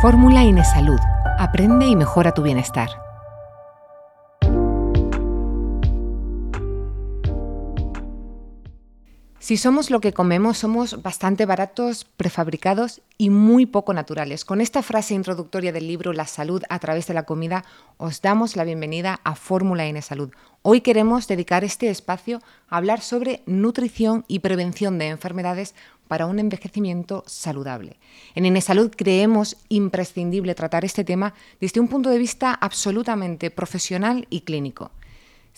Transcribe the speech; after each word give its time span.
Fórmula 0.00 0.44
Inesalud. 0.44 1.00
Aprende 1.40 1.88
y 1.88 1.96
mejora 1.96 2.32
tu 2.32 2.42
bienestar. 2.42 2.88
Si 9.40 9.56
somos 9.56 9.90
lo 9.90 10.00
que 10.00 10.12
comemos, 10.12 10.58
somos 10.58 11.02
bastante 11.02 11.46
baratos, 11.46 12.04
prefabricados 12.04 13.00
y 13.16 13.30
muy 13.30 13.66
poco 13.66 13.92
naturales. 13.94 14.44
Con 14.44 14.60
esta 14.60 14.82
frase 14.82 15.14
introductoria 15.14 15.72
del 15.72 15.88
libro 15.88 16.12
La 16.12 16.26
salud 16.26 16.62
a 16.68 16.78
través 16.78 17.06
de 17.06 17.14
la 17.14 17.24
comida, 17.24 17.64
os 17.96 18.20
damos 18.20 18.56
la 18.56 18.64
bienvenida 18.64 19.18
a 19.24 19.34
Fórmula 19.34 19.86
N 19.86 20.00
Salud. 20.02 20.30
Hoy 20.62 20.82
queremos 20.82 21.26
dedicar 21.28 21.64
este 21.64 21.88
espacio 21.88 22.40
a 22.68 22.76
hablar 22.76 23.00
sobre 23.00 23.42
nutrición 23.46 24.24
y 24.28 24.40
prevención 24.40 24.98
de 24.98 25.08
enfermedades 25.08 25.74
para 26.08 26.26
un 26.26 26.38
envejecimiento 26.38 27.22
saludable. 27.26 27.98
En 28.34 28.46
Inesalud 28.46 28.90
creemos 28.96 29.56
imprescindible 29.68 30.54
tratar 30.54 30.84
este 30.84 31.04
tema 31.04 31.34
desde 31.60 31.80
un 31.80 31.88
punto 31.88 32.10
de 32.10 32.18
vista 32.18 32.52
absolutamente 32.54 33.50
profesional 33.50 34.26
y 34.30 34.40
clínico. 34.40 34.90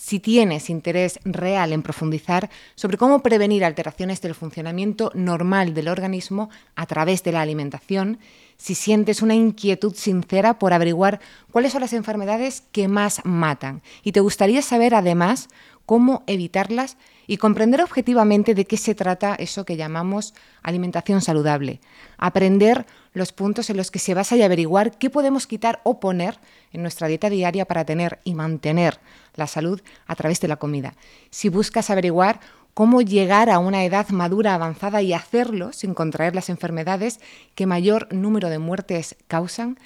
Si 0.03 0.19
tienes 0.19 0.71
interés 0.71 1.21
real 1.25 1.75
en 1.75 1.83
profundizar 1.83 2.49
sobre 2.75 2.97
cómo 2.97 3.23
prevenir 3.23 3.67
alteraciones 3.67 4.23
del 4.23 4.35
funcionamiento 4.35 5.13
normal 5.15 5.75
del 5.75 5.89
organismo 5.89 6.49
a 6.75 6.87
través 6.87 7.23
de 7.23 7.33
la 7.33 7.43
alimentación, 7.43 8.19
si 8.57 8.75
sientes 8.75 9.21
una 9.21 9.35
inquietud 9.35 9.95
sincera 9.95 10.59
por 10.59 10.73
averiguar 10.73 11.21
cuáles 11.53 11.73
son 11.73 11.83
las 11.83 11.93
enfermedades 11.93 12.63
que 12.73 12.89
más 12.89 13.21
matan 13.25 13.83
y 14.03 14.13
te 14.13 14.21
gustaría 14.21 14.63
saber 14.63 14.95
además 14.95 15.51
cómo 15.91 16.23
evitarlas 16.29 16.97
y 17.27 17.39
comprender 17.39 17.83
objetivamente 17.83 18.55
de 18.55 18.65
qué 18.65 18.77
se 18.77 18.95
trata 18.95 19.35
eso 19.35 19.65
que 19.65 19.77
llamamos 19.77 20.35
alimentación 20.63 21.21
saludable. 21.21 21.81
Aprender 22.17 22.87
los 23.13 23.33
puntos 23.33 23.71
en 23.71 23.77
los 23.77 23.91
que 23.91 23.99
se 23.99 24.15
basa 24.15 24.37
y 24.37 24.43
averiguar 24.43 24.97
qué 24.99 25.11
podemos 25.11 25.49
quitar 25.49 25.81
o 25.83 25.99
poner 25.99 26.39
en 26.73 26.83
nuestra 26.83 27.09
dieta 27.09 27.29
diaria 27.29 27.65
para 27.65 27.85
tener 27.85 28.21
y 28.23 28.37
mantener 28.37 29.01
la 29.35 29.49
salud 29.49 29.83
a 30.07 30.15
través 30.15 30.41
de 30.41 30.47
la 30.47 30.59
comida. 30.59 30.95
Si 31.31 31.49
buscas 31.49 31.91
averiguar 31.91 32.39
cómo 32.73 33.03
llegar 33.03 33.51
a 33.51 33.59
una 33.59 33.85
edad 33.85 34.11
madura 34.11 34.55
avanzada 34.55 35.03
y 35.03 35.13
hacerlo 35.13 35.73
sin 35.73 35.95
contraer 35.95 36.37
las 36.37 36.51
enfermedades 36.51 37.19
que 37.57 37.67
mayor 37.67 38.07
número 38.15 38.49
de 38.49 38.61
muertes 38.61 39.17
causan, 39.27 39.77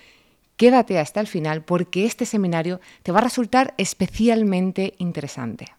quédate 0.59 0.99
hasta 0.99 1.21
el 1.21 1.29
final 1.29 1.63
porque 1.63 2.05
este 2.05 2.27
seminario 2.27 2.83
te 3.03 3.11
va 3.11 3.21
a 3.21 3.25
resultar 3.25 3.73
especialmente 3.79 4.93
interesante. 4.99 5.73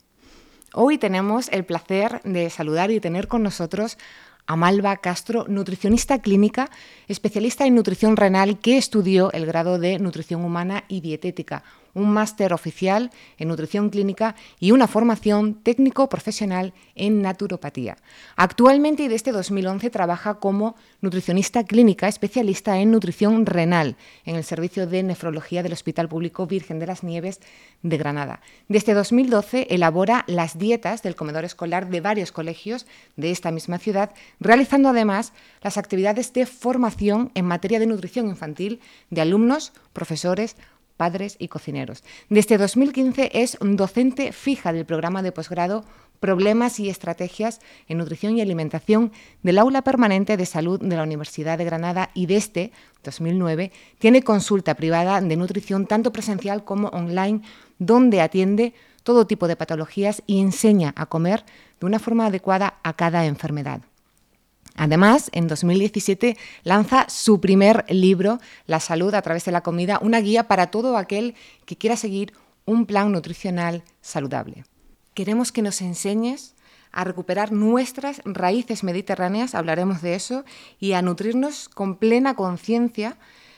Hoy 0.77 0.97
tenemos 0.97 1.47
el 1.53 1.63
placer 1.63 2.21
de 2.25 2.49
saludar 2.49 2.91
y 2.91 2.99
tener 2.99 3.29
con 3.29 3.41
nosotros 3.41 3.97
a 4.45 4.57
Malva 4.57 4.97
Castro, 4.97 5.45
nutricionista 5.47 6.19
clínica, 6.19 6.69
especialista 7.07 7.65
en 7.65 7.75
nutrición 7.75 8.17
renal 8.17 8.59
que 8.59 8.77
estudió 8.77 9.31
el 9.31 9.45
grado 9.45 9.79
de 9.79 9.99
nutrición 9.99 10.43
humana 10.43 10.83
y 10.89 10.99
dietética, 10.99 11.63
un 11.95 12.11
máster 12.11 12.53
oficial 12.53 13.09
en 13.39 13.47
nutrición 13.47 13.89
clínica 13.89 14.35
y 14.59 14.71
una 14.71 14.87
formación 14.87 15.55
técnico-profesional 15.55 16.73
en 16.93 17.23
naturopatía. 17.23 17.97
Actualmente 18.35 19.03
y 19.03 19.07
desde 19.07 19.31
2011 19.31 19.89
trabaja 19.89 20.35
como 20.35 20.75
nutricionista 21.01 21.63
clínica 21.63 22.07
especialista 22.07 22.77
en 22.77 22.91
nutrición 22.91 23.45
renal 23.47 23.95
en 24.25 24.35
el 24.35 24.43
Servicio 24.43 24.85
de 24.85 25.01
Nefrología 25.01 25.63
del 25.63 25.73
Hospital 25.73 26.07
Público 26.07 26.45
Virgen 26.45 26.79
de 26.79 26.87
las 26.87 27.03
Nieves 27.03 27.39
de 27.81 27.97
Granada. 27.97 28.41
Desde 28.67 28.93
2012 28.93 29.67
elabora 29.69 30.25
las 30.27 30.57
dietas 30.57 31.01
del 31.01 31.15
comedor 31.15 31.45
escolar 31.45 31.89
de 31.89 32.01
varios 32.01 32.31
colegios 32.31 32.85
de 33.15 33.31
esta 33.31 33.51
misma 33.51 33.79
ciudad, 33.79 34.11
realizando 34.39 34.89
además 34.89 35.33
las 35.61 35.77
actividades 35.77 36.33
de 36.33 36.45
formación 36.45 37.31
en 37.35 37.45
materia 37.45 37.79
de 37.79 37.87
nutrición 37.87 38.27
infantil 38.27 38.81
de 39.09 39.21
alumnos, 39.21 39.71
profesores, 39.93 40.57
padres 40.97 41.35
y 41.39 41.47
cocineros. 41.47 42.03
Desde 42.29 42.57
2015 42.57 43.31
es 43.33 43.57
docente 43.61 44.31
fija 44.31 44.73
del 44.73 44.85
programa 44.85 45.21
de 45.21 45.31
posgrado 45.31 45.83
Problemas 46.19 46.79
y 46.79 46.89
Estrategias 46.89 47.59
en 47.87 47.97
Nutrición 47.97 48.37
y 48.37 48.41
Alimentación 48.41 49.11
del 49.43 49.59
Aula 49.59 49.81
Permanente 49.81 50.37
de 50.37 50.45
Salud 50.45 50.79
de 50.79 50.95
la 50.95 51.03
Universidad 51.03 51.57
de 51.57 51.65
Granada 51.65 52.09
y 52.13 52.25
desde 52.25 52.71
2009 53.03 53.71
tiene 53.99 54.23
consulta 54.23 54.75
privada 54.75 55.21
de 55.21 55.35
nutrición 55.35 55.85
tanto 55.85 56.11
presencial 56.11 56.63
como 56.63 56.87
online 56.89 57.41
donde 57.77 58.21
atiende 58.21 58.73
todo 59.03 59.27
tipo 59.27 59.47
de 59.47 59.55
patologías 59.55 60.23
y 60.25 60.39
enseña 60.39 60.93
a 60.95 61.05
comer 61.05 61.43
de 61.79 61.85
una 61.85 61.99
forma 61.99 62.25
adecuada 62.25 62.79
a 62.83 62.93
cada 62.93 63.25
enfermedad. 63.25 63.81
Además, 64.75 65.29
en 65.31 65.47
2017 65.47 66.37
lanza 66.63 67.07
su 67.09 67.39
primer 67.39 67.85
libro, 67.89 68.39
La 68.67 68.79
salud 68.79 69.13
a 69.13 69.21
través 69.21 69.45
de 69.45 69.51
la 69.51 69.61
comida, 69.61 69.99
una 70.01 70.19
guía 70.19 70.47
para 70.47 70.67
todo 70.67 70.97
aquel 70.97 71.35
que 71.65 71.77
quiera 71.77 71.95
seguir 71.95 72.33
un 72.65 72.85
plan 72.85 73.11
nutricional 73.11 73.83
saludable. 74.01 74.65
Queremos 75.13 75.51
que 75.51 75.61
nos 75.61 75.81
enseñes 75.81 76.55
a 76.91 77.03
recuperar 77.03 77.51
nuestras 77.51 78.21
raíces 78.25 78.83
mediterráneas, 78.83 79.55
hablaremos 79.55 80.01
de 80.01 80.15
eso, 80.15 80.43
y 80.79 80.93
a 80.93 81.01
nutrirnos 81.01 81.69
con 81.69 81.95
plena 81.97 82.35
conciencia 82.35 83.17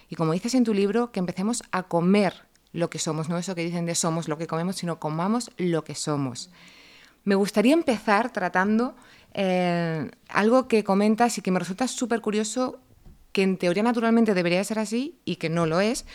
y, 0.10 0.16
como 0.16 0.34
dices 0.34 0.54
en 0.56 0.64
tu 0.64 0.74
libro, 0.74 1.12
que 1.12 1.20
empecemos 1.20 1.64
a 1.72 1.84
comer 1.84 2.46
lo 2.74 2.90
que 2.90 3.00
somos, 3.00 3.30
no 3.30 3.38
eso 3.38 3.56
que 3.56 3.64
dicen 3.64 3.86
de 3.86 3.96
somos 3.96 4.28
lo 4.28 4.38
que 4.38 4.48
comemos, 4.48 4.78
sino 4.78 5.00
comamos 5.00 5.52
lo 5.58 5.84
que 5.84 5.96
somos. 5.96 6.50
Me 7.24 7.36
gustaría 7.36 7.74
empezar 7.74 8.32
tratando 8.32 8.96
eh, 9.40 10.10
algo 10.30 10.68
que 10.68 10.84
comentas 10.84 11.38
y 11.38 11.42
que 11.42 11.52
me 11.52 11.60
resulta 11.60 11.88
súper 11.88 12.22
curioso, 12.22 12.80
que 13.32 13.44
en 13.44 13.58
teoría 13.58 13.84
naturalmente 13.84 14.34
debería 14.34 14.64
ser 14.64 14.80
así 14.80 15.20
y 15.26 15.36
que 15.36 15.48
no 15.48 15.68
lo 15.68 15.80
es. 15.80 16.08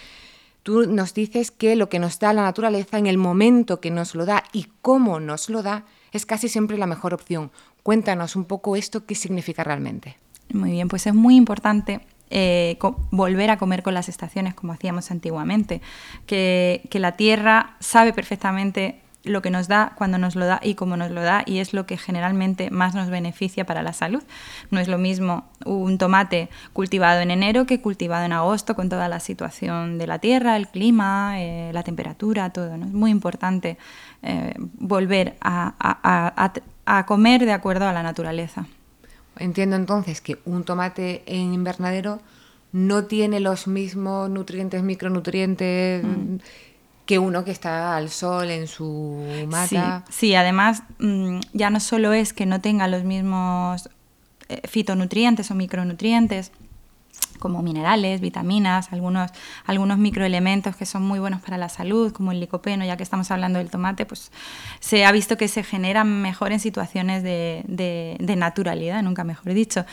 Tú 0.64 0.86
nos 0.88 1.14
dices 1.14 1.52
que 1.52 1.76
lo 1.76 1.88
que 1.88 2.00
nos 2.00 2.18
da 2.18 2.32
la 2.32 2.42
naturaleza 2.42 2.98
en 2.98 3.06
el 3.06 3.18
momento 3.18 3.80
que 3.80 3.92
nos 3.92 4.16
lo 4.16 4.26
da 4.26 4.42
y 4.52 4.66
cómo 4.82 5.20
nos 5.20 5.48
lo 5.50 5.62
da 5.62 5.84
es 6.10 6.26
casi 6.26 6.48
siempre 6.48 6.76
la 6.78 6.88
mejor 6.88 7.14
opción. 7.14 7.52
Cuéntanos 7.84 8.34
un 8.34 8.44
poco 8.44 8.74
esto, 8.74 9.06
qué 9.06 9.14
significa 9.14 9.62
realmente. 9.62 10.16
Muy 10.52 10.72
bien, 10.72 10.88
pues 10.88 11.06
es 11.06 11.14
muy 11.14 11.36
importante 11.36 12.00
eh, 12.30 12.76
volver 13.12 13.50
a 13.50 13.56
comer 13.56 13.84
con 13.84 13.94
las 13.94 14.08
estaciones 14.08 14.54
como 14.54 14.72
hacíamos 14.72 15.12
antiguamente, 15.12 15.80
que, 16.26 16.82
que, 16.90 16.98
la 16.98 17.12
tierra 17.12 17.76
sabe 17.78 18.12
perfectamente 18.12 19.01
lo 19.24 19.40
que 19.40 19.50
nos 19.50 19.68
da, 19.68 19.92
cuando 19.96 20.18
nos 20.18 20.34
lo 20.34 20.46
da 20.46 20.60
y 20.62 20.74
cómo 20.74 20.96
nos 20.96 21.10
lo 21.10 21.22
da, 21.22 21.42
y 21.46 21.58
es 21.58 21.72
lo 21.72 21.86
que 21.86 21.96
generalmente 21.96 22.70
más 22.70 22.94
nos 22.94 23.08
beneficia 23.08 23.64
para 23.64 23.82
la 23.82 23.92
salud. 23.92 24.22
No 24.70 24.80
es 24.80 24.88
lo 24.88 24.98
mismo 24.98 25.44
un 25.64 25.98
tomate 25.98 26.48
cultivado 26.72 27.20
en 27.20 27.30
enero 27.30 27.66
que 27.66 27.80
cultivado 27.80 28.24
en 28.24 28.32
agosto, 28.32 28.74
con 28.74 28.88
toda 28.88 29.08
la 29.08 29.20
situación 29.20 29.98
de 29.98 30.06
la 30.06 30.18
tierra, 30.18 30.56
el 30.56 30.68
clima, 30.68 31.40
eh, 31.40 31.70
la 31.72 31.82
temperatura, 31.82 32.50
todo. 32.50 32.76
¿no? 32.76 32.86
Es 32.86 32.92
muy 32.92 33.10
importante 33.10 33.78
eh, 34.22 34.54
volver 34.58 35.36
a, 35.40 36.52
comer 37.06 37.44
de 37.44 37.52
acuerdo 37.52 37.86
a 37.86 37.92
la 37.92 38.02
naturaleza. 38.02 38.66
Entiendo 39.38 39.76
entonces 39.76 40.20
que 40.20 40.38
un 40.44 40.64
tomate 40.64 41.22
en 41.26 41.54
invernadero 41.54 42.20
no 42.72 43.04
tiene 43.04 43.38
los 43.38 43.66
mismos 43.66 44.28
nutrientes, 44.30 44.82
micronutrientes. 44.82 46.04
Mm 46.04 46.36
que 47.06 47.18
uno 47.18 47.44
que 47.44 47.50
está 47.50 47.96
al 47.96 48.10
sol 48.10 48.50
en 48.50 48.66
su 48.68 49.46
mata. 49.48 50.04
Sí, 50.10 50.34
además 50.34 50.82
mm, 50.98 51.40
ya 51.52 51.70
no 51.70 51.80
solo 51.80 52.12
es 52.12 52.32
que 52.32 52.46
no 52.46 52.60
tenga 52.60 52.86
los 52.88 53.04
mismos 53.04 53.88
eh, 54.48 54.60
fitonutrientes 54.68 55.50
o 55.50 55.54
micronutrientes, 55.54 56.52
como 57.38 57.60
minerales, 57.60 58.20
vitaminas, 58.20 58.92
algunos, 58.92 59.32
algunos 59.66 59.98
microelementos 59.98 60.76
que 60.76 60.86
son 60.86 61.02
muy 61.02 61.18
buenos 61.18 61.40
para 61.42 61.58
la 61.58 61.68
salud, 61.68 62.12
como 62.12 62.30
el 62.30 62.38
licopeno, 62.38 62.84
ya 62.84 62.96
que 62.96 63.02
estamos 63.02 63.32
hablando 63.32 63.58
del 63.58 63.68
tomate, 63.68 64.06
pues 64.06 64.30
se 64.78 65.04
ha 65.04 65.10
visto 65.10 65.36
que 65.36 65.48
se 65.48 65.64
generan 65.64 66.22
mejor 66.22 66.52
en 66.52 66.60
situaciones 66.60 67.24
de, 67.24 67.64
de 67.66 68.36
naturalidad, 68.36 69.02
nunca 69.02 69.24
mejor 69.24 69.54
dicho. 69.54 69.84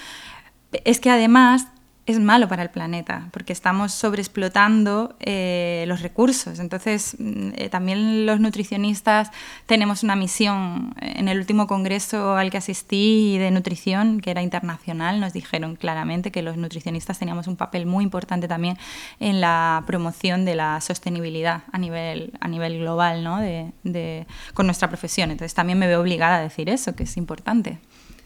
Es 0.86 1.00
que 1.00 1.10
además 1.10 1.68
es 2.12 2.20
malo 2.20 2.48
para 2.48 2.64
el 2.64 2.70
planeta, 2.70 3.28
porque 3.32 3.54
estamos 3.54 3.94
sobreexplotando 3.94 5.16
eh, 5.20 5.86
los 5.88 6.02
recursos. 6.02 6.60
Entonces, 6.60 7.16
mm, 7.20 7.50
eh, 7.56 7.70
también 7.70 8.26
los 8.26 8.40
nutricionistas 8.40 9.32
tenemos 9.66 10.04
una 10.04 10.16
misión. 10.16 10.94
En 11.02 11.28
el 11.28 11.38
último 11.38 11.68
congreso 11.68 12.36
al 12.36 12.50
que 12.50 12.58
asistí 12.58 13.38
de 13.38 13.52
nutrición, 13.52 14.22
que 14.22 14.32
era 14.32 14.42
internacional, 14.42 15.20
nos 15.20 15.34
dijeron 15.34 15.76
claramente 15.76 16.32
que 16.32 16.42
los 16.42 16.58
nutricionistas 16.58 17.20
teníamos 17.20 17.48
un 17.48 17.56
papel 17.56 17.86
muy 17.86 18.04
importante 18.04 18.48
también 18.48 18.78
en 19.20 19.42
la 19.42 19.84
promoción 19.86 20.46
de 20.46 20.56
la 20.56 20.82
sostenibilidad 20.82 21.64
a 21.72 21.78
nivel, 21.78 22.34
a 22.40 22.48
nivel 22.48 22.80
global 22.80 23.24
¿no? 23.24 23.40
de, 23.40 24.26
con 24.54 24.66
nuestra 24.66 24.88
profesión. 24.88 25.32
Entonces, 25.32 25.54
también 25.54 25.78
me 25.78 25.88
veo 25.88 26.02
obligada 26.02 26.38
a 26.38 26.42
decir 26.42 26.70
eso, 26.70 26.96
que 26.96 27.04
es 27.04 27.18
importante. 27.18 27.80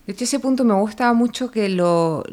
De 0.05 0.13
hecho, 0.13 0.25
ese 0.25 0.39
punto 0.39 0.65
me 0.65 0.73
gusta 0.73 1.13
mucho 1.13 1.49
que 1.49 1.69
lo, 1.69 2.23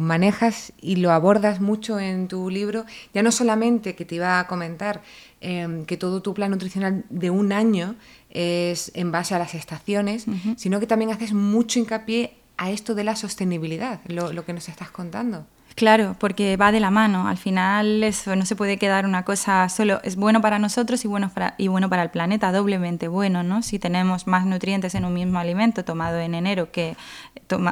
manejas 0.00 0.72
y 0.80 0.96
lo 0.96 1.10
abordas 1.10 1.60
mucho 1.60 2.00
en 2.00 2.28
tu 2.28 2.48
libro. 2.48 2.86
Ya 3.12 3.22
no 3.22 3.30
solamente 3.30 3.94
que 3.94 4.04
te 4.04 4.14
iba 4.14 4.40
a 4.40 4.46
comentar 4.46 5.02
em, 5.40 5.84
que 5.84 5.98
todo 5.98 6.22
tu 6.22 6.32
plan 6.32 6.50
nutricional 6.50 7.04
de 7.10 7.28
un 7.30 7.52
año 7.52 7.96
es 8.30 8.90
en 8.94 9.12
base 9.12 9.34
a 9.34 9.38
las 9.38 9.54
estaciones, 9.54 10.26
sino 10.56 10.80
que 10.80 10.86
también 10.86 11.10
haces 11.10 11.34
mucho 11.34 11.78
hincapié 11.78 12.36
a 12.56 12.70
esto 12.70 12.94
de 12.94 13.04
la 13.04 13.16
sostenibilidad, 13.16 14.00
lo, 14.06 14.32
lo 14.32 14.44
que 14.44 14.52
nos 14.52 14.68
estás 14.68 14.90
contando. 14.90 15.46
Claro, 15.74 16.14
porque 16.20 16.56
va 16.56 16.70
de 16.70 16.78
la 16.78 16.92
mano. 16.92 17.26
Al 17.26 17.36
final 17.36 18.04
eso 18.04 18.36
no 18.36 18.46
se 18.46 18.54
puede 18.54 18.78
quedar 18.78 19.06
una 19.06 19.24
cosa 19.24 19.68
solo. 19.68 20.00
Es 20.04 20.14
bueno 20.14 20.40
para 20.40 20.60
nosotros 20.60 21.04
y 21.04 21.08
bueno 21.08 21.30
para, 21.30 21.56
y 21.58 21.66
bueno 21.66 21.90
para 21.90 22.04
el 22.04 22.10
planeta, 22.10 22.52
doblemente 22.52 23.08
bueno, 23.08 23.42
¿no? 23.42 23.60
Si 23.60 23.80
tenemos 23.80 24.28
más 24.28 24.46
nutrientes 24.46 24.94
en 24.94 25.04
un 25.04 25.12
mismo 25.14 25.40
alimento 25.40 25.84
tomado 25.84 26.20
en 26.20 26.34
enero 26.36 26.70
que, 26.70 26.96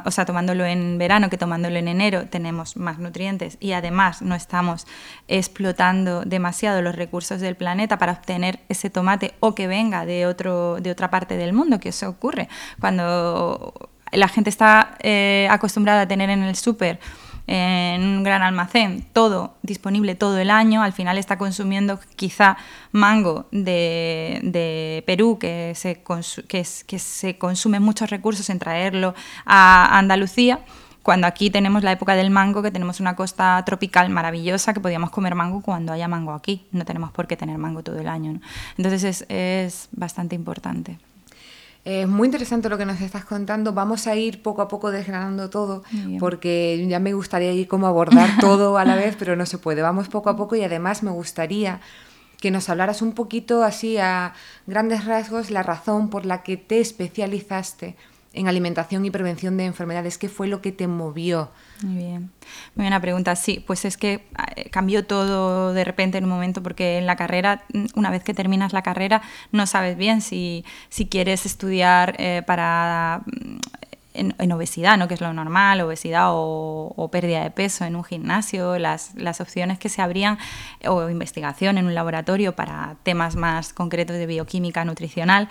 o 0.05 0.11
sea, 0.11 0.25
tomándolo 0.25 0.65
en 0.65 0.97
verano 0.97 1.29
que 1.29 1.37
tomándolo 1.37 1.77
en 1.77 1.87
enero, 1.87 2.27
tenemos 2.27 2.75
más 2.75 2.99
nutrientes 2.99 3.57
y 3.61 3.71
además 3.71 4.21
no 4.21 4.35
estamos 4.35 4.85
explotando 5.29 6.23
demasiado 6.25 6.81
los 6.81 6.95
recursos 6.95 7.39
del 7.39 7.55
planeta 7.55 7.97
para 7.97 8.11
obtener 8.11 8.59
ese 8.67 8.89
tomate 8.89 9.33
o 9.39 9.55
que 9.55 9.67
venga 9.67 10.05
de, 10.05 10.25
otro, 10.25 10.81
de 10.81 10.91
otra 10.91 11.09
parte 11.09 11.37
del 11.37 11.53
mundo, 11.53 11.79
que 11.79 11.89
eso 11.89 12.09
ocurre 12.09 12.49
cuando 12.81 13.91
la 14.11 14.27
gente 14.27 14.49
está 14.49 14.97
eh, 15.01 15.47
acostumbrada 15.49 16.01
a 16.01 16.07
tener 16.07 16.29
en 16.29 16.43
el 16.43 16.55
súper 16.55 16.99
en 17.47 18.01
un 18.01 18.23
gran 18.23 18.41
almacén, 18.41 19.05
todo 19.13 19.55
disponible 19.61 20.15
todo 20.15 20.37
el 20.37 20.49
año, 20.49 20.81
al 20.81 20.93
final 20.93 21.17
está 21.17 21.37
consumiendo 21.37 21.99
quizá 22.15 22.57
mango 22.91 23.47
de, 23.51 25.03
Perú, 25.05 25.37
que 25.39 25.73
se, 25.75 26.01
que, 26.47 26.63
se 26.63 27.37
consume 27.37 27.79
muchos 27.79 28.09
recursos 28.09 28.49
en 28.49 28.59
traerlo 28.59 29.13
a 29.45 29.97
Andalucía, 29.97 30.59
cuando 31.01 31.27
aquí 31.27 31.49
tenemos 31.49 31.83
la 31.83 31.91
época 31.91 32.15
del 32.15 32.29
mango, 32.29 32.63
que 32.63 32.71
tenemos 32.71 33.01
una 33.01 33.17
costa 33.17 33.61
tropical 33.65 34.09
maravillosa, 34.09 34.73
que 34.73 34.79
podíamos 34.79 35.09
comer 35.11 35.35
mango 35.35 35.61
cuando 35.61 35.91
haya 35.91 36.07
mango 36.07 36.31
aquí, 36.31 36.65
no 36.71 36.85
tenemos 36.85 37.11
por 37.11 37.27
qué 37.27 37.35
tener 37.35 37.57
mango 37.57 37.83
todo 37.83 37.99
el 37.99 38.07
año. 38.07 38.39
Entonces 38.77 39.25
es 39.27 39.89
bastante 39.91 40.35
importante. 40.35 40.97
Es 41.85 42.07
muy 42.07 42.27
interesante 42.27 42.69
lo 42.69 42.77
que 42.77 42.85
nos 42.85 43.01
estás 43.01 43.25
contando. 43.25 43.73
Vamos 43.73 44.07
a 44.07 44.15
ir 44.15 44.41
poco 44.41 44.61
a 44.61 44.67
poco 44.69 44.89
desgranando 44.89 45.49
todo, 45.49 45.83
porque 46.19 46.85
ya 46.87 46.99
me 46.99 47.13
gustaría 47.13 47.51
ir 47.51 47.67
como 47.67 47.87
abordar 47.87 48.29
todo 48.39 48.77
a 48.77 48.85
la 48.85 48.95
vez, 48.95 49.15
pero 49.19 49.35
no 49.35 49.45
se 49.45 49.57
puede. 49.57 49.81
Vamos 49.81 50.07
poco 50.07 50.29
a 50.29 50.37
poco 50.37 50.55
y 50.55 50.63
además 50.63 51.03
me 51.03 51.11
gustaría 51.11 51.81
que 52.39 52.51
nos 52.51 52.69
hablaras 52.69 53.01
un 53.01 53.13
poquito 53.13 53.63
así 53.63 53.97
a 53.97 54.33
grandes 54.67 55.05
rasgos 55.05 55.49
la 55.49 55.63
razón 55.63 56.09
por 56.09 56.25
la 56.25 56.43
que 56.43 56.57
te 56.57 56.79
especializaste 56.79 57.95
en 58.33 58.47
alimentación 58.47 59.05
y 59.05 59.11
prevención 59.11 59.57
de 59.57 59.65
enfermedades. 59.65 60.17
¿Qué 60.17 60.27
fue 60.27 60.47
lo 60.47 60.61
que 60.61 60.71
te 60.71 60.87
movió? 60.87 61.51
Muy 61.83 61.95
bien. 61.95 62.31
Muy 62.75 62.83
buena 62.83 62.99
pregunta. 62.99 63.35
Sí, 63.35 63.63
pues 63.65 63.85
es 63.85 63.95
que 63.95 64.25
eh, 64.55 64.69
cambió 64.71 65.05
todo 65.05 65.73
de 65.73 65.83
repente 65.83 66.17
en 66.17 66.23
un 66.23 66.31
momento 66.31 66.63
porque 66.63 66.97
en 66.97 67.05
la 67.05 67.15
carrera, 67.15 67.63
mm, 67.73 67.85
una 67.95 68.09
vez 68.09 68.23
que 68.23 68.33
terminas 68.33 68.73
la 68.73 68.81
carrera, 68.81 69.21
no 69.51 69.67
sabes 69.67 69.97
bien 69.97 70.21
si, 70.21 70.65
si 70.89 71.05
quieres 71.05 71.45
estudiar 71.45 72.15
eh, 72.17 72.43
para... 72.45 73.21
Mm, 73.25 73.57
en, 74.15 74.51
obesidad, 74.51 74.95
¿no? 74.97 75.07
que 75.07 75.15
es 75.15 75.21
lo 75.21 75.33
normal, 75.33 75.81
obesidad 75.81 76.27
o, 76.31 77.09
pérdida 77.11 77.41
de 77.41 77.49
peso 77.49 77.83
en 77.85 77.95
un 77.95 78.03
gimnasio, 78.03 78.77
las, 78.77 79.15
las, 79.15 79.41
opciones 79.41 79.79
que 79.79 79.89
se 79.89 80.03
abrían, 80.03 80.37
o 80.87 81.09
investigación 81.09 81.79
en 81.79 81.87
un 81.87 81.95
laboratorio 81.95 82.55
para 82.55 82.95
temas 83.01 83.35
más 83.35 83.73
concretos 83.73 84.15
de 84.17 84.27
bioquímica 84.27 84.85
nutricional. 84.85 85.49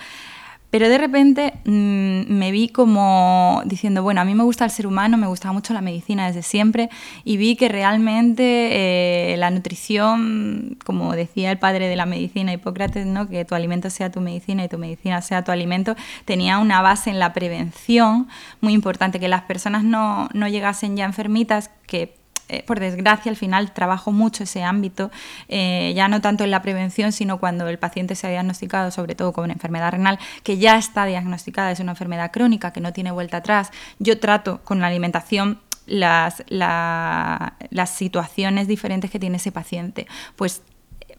Pero 0.72 0.88
de 0.88 0.96
repente 0.96 1.52
mm, 1.66 2.32
me 2.32 2.50
vi 2.50 2.70
como 2.70 3.60
diciendo, 3.66 4.02
bueno, 4.02 4.22
a 4.22 4.24
mí 4.24 4.34
me 4.34 4.42
gusta 4.42 4.64
el 4.64 4.70
ser 4.70 4.86
humano, 4.86 5.18
me 5.18 5.26
gustaba 5.26 5.52
mucho 5.52 5.74
la 5.74 5.82
medicina 5.82 6.26
desde 6.26 6.40
siempre 6.40 6.88
y 7.24 7.36
vi 7.36 7.56
que 7.56 7.68
realmente 7.68 9.34
eh, 9.34 9.36
la 9.36 9.50
nutrición, 9.50 10.78
como 10.82 11.12
decía 11.14 11.50
el 11.50 11.58
padre 11.58 11.88
de 11.88 11.96
la 11.96 12.06
medicina, 12.06 12.54
Hipócrates, 12.54 13.04
¿no? 13.04 13.28
que 13.28 13.44
tu 13.44 13.54
alimento 13.54 13.90
sea 13.90 14.10
tu 14.10 14.22
medicina 14.22 14.64
y 14.64 14.68
tu 14.70 14.78
medicina 14.78 15.20
sea 15.20 15.44
tu 15.44 15.52
alimento, 15.52 15.94
tenía 16.24 16.56
una 16.56 16.80
base 16.80 17.10
en 17.10 17.18
la 17.18 17.34
prevención 17.34 18.26
muy 18.62 18.72
importante, 18.72 19.20
que 19.20 19.28
las 19.28 19.42
personas 19.42 19.84
no, 19.84 20.30
no 20.32 20.48
llegasen 20.48 20.96
ya 20.96 21.04
enfermitas, 21.04 21.70
que 21.86 22.21
eh, 22.48 22.62
por 22.66 22.80
desgracia, 22.80 23.30
al 23.30 23.36
final 23.36 23.72
trabajo 23.72 24.12
mucho 24.12 24.44
ese 24.44 24.62
ámbito, 24.62 25.10
eh, 25.48 25.92
ya 25.94 26.08
no 26.08 26.20
tanto 26.20 26.44
en 26.44 26.50
la 26.50 26.62
prevención, 26.62 27.12
sino 27.12 27.38
cuando 27.38 27.68
el 27.68 27.78
paciente 27.78 28.14
se 28.14 28.26
ha 28.26 28.30
diagnosticado, 28.30 28.90
sobre 28.90 29.14
todo 29.14 29.32
con 29.32 29.44
una 29.44 29.54
enfermedad 29.54 29.92
renal, 29.92 30.18
que 30.42 30.58
ya 30.58 30.76
está 30.76 31.04
diagnosticada, 31.06 31.70
es 31.70 31.80
una 31.80 31.92
enfermedad 31.92 32.30
crónica, 32.30 32.72
que 32.72 32.80
no 32.80 32.92
tiene 32.92 33.10
vuelta 33.10 33.38
atrás. 33.38 33.70
Yo 33.98 34.18
trato 34.18 34.60
con 34.64 34.80
la 34.80 34.88
alimentación 34.88 35.60
las, 35.86 36.44
las 36.48 37.90
situaciones 37.90 38.68
diferentes 38.68 39.10
que 39.10 39.18
tiene 39.18 39.36
ese 39.36 39.52
paciente. 39.52 40.06
Pues 40.36 40.62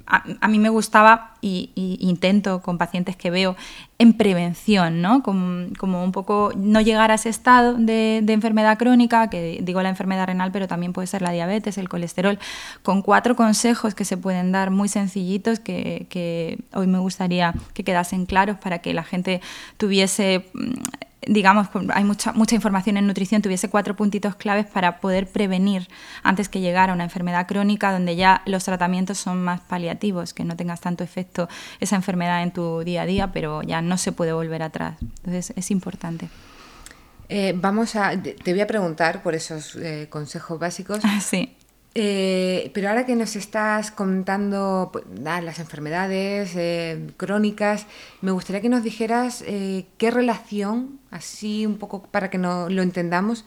a, 0.05 0.47
mí 0.47 0.59
me 0.59 0.69
gustaba 0.69 1.35
y, 1.41 1.71
intento 1.99 2.61
con 2.61 2.77
pacientes 2.77 3.15
que 3.15 3.31
veo 3.31 3.55
en 3.97 4.13
prevención, 4.13 5.01
¿no? 5.01 5.23
Como, 5.23 6.03
un 6.03 6.11
poco 6.11 6.51
no 6.55 6.81
llegar 6.81 7.11
a 7.11 7.15
ese 7.15 7.29
estado 7.29 7.75
de, 7.75 8.17
enfermedad 8.27 8.77
crónica, 8.77 9.29
que 9.29 9.59
digo 9.63 9.81
la 9.81 9.89
enfermedad 9.89 10.27
renal, 10.27 10.51
pero 10.51 10.67
también 10.67 10.93
puede 10.93 11.07
ser 11.07 11.21
la 11.21 11.31
diabetes, 11.31 11.77
el 11.77 11.89
colesterol, 11.89 12.39
con 12.81 13.01
cuatro 13.01 13.35
consejos 13.35 13.95
que 13.95 14.05
se 14.05 14.17
pueden 14.17 14.51
dar 14.51 14.71
muy 14.71 14.89
sencillitos 14.89 15.59
que, 15.59 16.07
que 16.09 16.59
hoy 16.73 16.87
me 16.87 16.99
gustaría 16.99 17.53
que 17.73 17.83
quedasen 17.83 18.25
claros 18.25 18.57
para 18.57 18.79
que 18.79 18.93
la 18.93 19.03
gente 19.03 19.41
tuviese 19.77 20.49
mm, 20.53 20.71
digamos, 21.27 21.67
hay 21.93 22.03
mucha, 22.03 22.33
mucha 22.33 22.55
información 22.55 22.97
en 22.97 23.07
nutrición, 23.07 23.41
tuviese 23.41 23.69
cuatro 23.69 23.95
puntitos 23.95 24.35
claves 24.35 24.65
para 24.65 24.99
poder 24.99 25.27
prevenir 25.27 25.87
antes 26.23 26.49
que 26.49 26.59
llegara 26.61 26.93
una 26.93 27.03
enfermedad 27.03 27.47
crónica 27.47 27.91
donde 27.91 28.15
ya 28.15 28.41
los 28.45 28.63
tratamientos 28.63 29.17
son 29.17 29.43
más 29.43 29.61
paliativos, 29.61 30.33
que 30.33 30.43
no 30.43 30.55
tengas 30.55 30.81
tanto 30.81 31.03
efecto 31.03 31.47
esa 31.79 31.95
enfermedad 31.95 32.43
en 32.43 32.51
tu 32.51 32.79
día 32.83 33.03
a 33.03 33.05
día, 33.05 33.31
pero 33.31 33.61
ya 33.61 33.81
no 33.81 33.97
se 33.97 34.11
puede 34.11 34.33
volver 34.33 34.63
atrás. 34.63 34.97
Entonces 35.01 35.53
es 35.55 35.71
importante. 35.71 36.29
Eh, 37.29 37.53
vamos 37.55 37.95
a, 37.95 38.11
te 38.21 38.51
voy 38.51 38.61
a 38.61 38.67
preguntar 38.67 39.23
por 39.23 39.33
esos 39.33 39.75
eh, 39.75 40.07
consejos 40.09 40.59
básicos. 40.59 40.99
Sí. 41.21 41.55
Eh, 41.95 42.71
pero 42.73 42.89
ahora 42.89 43.05
que 43.05 43.15
nos 43.15 43.35
estás 43.35 43.91
contando 43.91 44.89
pues, 44.91 45.05
las 45.21 45.59
enfermedades 45.59 46.55
eh, 46.55 47.07
crónicas, 47.17 47.85
me 48.21 48.31
gustaría 48.31 48.61
que 48.61 48.69
nos 48.69 48.83
dijeras 48.83 49.43
eh, 49.45 49.85
qué 49.97 50.09
relación, 50.09 50.99
así 51.11 51.67
un 51.67 51.77
poco 51.77 52.01
para 52.03 52.31
que 52.31 52.39
no, 52.39 52.67
lo 52.69 52.81
entendamos, 52.81 53.45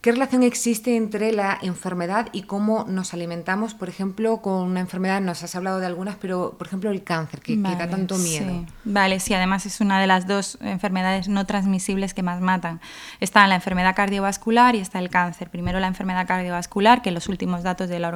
¿Qué 0.00 0.12
relación 0.12 0.42
existe 0.42 0.96
entre 0.96 1.30
la 1.30 1.58
enfermedad 1.60 2.28
y 2.32 2.42
cómo 2.42 2.86
nos 2.88 3.12
alimentamos? 3.12 3.74
Por 3.74 3.90
ejemplo, 3.90 4.38
con 4.38 4.62
una 4.62 4.80
enfermedad, 4.80 5.20
nos 5.20 5.42
has 5.42 5.54
hablado 5.54 5.78
de 5.78 5.84
algunas, 5.84 6.16
pero 6.16 6.54
por 6.56 6.68
ejemplo 6.68 6.90
el 6.90 7.04
cáncer, 7.04 7.40
que, 7.40 7.54
da 7.58 7.86
tanto 7.86 8.16
miedo. 8.16 8.64
Vale, 8.84 9.20
sí, 9.20 9.34
además 9.34 9.66
es 9.66 9.82
una 9.82 10.00
de 10.00 10.06
las 10.06 10.26
dos 10.26 10.56
enfermedades 10.62 11.28
no 11.28 11.44
transmisibles 11.44 12.14
que 12.14 12.22
más 12.22 12.40
matan. 12.40 12.80
Está 13.20 13.46
la 13.46 13.56
enfermedad 13.56 13.94
cardiovascular 13.94 14.74
y 14.74 14.78
está 14.78 15.00
el 15.00 15.10
cáncer. 15.10 15.50
Primero 15.50 15.80
la 15.80 15.88
enfermedad 15.88 16.26
cardiovascular, 16.26 17.02
que 17.02 17.10
los 17.10 17.28
últimos 17.28 17.62
datos 17.62 17.90
de 17.90 17.98
la 17.98 18.08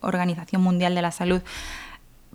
Organización 0.00 0.60
Mundial 0.60 0.96
de 0.96 1.02
la 1.02 1.12
Salud 1.12 1.42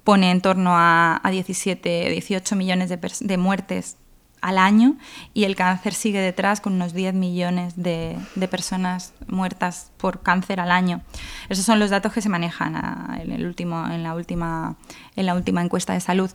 pone 0.06 0.32
en 0.32 0.40
torno 0.40 0.72
a, 0.76 1.20
17, 1.30 2.10
18 2.10 2.56
millones 2.56 2.88
de, 2.88 3.00
de 3.20 3.38
muertes 3.38 3.98
al 4.44 4.58
año 4.58 4.98
y 5.34 5.46
el 5.46 5.56
cáncer 5.56 5.94
sigue 5.94 6.20
detrás 6.20 6.60
con 6.60 6.74
unos 6.74 6.94
10 6.94 7.14
millones 7.14 7.74
de, 7.78 8.20
personas 8.52 9.14
muertas 9.28 9.92
por 9.98 10.22
cáncer 10.22 10.60
al 10.60 10.70
año. 10.70 11.02
Esos 11.48 11.66
son 11.66 11.80
los 11.80 11.90
datos 11.90 12.12
que 12.12 12.22
se 12.22 12.28
manejan 12.28 12.76
ah, 12.76 13.20
en, 13.22 13.32
el 13.32 13.46
último, 13.46 13.88
en, 13.90 14.04
la, 14.04 14.14
última, 14.14 14.76
en 15.16 15.26
la 15.26 15.34
última 15.34 15.62
encuesta 15.62 15.94
de 15.94 16.02
salud. 16.02 16.30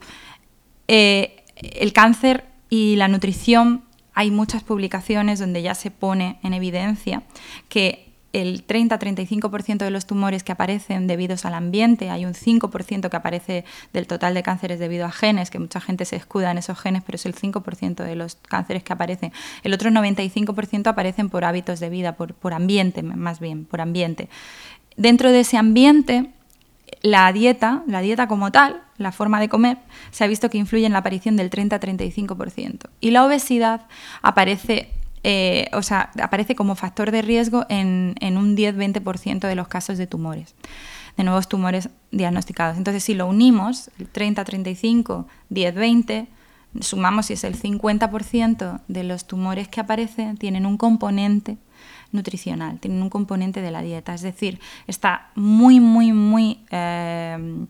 Eh, 0.87 1.45
el 1.55 1.93
cáncer 1.93 2.45
y 2.67 2.95
la 2.95 3.07
nutrición, 3.07 3.83
hay 4.15 4.31
muchas 4.31 4.63
publicaciones 4.63 5.37
donde 5.37 5.61
ya 5.61 5.75
se 5.75 5.91
pone 5.91 6.39
en 6.41 6.55
evidencia 6.55 7.21
que 7.69 8.08
el 8.31 8.65
30-35% 8.65 9.77
de 9.77 9.91
los 9.91 10.05
tumores 10.05 10.43
que 10.43 10.51
aparecen 10.51 11.07
debidos 11.07 11.45
al 11.45 11.53
ambiente, 11.53 12.09
hay 12.09 12.25
un 12.25 12.33
5% 12.33 13.09
que 13.09 13.17
aparece 13.17 13.65
del 13.91 14.07
total 14.07 14.33
de 14.33 14.43
cánceres 14.43 14.79
debido 14.79 15.05
a 15.05 15.11
genes, 15.11 15.49
que 15.49 15.59
mucha 15.59 15.81
gente 15.81 16.05
se 16.05 16.15
escuda 16.15 16.51
en 16.51 16.59
esos 16.59 16.79
genes, 16.79 17.03
pero 17.05 17.15
es 17.15 17.25
el 17.25 17.35
5% 17.35 18.03
de 18.03 18.15
los 18.15 18.35
cánceres 18.35 18.83
que 18.83 18.93
aparecen. 18.93 19.31
El 19.63 19.73
otro 19.73 19.89
95% 19.89 20.87
aparecen 20.87 21.29
por 21.29 21.43
hábitos 21.43 21.79
de 21.79 21.89
vida, 21.89 22.15
por, 22.15 22.33
por 22.35 22.53
ambiente, 22.53 23.01
más 23.03 23.39
bien, 23.39 23.65
por 23.65 23.81
ambiente. 23.81 24.29
Dentro 24.95 25.31
de 25.31 25.39
ese 25.39 25.57
ambiente, 25.57 26.29
la 27.01 27.31
dieta, 27.33 27.83
la 27.87 28.01
dieta 28.01 28.27
como 28.27 28.51
tal, 28.51 28.81
la 28.97 29.11
forma 29.11 29.39
de 29.39 29.49
comer, 29.49 29.77
se 30.11 30.23
ha 30.23 30.27
visto 30.27 30.49
que 30.49 30.57
influye 30.57 30.85
en 30.85 30.93
la 30.93 30.99
aparición 30.99 31.35
del 31.35 31.49
30-35%. 31.49 32.89
Y 32.99 33.11
la 33.11 33.25
obesidad 33.25 33.87
aparece 34.21 34.91
eh, 35.23 35.69
o 35.73 35.81
sea, 35.81 36.11
aparece 36.21 36.55
como 36.55 36.75
factor 36.75 37.11
de 37.11 37.21
riesgo 37.21 37.65
en, 37.69 38.15
un 38.21 38.55
10-20% 38.55 39.47
de 39.47 39.55
los 39.55 39.67
casos 39.67 39.97
de 39.97 40.07
tumores, 40.07 40.55
de 41.17 41.23
nuevos 41.23 41.49
tumores 41.49 41.89
diagnosticados. 42.11 42.77
Entonces, 42.77 43.03
si 43.03 43.13
lo 43.13 43.27
unimos, 43.27 43.89
el 43.99 44.11
30-35, 44.11 45.25
10-20, 45.51 46.27
sumamos 46.81 47.27
si 47.27 47.33
es 47.33 47.43
el 47.43 47.59
50% 47.59 48.81
de 48.87 49.03
los 49.03 49.25
tumores 49.25 49.67
que 49.67 49.81
aparecen 49.81 50.37
tienen 50.37 50.65
un 50.65 50.77
componente 50.77 51.57
nutricional, 52.11 52.79
tienen 52.79 53.01
un 53.01 53.09
componente 53.09 53.61
de 53.61 53.71
la 53.71 53.81
dieta. 53.81 54.13
Es 54.13 54.21
decir, 54.21 54.59
está 54.87 55.29
muy, 55.35 55.79
muy, 55.79 56.13
muy 56.13 56.59
eh, 56.71 57.65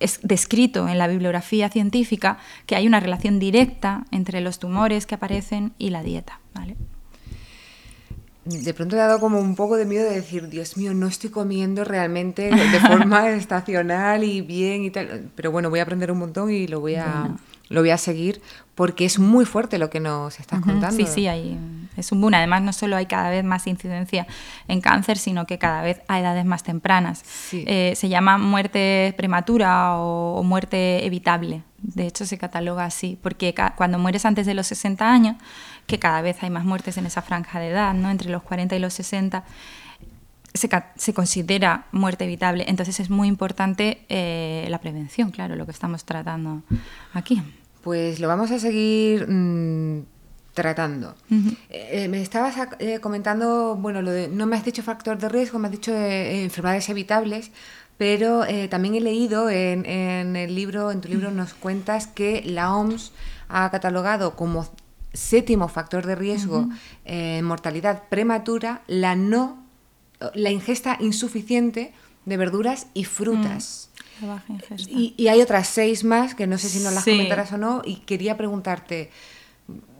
es 0.00 0.20
descrito 0.22 0.88
en 0.88 0.98
la 0.98 1.08
bibliografía 1.08 1.68
científica 1.68 2.38
que 2.66 2.76
hay 2.76 2.86
una 2.86 3.00
relación 3.00 3.38
directa 3.38 4.04
entre 4.10 4.40
los 4.40 4.58
tumores 4.58 5.06
que 5.06 5.14
aparecen 5.14 5.72
y 5.78 5.90
la 5.90 6.02
dieta. 6.02 6.40
de 8.44 8.72
pronto 8.72 8.96
he 8.96 8.98
dado 8.98 9.20
como 9.20 9.38
un 9.38 9.54
poco 9.54 9.76
de 9.76 9.84
miedo 9.84 10.08
de 10.08 10.14
decir, 10.14 10.48
Dios 10.48 10.76
mío, 10.76 10.94
no 10.94 11.06
estoy 11.06 11.30
comiendo 11.30 11.84
realmente 11.84 12.50
de 12.50 12.80
forma 12.80 13.30
estacional 13.32 14.24
y 14.24 14.40
bien 14.40 14.84
y 14.84 14.90
tal. 14.90 15.30
Pero 15.34 15.52
bueno, 15.52 15.68
voy 15.68 15.80
a 15.80 15.82
aprender 15.82 16.10
un 16.10 16.18
montón 16.18 16.50
y 16.50 16.66
lo 16.66 16.80
voy 16.80 16.94
a, 16.94 17.36
lo 17.68 17.80
voy 17.80 17.90
a 17.90 17.98
seguir 17.98 18.40
porque 18.74 19.04
es 19.04 19.18
muy 19.18 19.44
fuerte 19.44 19.78
lo 19.78 19.90
que 19.90 20.00
nos 20.00 20.40
estás 20.40 20.60
contando. 20.60 20.96
Sí, 20.96 21.06
sí, 21.06 21.26
hay, 21.26 21.58
es 21.98 22.12
un 22.12 22.20
boom. 22.20 22.34
Además, 22.34 22.62
no 22.62 22.72
solo 22.72 22.96
hay 22.96 23.06
cada 23.06 23.30
vez 23.30 23.44
más 23.44 23.66
incidencia 23.66 24.26
en 24.68 24.80
cáncer, 24.80 25.18
sino 25.18 25.46
que 25.46 25.58
cada 25.58 25.82
vez 25.82 26.00
a 26.08 26.20
edades 26.20 26.44
más 26.44 26.62
tempranas. 26.62 27.22
Eh, 27.52 27.94
se 27.96 28.08
llama 28.08 28.38
muerte 28.38 29.14
prematura 29.16 29.96
o, 29.96 30.42
muerte 30.42 31.04
evitable. 31.04 31.62
De 31.78 32.06
hecho, 32.06 32.26
se 32.26 32.38
cataloga 32.38 32.84
así, 32.84 33.18
porque 33.22 33.54
cuando 33.76 33.98
mueres 33.98 34.24
antes 34.24 34.46
de 34.46 34.54
los 34.54 34.66
60 34.66 35.10
años, 35.10 35.36
que 35.86 35.98
cada 35.98 36.22
vez 36.22 36.42
hay 36.42 36.50
más 36.50 36.64
muertes 36.64 36.96
en 36.98 37.06
esa 37.06 37.22
franja 37.22 37.60
de 37.60 37.68
edad, 37.68 37.94
¿no? 37.94 38.10
entre 38.10 38.30
los 38.30 38.42
40 38.42 38.76
y 38.76 38.78
los 38.78 38.94
60, 38.94 39.44
se, 40.54 40.68
se, 40.96 41.14
considera 41.14 41.86
muerte 41.92 42.24
evitable. 42.24 42.64
Entonces 42.68 43.00
es 43.00 43.10
muy 43.10 43.28
importante 43.28 44.04
eh, 44.08 44.66
la 44.70 44.78
prevención, 44.80 45.30
claro, 45.30 45.56
lo 45.56 45.66
que 45.66 45.72
estamos 45.72 46.04
tratando 46.04 46.62
aquí. 47.12 47.42
Pues 47.82 48.20
lo 48.20 48.28
vamos 48.28 48.50
a 48.50 48.58
seguir 48.58 49.26
mm, 49.28 50.04
tratando. 50.58 51.14
Eh, 51.70 52.08
me 52.08 52.20
estabas 52.20 52.56
eh, 52.80 52.98
comentando, 52.98 53.76
bueno, 53.76 54.02
lo 54.02 54.10
de, 54.10 54.26
no 54.26 54.46
me 54.46 54.56
has 54.56 54.64
dicho 54.64 54.82
factor 54.82 55.16
de 55.16 55.28
riesgo, 55.28 55.60
me 55.60 55.68
has 55.68 55.72
dicho 55.72 55.94
enfermedades 55.94 56.88
evitables, 56.88 57.52
pero 57.96 58.44
también 58.68 58.94
he 58.96 59.00
leído 59.00 59.50
en, 59.50 59.86
en, 59.86 60.34
el 60.34 60.54
libro, 60.54 60.90
en 60.90 61.00
tu 61.00 61.08
libro 61.08 61.30
nos 61.30 61.54
cuentas 61.54 62.08
que 62.08 62.42
la 62.44 62.74
OMS 62.74 63.12
ha 63.48 63.70
catalogado 63.70 64.34
como 64.34 64.68
séptimo 65.12 65.68
factor 65.68 66.06
de 66.06 66.14
riesgo 66.14 66.68
en 67.04 67.44
mortalidad 67.44 68.04
prematura 68.08 68.82
la 68.86 69.16
no 69.16 69.64
la 70.34 70.50
ingesta 70.50 70.96
insuficiente 71.00 71.92
de 72.24 72.36
verduras 72.36 72.88
y 72.94 73.04
frutas. 73.04 73.90
Mm, 74.20 75.14
y, 75.16 75.28
hay 75.28 75.40
otras 75.40 75.68
seis 75.68 76.04
más 76.04 76.34
que 76.34 76.46
no 76.46 76.58
sé 76.58 76.68
si 76.68 76.80
nos 76.80 76.92
las 76.92 77.04
comentarás 77.04 77.52
o 77.52 77.58
no 77.58 77.82
y 77.84 77.96
quería 77.96 78.36
preguntarte 78.36 79.10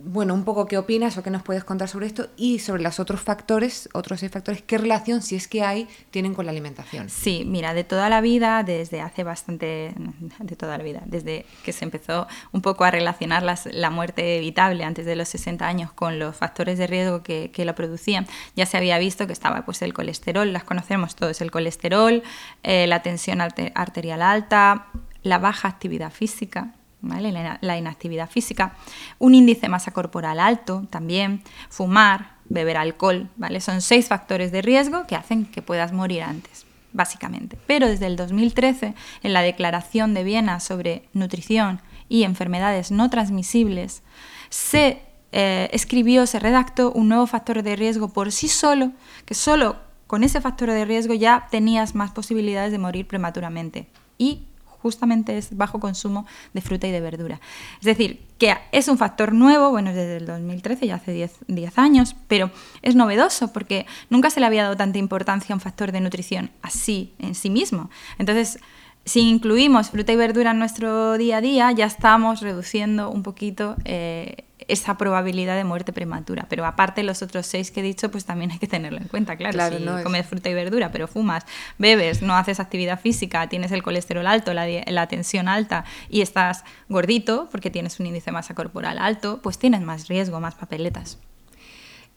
bueno, 0.01 0.33
un 0.33 0.45
poco 0.45 0.67
qué 0.67 0.79
opinas 0.79 1.19
o 1.19 1.23
qué 1.23 1.31
nos 1.31 1.43
puedes 1.43 1.65
contar 1.65 1.89
sobre 1.89 2.07
esto 2.07 2.29
y 2.37 2.61
sobre 2.61 2.83
los 2.83 2.99
otros 2.99 3.21
factores, 3.21 3.91
otros 3.93 4.21
seis 4.21 4.33
factores, 4.33 4.63
qué 4.63 4.79
relación, 4.79 5.21
si 5.21 5.37
es 5.37 5.49
que 5.49 5.63
hay, 5.63 5.87
tienen 6.11 6.35
con 6.35 6.47
la 6.47 6.53
alimentación. 6.53 7.11
Sí, 7.11 7.45
mira, 7.47 7.75
de 7.75 7.85
toda 7.85 8.09
la 8.09 8.23
vida, 8.23 8.63
desde 8.63 9.03
hace 9.03 9.25
bastante, 9.25 9.93
de 10.39 10.57
toda 10.57 10.79
la 10.79 10.85
vida, 10.85 11.03
desde 11.05 11.45
que 11.65 11.73
se 11.75 11.85
empezó 11.85 12.27
un 12.53 12.63
poco 12.63 12.85
a 12.85 12.91
relacionar 12.91 13.43
la 13.43 13.91
muerte 13.91 14.39
evitable 14.39 14.85
antes 14.85 15.05
de 15.05 15.17
los 15.17 15.29
60 15.29 15.67
años 15.67 15.93
con 15.93 16.19
los 16.19 16.35
factores 16.35 16.79
de 16.79 16.87
riesgo 16.87 17.23
que, 17.23 17.51
que 17.51 17.67
lo 17.67 17.75
producían, 17.75 18.27
ya 18.57 18.65
se 18.65 18.79
había 18.79 18.97
visto 18.99 19.27
que 19.27 19.35
estaba 19.35 19.67
pues 19.67 19.83
el 19.83 19.93
colesterol, 19.93 20.51
las 20.51 20.65
conocemos 20.65 21.17
todos, 21.17 21.43
el 21.43 21.51
colesterol, 21.51 22.23
eh, 22.63 22.87
la 22.87 23.03
tensión 23.03 23.43
arterial 23.43 24.23
alta, 24.23 24.87
la 25.23 25.39
baja 25.39 25.69
actividad 25.69 26.11
física, 26.13 26.73
la, 27.02 27.78
inactividad 27.78 28.28
física, 28.28 28.75
un 29.19 29.35
índice 29.35 29.62
de 29.62 29.69
masa 29.69 29.93
corporal 29.93 30.40
alto 30.40 30.87
también, 30.90 31.43
fumar, 31.69 32.37
beber 32.49 32.76
alcohol, 32.76 33.28
¿vale? 33.37 33.61
Son 33.61 33.81
seis 33.81 34.09
factores 34.09 34.52
de 34.52 34.62
riesgo 34.62 35.07
que 35.07 35.17
hacen 35.17 35.47
que 35.47 35.62
puedas 35.62 35.93
morir 35.93 36.23
antes, 36.23 36.67
básicamente. 36.93 37.59
Pero 37.67 37.87
desde 37.87 38.07
el 38.07 38.17
2013, 38.17 38.95
en 39.23 39.33
la 39.33 39.43
Declaración 39.43 40.14
de 40.14 40.25
Viena 40.25 40.61
sobre 40.61 41.09
nutrición 41.12 41.81
y 42.09 42.25
enfermedades 42.25 42.90
no 42.90 43.11
transmisibles, 43.11 44.02
se 44.49 45.02
eh, 45.33 45.69
escribió, 45.73 46.26
se 46.26 46.38
redactó 46.38 46.90
un 46.93 47.09
nuevo 47.09 47.26
factor 47.26 47.62
de 47.62 47.76
riesgo 47.76 48.09
por 48.12 48.33
sí 48.33 48.49
solo, 48.49 48.93
que 49.26 49.35
solo 49.35 49.76
con 50.07 50.25
ese 50.25 50.40
factor 50.40 50.71
de 50.71 50.87
riesgo 50.87 51.12
ya 51.12 51.47
tenías 51.50 51.95
más 51.95 52.11
posibilidades 52.12 52.73
de 52.73 52.78
morir 52.78 53.07
prematuramente. 53.07 53.88
Y 54.17 54.47
justamente 54.88 55.37
es 55.37 55.54
bajo 55.54 55.80
consumo 55.80 56.25
de 56.54 56.62
fruta 56.62 56.88
y 56.88 56.92
de 56.92 57.00
verdura. 57.02 57.40
Es 57.78 57.85
decir, 57.85 58.23
que 58.38 58.57
es 58.73 58.88
un 58.88 58.97
factor 58.97 59.35
nuevo, 59.35 59.71
bueno, 59.71 59.90
desde 59.90 60.16
el 60.16 60.25
2013, 60.25 60.87
ya 60.87 60.95
hace 60.95 61.12
10, 61.12 61.78
años, 61.78 62.16
pero 62.26 62.50
es 62.80 62.95
novedoso 62.95 63.52
porque 63.52 63.85
nunca 64.09 64.30
se 64.30 64.40
le 64.40 64.47
había 64.47 64.62
dado 64.62 64.78
tanta 64.78 64.97
importancia 64.97 65.52
a 65.52 65.57
un 65.57 65.61
factor 65.61 65.92
de 65.92 66.00
nutrición 66.00 66.50
así 66.62 67.12
en 67.18 67.35
sí 67.35 67.50
mismo. 67.50 67.90
Entonces, 68.18 68.61
si 69.09 69.29
incluimos 69.29 69.91
fruta 69.91 70.12
y 70.12 70.17
verdura 70.17 70.50
en 70.50 70.59
nuestro 70.59 71.17
día 71.17 71.38
a 71.38 71.41
día, 71.41 71.73
ya 71.73 71.87
estamos 71.87 72.41
reduciendo 72.43 73.11
un 73.11 73.23
poquito 73.23 73.75
eh, 73.85 74.45
esa 74.69 74.99
probabilidad 74.99 75.57
de 75.57 75.65
muerte 75.65 75.95
prematura. 75.95 76.47
Pero 76.50 76.67
aparte 76.67 77.03
los 77.03 77.23
otros 77.23 77.47
seis 77.47 77.71
que 77.71 77.81
he 77.81 77.83
dicho, 77.83 78.11
pues 78.11 78.27
también 78.27 78.50
hay 78.50 78.59
que 78.59 78.67
tenerlo 78.67 78.99
en 78.99 79.09
cuenta, 79.09 79.37
claro. 79.37 79.79
si 79.79 80.03
comes 80.03 80.27
fruta 80.27 80.50
y 80.50 80.55
verdura, 80.55 80.93
pero 80.93 81.09
fumas, 81.09 81.47
bebes, 81.79 82.21
no 82.21 82.35
haces 82.37 82.61
actividad 82.61 83.00
física, 83.00 83.49
tienes 83.49 83.73
el 83.73 83.83
colesterol 83.83 84.27
alto, 84.27 84.53
la, 84.53 85.07
tensión 85.09 85.49
alta 85.49 85.85
y 86.11 86.21
estás 86.21 86.65
gordito 86.91 87.49
porque 87.50 87.71
tienes 87.71 87.99
un 87.99 88.07
índice 88.07 88.27
de 88.27 88.33
masa 88.33 88.55
corporal 88.55 88.99
alto, 88.99 89.41
pues 89.43 89.59
tienes 89.59 89.81
más 89.81 90.09
riesgo, 90.09 90.38
más 90.38 90.55
papeletas. 90.55 91.19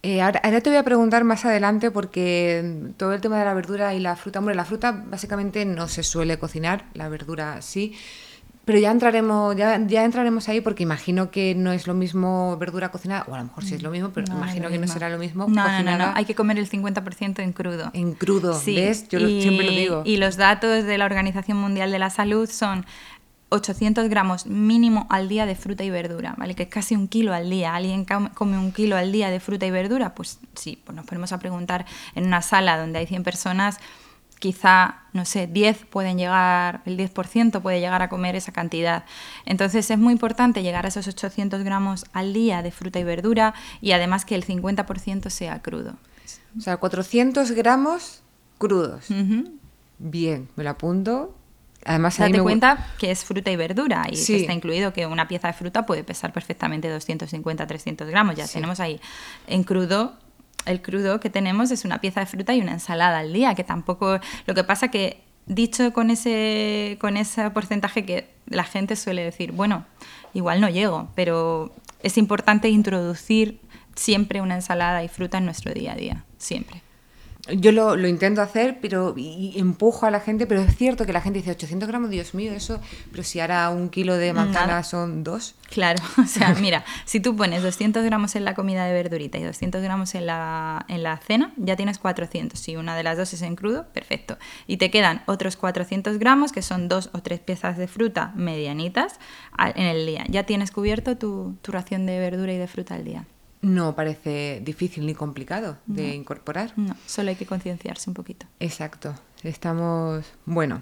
Eh, 0.04 0.22
ahora, 0.22 0.62
te 0.62 0.70
voy 0.70 0.78
a 0.78 0.84
preguntar 0.84 1.24
más 1.24 1.46
adelante 1.46 1.92
porque 1.92 2.92
todo 2.98 3.14
el 3.14 3.22
tema 3.22 3.38
de 3.38 3.46
la 3.46 3.54
verdura 3.54 3.94
y 3.94 4.00
la 4.00 4.16
fruta, 4.16 4.40
hombre, 4.40 4.56
la 4.56 4.66
fruta 4.66 5.04
básicamente 5.06 5.64
no 5.66 5.88
se 5.88 6.02
suele 6.02 6.40
cocinar, 6.40 6.86
la 6.94 7.08
verdura 7.08 7.62
sí. 7.62 7.96
Pero 8.66 8.78
ya 8.78 8.92
entraremos, 8.92 9.56
ya, 9.56 9.80
ya 9.88 10.04
entraremos 10.04 10.48
ahí 10.48 10.62
porque 10.62 10.84
imagino 10.84 11.32
que 11.32 11.56
no 11.56 11.72
es 11.72 11.88
lo 11.88 11.94
mismo 11.96 12.58
verdura 12.58 12.90
cocinada, 12.90 13.26
o 13.28 13.34
a 13.34 13.40
lo 13.40 13.46
mejor 13.46 13.64
sí 13.64 13.74
es 13.74 13.82
lo 13.82 13.90
mismo, 13.90 14.10
pero 14.10 14.32
imagino 14.32 14.70
que 14.70 14.78
no 14.78 14.88
será 14.88 15.10
lo 15.10 15.18
mismo. 15.18 15.48
No, 15.48 15.84
no, 15.84 15.98
no, 15.98 16.12
hay 16.16 16.26
que 16.26 16.36
comer 16.36 16.60
el 16.60 16.70
50% 16.70 17.40
en 17.40 17.54
crudo. 17.54 17.90
En 17.94 18.14
crudo, 18.14 18.60
¿ves? 18.66 19.08
Yo 19.10 19.20
siempre 19.20 19.66
lo 19.66 19.72
digo. 19.72 20.02
Y 20.06 20.18
los 20.18 20.38
datos 20.38 20.86
de 20.86 20.98
la 20.98 21.06
Organización 21.06 21.58
Mundial 21.58 21.92
de 21.92 22.00
la 22.00 22.12
Salud 22.12 22.50
son 22.50 22.86
800 23.52 24.10
gramos 24.10 24.46
mínimo 24.46 25.08
al 25.10 25.28
día 25.28 25.46
de 25.46 25.56
fruta 25.56 25.84
y 25.84 25.90
verdura, 25.90 26.36
¿vale? 26.38 26.56
Que 26.56 26.64
es 26.64 26.70
casi 26.70 26.96
un 26.96 27.08
kilo 27.08 27.34
al 27.34 27.50
día. 27.50 27.76
¿Alguien 27.76 28.06
come 28.06 28.58
un 28.58 28.72
kilo 28.72 28.96
al 28.96 29.12
día 29.12 29.30
de 29.30 29.40
fruta 29.40 29.66
y 29.66 29.72
verdura? 29.72 30.16
Pues 30.16 30.40
sí, 30.56 30.82
pues 30.84 30.96
nos 30.96 31.06
ponemos 31.06 31.32
a 31.34 31.40
preguntar 31.40 31.86
en 32.16 32.26
una 32.26 32.42
sala 32.42 32.78
donde 32.78 33.00
hay 33.00 33.08
100 33.08 33.24
personas 33.24 33.80
quizá, 34.42 35.04
no 35.14 35.24
sé, 35.24 35.46
10 35.46 35.86
pueden 35.86 36.18
llegar, 36.18 36.82
el 36.86 36.98
10% 36.98 37.62
puede 37.62 37.80
llegar 37.80 38.02
a 38.02 38.10
comer 38.10 38.36
esa 38.36 38.52
cantidad. 38.52 39.06
Entonces 39.46 39.92
es 39.92 39.98
muy 40.00 40.14
importante 40.14 40.64
llegar 40.64 40.86
a 40.86 40.88
esos 40.88 41.08
800 41.08 41.64
gramos 41.64 42.06
al 42.12 42.34
día 42.34 42.64
de 42.64 42.72
fruta 42.72 43.00
y 43.00 43.04
verdura 43.04 43.54
y 43.82 43.92
además 43.92 44.26
que 44.26 44.34
el 44.34 44.44
50% 44.44 45.30
sea 45.30 45.62
crudo. 45.62 45.94
O 46.58 46.62
sea, 46.62 46.78
400 46.78 47.52
gramos 47.52 48.24
crudos. 48.58 49.06
Bien, 50.00 50.50
me 50.56 50.64
lo 50.64 50.72
apunto. 50.72 51.36
Además, 51.86 52.18
Date 52.18 52.42
cuenta 52.42 52.88
que 53.00 53.12
es 53.12 53.26
fruta 53.26 53.50
y 53.52 53.56
verdura 53.56 54.06
y 54.10 54.16
está 54.16 54.54
incluido 54.54 54.94
que 54.94 55.08
una 55.08 55.28
pieza 55.28 55.48
de 55.48 55.54
fruta 55.54 55.86
puede 55.86 56.04
pesar 56.04 56.32
perfectamente 56.32 56.96
250-300 56.96 58.06
gramos. 58.08 58.36
Ya 58.36 58.48
tenemos 58.48 58.80
ahí 58.80 59.00
en 59.48 59.64
crudo 59.64 60.14
el 60.66 60.82
crudo 60.82 61.20
que 61.20 61.30
tenemos 61.30 61.72
es 61.72 61.86
una 61.86 62.00
pieza 62.02 62.20
de 62.20 62.26
fruta 62.26 62.54
y 62.54 62.62
una 62.62 62.74
ensalada 62.74 63.20
al 63.20 63.34
día, 63.34 63.56
que 63.56 63.64
tampoco... 63.64 64.20
Lo 64.46 64.54
que 64.54 64.64
pasa 64.64 64.90
que 64.90 65.24
dicho 65.46 65.92
con 65.94 66.12
ese, 66.12 66.98
con 67.00 67.18
ese 67.18 67.50
porcentaje 67.50 68.06
que 68.06 68.30
la 68.48 68.64
gente 68.64 68.96
suele 68.96 69.24
decir, 69.24 69.52
bueno, 69.52 69.86
igual 70.34 70.62
no 70.62 70.70
llego, 70.70 71.10
pero 71.16 71.74
es 72.04 72.18
importante 72.18 72.70
introducir 72.70 73.60
siempre 73.96 74.42
una 74.42 74.56
ensalada 74.56 75.04
y 75.04 75.08
fruta 75.08 75.40
en 75.40 75.46
nuestro 75.46 75.74
día 75.74 75.94
a 75.94 75.96
día, 75.96 76.26
siempre. 76.38 76.82
Yo 77.50 77.72
lo, 77.72 77.96
lo, 77.96 78.08
intento 78.08 78.42
hacer, 78.42 78.78
pero 78.82 79.16
y, 79.18 79.58
empujo 79.58 80.06
a 80.06 80.12
la 80.12 80.20
gente, 80.20 80.46
pero 80.46 80.62
es 80.62 80.76
cierto 80.76 81.06
que 81.06 81.14
la 81.14 81.22
gente 81.22 81.40
dice 81.40 81.52
800 81.52 81.88
gramos, 81.88 82.12
Dios 82.12 82.36
mío, 82.36 82.54
eso, 82.54 82.80
pero 83.10 83.24
si 83.24 83.40
ahora 83.40 83.70
un 83.72 83.90
kilo 83.90 84.16
de 84.16 84.32
manzana 84.32 84.84
son 84.84 85.24
dos. 85.24 85.56
Claro, 85.70 86.04
o 86.24 86.28
sea, 86.28 86.54
mira, 86.62 86.86
si 87.06 87.20
tú 87.20 87.36
pones 87.36 87.64
200 87.64 88.04
gramos 88.04 88.36
en 88.36 88.46
la 88.46 88.54
comida 88.54 88.86
de 88.86 88.94
verdurita 88.94 89.40
y 89.40 89.44
200 89.44 89.82
gramos 89.82 90.14
en 90.14 90.28
la, 90.28 90.86
en 90.88 91.02
la 91.02 91.18
cena, 91.18 91.52
ya 91.58 91.76
tienes 91.76 91.98
400. 91.98 92.60
Si 92.60 92.76
una 92.76 92.96
de 92.96 93.04
las 93.04 93.18
dos 93.18 93.34
es 93.34 93.42
en 93.42 93.56
crudo, 93.56 93.88
perfecto. 93.92 94.38
Y 94.68 94.78
te 94.78 94.92
quedan 94.92 95.24
otros 95.26 95.56
400 95.56 96.20
gramos, 96.20 96.52
que 96.52 96.62
son 96.62 96.88
dos 96.90 97.10
o 97.14 97.22
tres 97.22 97.40
piezas 97.40 97.78
de 97.78 97.88
fruta 97.88 98.34
medianitas 98.36 99.20
en 99.58 99.86
el 99.88 100.06
día. 100.06 100.26
Ya 100.30 100.44
tienes 100.44 100.70
cubierto 100.70 101.18
tu, 101.18 101.56
tu 101.64 101.72
ración 101.72 102.06
de 102.06 102.20
verdura 102.20 102.54
y 102.54 102.58
de 102.58 102.68
fruta 102.68 102.96
al 102.96 103.04
día 103.04 103.26
no 103.62 103.96
parece 103.96 104.62
difícil 104.64 105.06
ni 105.06 105.14
complicado 105.14 105.78
de 105.86 106.16
incorporar. 106.16 106.74
No, 106.78 106.96
solo 107.06 107.30
hay 107.30 107.36
que 107.36 107.46
concienciarse 107.46 108.10
un 108.10 108.14
poquito. 108.14 108.46
Exacto. 108.60 109.14
Estamos, 109.44 110.26
bueno, 110.46 110.82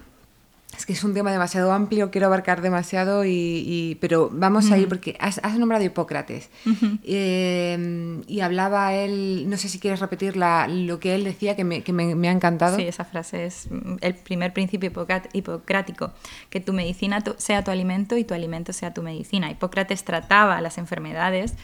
es 0.77 0.85
que 0.85 0.93
es 0.93 1.03
un 1.03 1.13
tema 1.13 1.31
demasiado 1.31 1.73
amplio, 1.73 2.09
quiero 2.11 2.27
abarcar 2.27 2.61
demasiado, 2.61 3.25
y, 3.25 3.97
pero 3.99 4.29
vamos 4.31 4.71
a 4.71 4.77
ir 4.77 4.87
porque 4.87 5.17
has, 5.19 5.41
nombrado 5.57 5.83
Hipócrates 5.83 6.49
eh, 7.03 8.21
y 8.27 8.39
hablaba 8.39 8.93
él, 8.93 9.49
no 9.49 9.57
sé 9.57 9.67
si 9.67 9.79
quieres 9.79 9.99
repetir 9.99 10.37
lo 10.37 10.99
que 10.99 11.15
él 11.15 11.23
decía 11.23 11.55
que, 11.55 11.63
me, 11.63 11.81
que 11.81 11.91
me, 11.91 12.29
ha 12.29 12.31
encantado. 12.31 12.77
Sí, 12.77 12.83
esa 12.83 13.03
frase 13.03 13.45
es 13.45 13.67
el 13.99 14.13
primer 14.15 14.53
principio 14.53 14.91
hipocrático, 15.33 16.13
que 16.49 16.59
tu 16.61 16.71
medicina 16.71 17.21
sea 17.37 17.63
tu 17.63 17.71
alimento 17.71 18.15
y 18.15 18.23
tu 18.23 18.33
alimento 18.33 18.71
sea 18.71 18.93
tu 18.93 19.01
medicina. 19.01 19.51
Hipócrates 19.51 20.05
trataba 20.05 20.61
las 20.61 20.77
enfermedades 20.77 21.55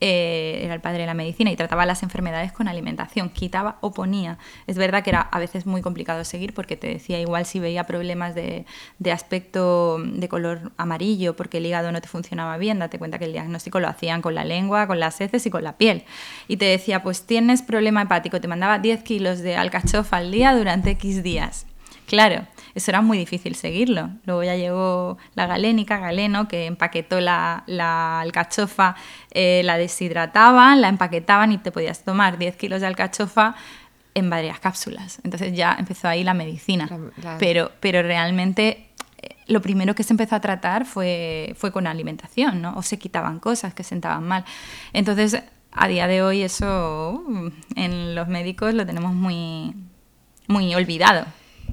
eh, 0.00 0.60
era 0.62 0.74
el 0.74 0.80
padre 0.80 1.00
de 1.00 1.06
la 1.06 1.14
medicina 1.14 1.50
y 1.50 1.56
trataba 1.56 1.84
las 1.84 2.02
enfermedades 2.02 2.52
con 2.52 2.68
alimentación, 2.68 3.30
quitaba 3.30 3.78
o 3.80 3.92
ponía. 3.92 4.38
Es 4.66 4.76
verdad 4.76 5.02
que 5.02 5.10
era 5.10 5.20
a 5.20 5.38
veces 5.38 5.66
muy 5.66 5.82
complicado 5.82 6.24
seguir 6.24 6.54
porque 6.54 6.76
te 6.76 6.88
decía 6.88 7.20
igual 7.20 7.46
si 7.46 7.58
veía 7.58 7.84
problemas 7.84 8.34
de, 8.34 8.64
de 8.98 9.12
aspecto 9.12 9.98
de 9.98 10.28
color 10.28 10.72
amarillo 10.76 11.34
porque 11.34 11.58
el 11.58 11.66
hígado 11.66 11.90
no 11.90 12.00
te 12.00 12.08
funcionaba 12.08 12.56
bien, 12.58 12.78
date 12.78 12.98
cuenta 12.98 13.18
que 13.18 13.24
el 13.24 13.32
diagnóstico 13.32 13.80
lo 13.80 13.88
hacían 13.88 14.22
con 14.22 14.34
la 14.34 14.44
lengua, 14.44 14.86
con 14.86 15.00
las 15.00 15.20
heces 15.20 15.44
y 15.46 15.50
con 15.50 15.64
la 15.64 15.76
piel. 15.76 16.04
Y 16.46 16.58
te 16.58 16.66
decía, 16.66 17.02
pues 17.02 17.26
tienes 17.26 17.62
problema 17.62 18.02
hepático, 18.02 18.40
te 18.40 18.48
mandaba 18.48 18.78
10 18.78 19.02
kilos 19.02 19.40
de 19.40 19.56
alcachofa 19.56 20.18
al 20.18 20.30
día 20.30 20.54
durante 20.54 20.90
X 20.92 21.22
días. 21.22 21.66
Claro, 22.06 22.46
eso 22.74 22.90
era 22.90 23.00
muy 23.00 23.18
difícil 23.18 23.54
seguirlo. 23.54 24.10
Luego 24.24 24.42
ya 24.44 24.56
llegó 24.56 25.18
la 25.34 25.46
galénica, 25.46 25.98
Galeno, 25.98 26.48
que 26.48 26.66
empaquetó 26.66 27.20
la, 27.20 27.64
alcachofa, 28.20 28.96
eh, 29.30 29.62
la 29.64 29.78
deshidrataban, 29.78 30.80
la 30.80 30.88
empaquetaban 30.88 31.52
y 31.52 31.58
te 31.58 31.72
podías 31.72 32.04
tomar 32.04 32.38
10 32.38 32.56
kilos 32.56 32.80
de 32.80 32.86
alcachofa 32.86 33.54
en 34.14 34.30
varias 34.30 34.58
cápsulas. 34.60 35.20
Entonces 35.24 35.52
ya 35.54 35.76
empezó 35.78 36.08
ahí 36.08 36.24
la 36.24 36.34
medicina. 36.34 36.88
Pero, 37.38 37.70
pero 37.80 38.02
realmente 38.02 38.88
eh, 39.20 39.36
lo 39.46 39.60
primero 39.62 39.94
que 39.94 40.02
se 40.02 40.12
empezó 40.12 40.36
a 40.36 40.40
tratar 40.40 40.84
fue, 40.84 41.54
fue 41.56 41.72
con 41.72 41.86
alimentación, 41.86 42.60
¿no? 42.60 42.74
O 42.76 42.82
se 42.82 42.98
quitaban 42.98 43.38
cosas 43.38 43.74
que 43.74 43.84
sentaban 43.84 44.26
mal. 44.26 44.44
Entonces, 44.92 45.42
a 45.72 45.88
día 45.88 46.06
de 46.06 46.22
hoy 46.22 46.42
eso 46.42 47.24
uh, 47.26 47.50
en 47.76 48.14
los 48.14 48.28
médicos 48.28 48.74
lo 48.74 48.84
tenemos 48.86 49.14
muy, 49.14 49.74
muy 50.46 50.74
olvidado. 50.74 51.26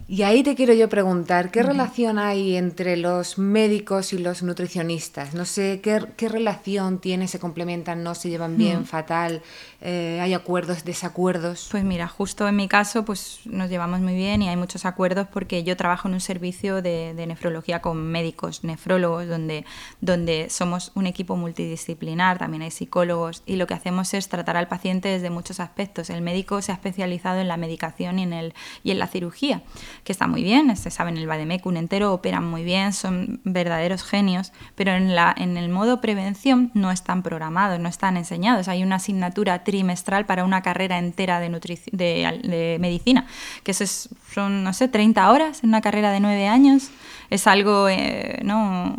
Y 0.07 0.21
ahí 0.21 0.43
te 0.43 0.53
quiero 0.53 0.73
yo 0.73 0.87
preguntar, 0.87 1.49
¿qué 1.49 1.63
relación 1.63 2.19
hay 2.19 2.57
entre 2.57 2.95
los 2.95 3.39
médicos 3.39 4.13
y 4.13 4.19
los 4.19 4.43
nutricionistas? 4.43 5.33
No 5.33 5.45
sé, 5.45 5.81
¿qué, 5.81 6.29
relación 6.29 6.99
tiene? 6.99 7.27
¿Se 7.27 7.39
complementan? 7.39 8.03
¿No 8.03 8.13
se 8.13 8.29
llevan 8.29 8.55
bien? 8.55 8.85
¿Fatal? 8.85 9.41
Eh, 9.81 10.19
¿Hay 10.21 10.35
acuerdos, 10.35 10.85
desacuerdos? 10.85 11.69
Pues 11.71 11.83
mira, 11.83 12.07
justo 12.07 12.47
en 12.47 12.55
mi 12.55 12.67
caso 12.67 13.03
pues 13.03 13.39
nos 13.45 13.69
llevamos 13.69 13.99
muy 13.99 14.13
bien 14.13 14.43
y 14.43 14.49
hay 14.49 14.57
muchos 14.57 14.85
acuerdos 14.85 15.27
porque 15.31 15.63
yo 15.63 15.75
trabajo 15.75 16.07
en 16.07 16.13
un 16.13 16.21
servicio 16.21 16.83
de, 16.83 17.13
nefrología 17.27 17.81
con 17.81 17.97
médicos, 17.97 18.63
nefrólogos, 18.63 19.27
donde, 19.27 19.65
donde 20.01 20.51
somos 20.51 20.91
un 20.93 21.07
equipo 21.07 21.35
multidisciplinar, 21.35 22.37
también 22.37 22.61
hay 22.61 22.71
psicólogos 22.71 23.41
y 23.47 23.55
lo 23.55 23.65
que 23.65 23.73
hacemos 23.73 24.13
es 24.13 24.29
tratar 24.29 24.55
al 24.55 24.67
paciente 24.67 25.09
desde 25.09 25.31
muchos 25.31 25.59
aspectos. 25.59 26.11
El 26.11 26.21
médico 26.21 26.61
se 26.61 26.71
ha 26.71 26.75
especializado 26.75 27.39
en 27.39 27.47
la 27.47 27.57
medicación 27.57 28.19
y 28.19 28.23
en, 28.23 28.33
el, 28.33 28.53
y 28.83 28.91
en 28.91 28.99
la 28.99 29.07
cirugía 29.07 29.63
que 30.03 30.11
está 30.11 30.27
muy 30.27 30.43
bien, 30.43 30.75
se 30.75 30.91
saben 30.91 31.17
el 31.17 31.27
Bademecum 31.27 31.75
entero, 31.77 32.13
operan 32.13 32.45
muy 32.45 32.63
bien, 32.63 32.93
son 32.93 33.39
verdaderos 33.43 34.03
genios, 34.03 34.51
pero 34.75 34.91
en, 34.91 35.15
la, 35.15 35.33
en 35.37 35.57
el 35.57 35.69
modo 35.69 36.01
prevención 36.01 36.71
no 36.73 36.91
están 36.91 37.23
programados, 37.23 37.79
no 37.79 37.89
están 37.89 38.17
enseñados. 38.17 38.67
Hay 38.67 38.83
una 38.83 38.95
asignatura 38.95 39.63
trimestral 39.63 40.25
para 40.25 40.43
una 40.43 40.61
carrera 40.61 40.97
entera 40.97 41.39
de, 41.39 41.49
de, 41.91 42.77
medicina, 42.79 43.25
que 43.63 43.71
eso 43.71 43.83
es, 43.83 44.09
son, 44.33 44.63
no 44.63 44.73
sé, 44.73 44.87
30 44.87 45.31
horas 45.31 45.63
en 45.63 45.69
una 45.69 45.81
carrera 45.81 46.11
de 46.11 46.19
9 46.19 46.47
años. 46.47 46.89
Es 47.29 47.47
algo, 47.47 47.89
eh, 47.89 48.39
¿no? 48.43 48.95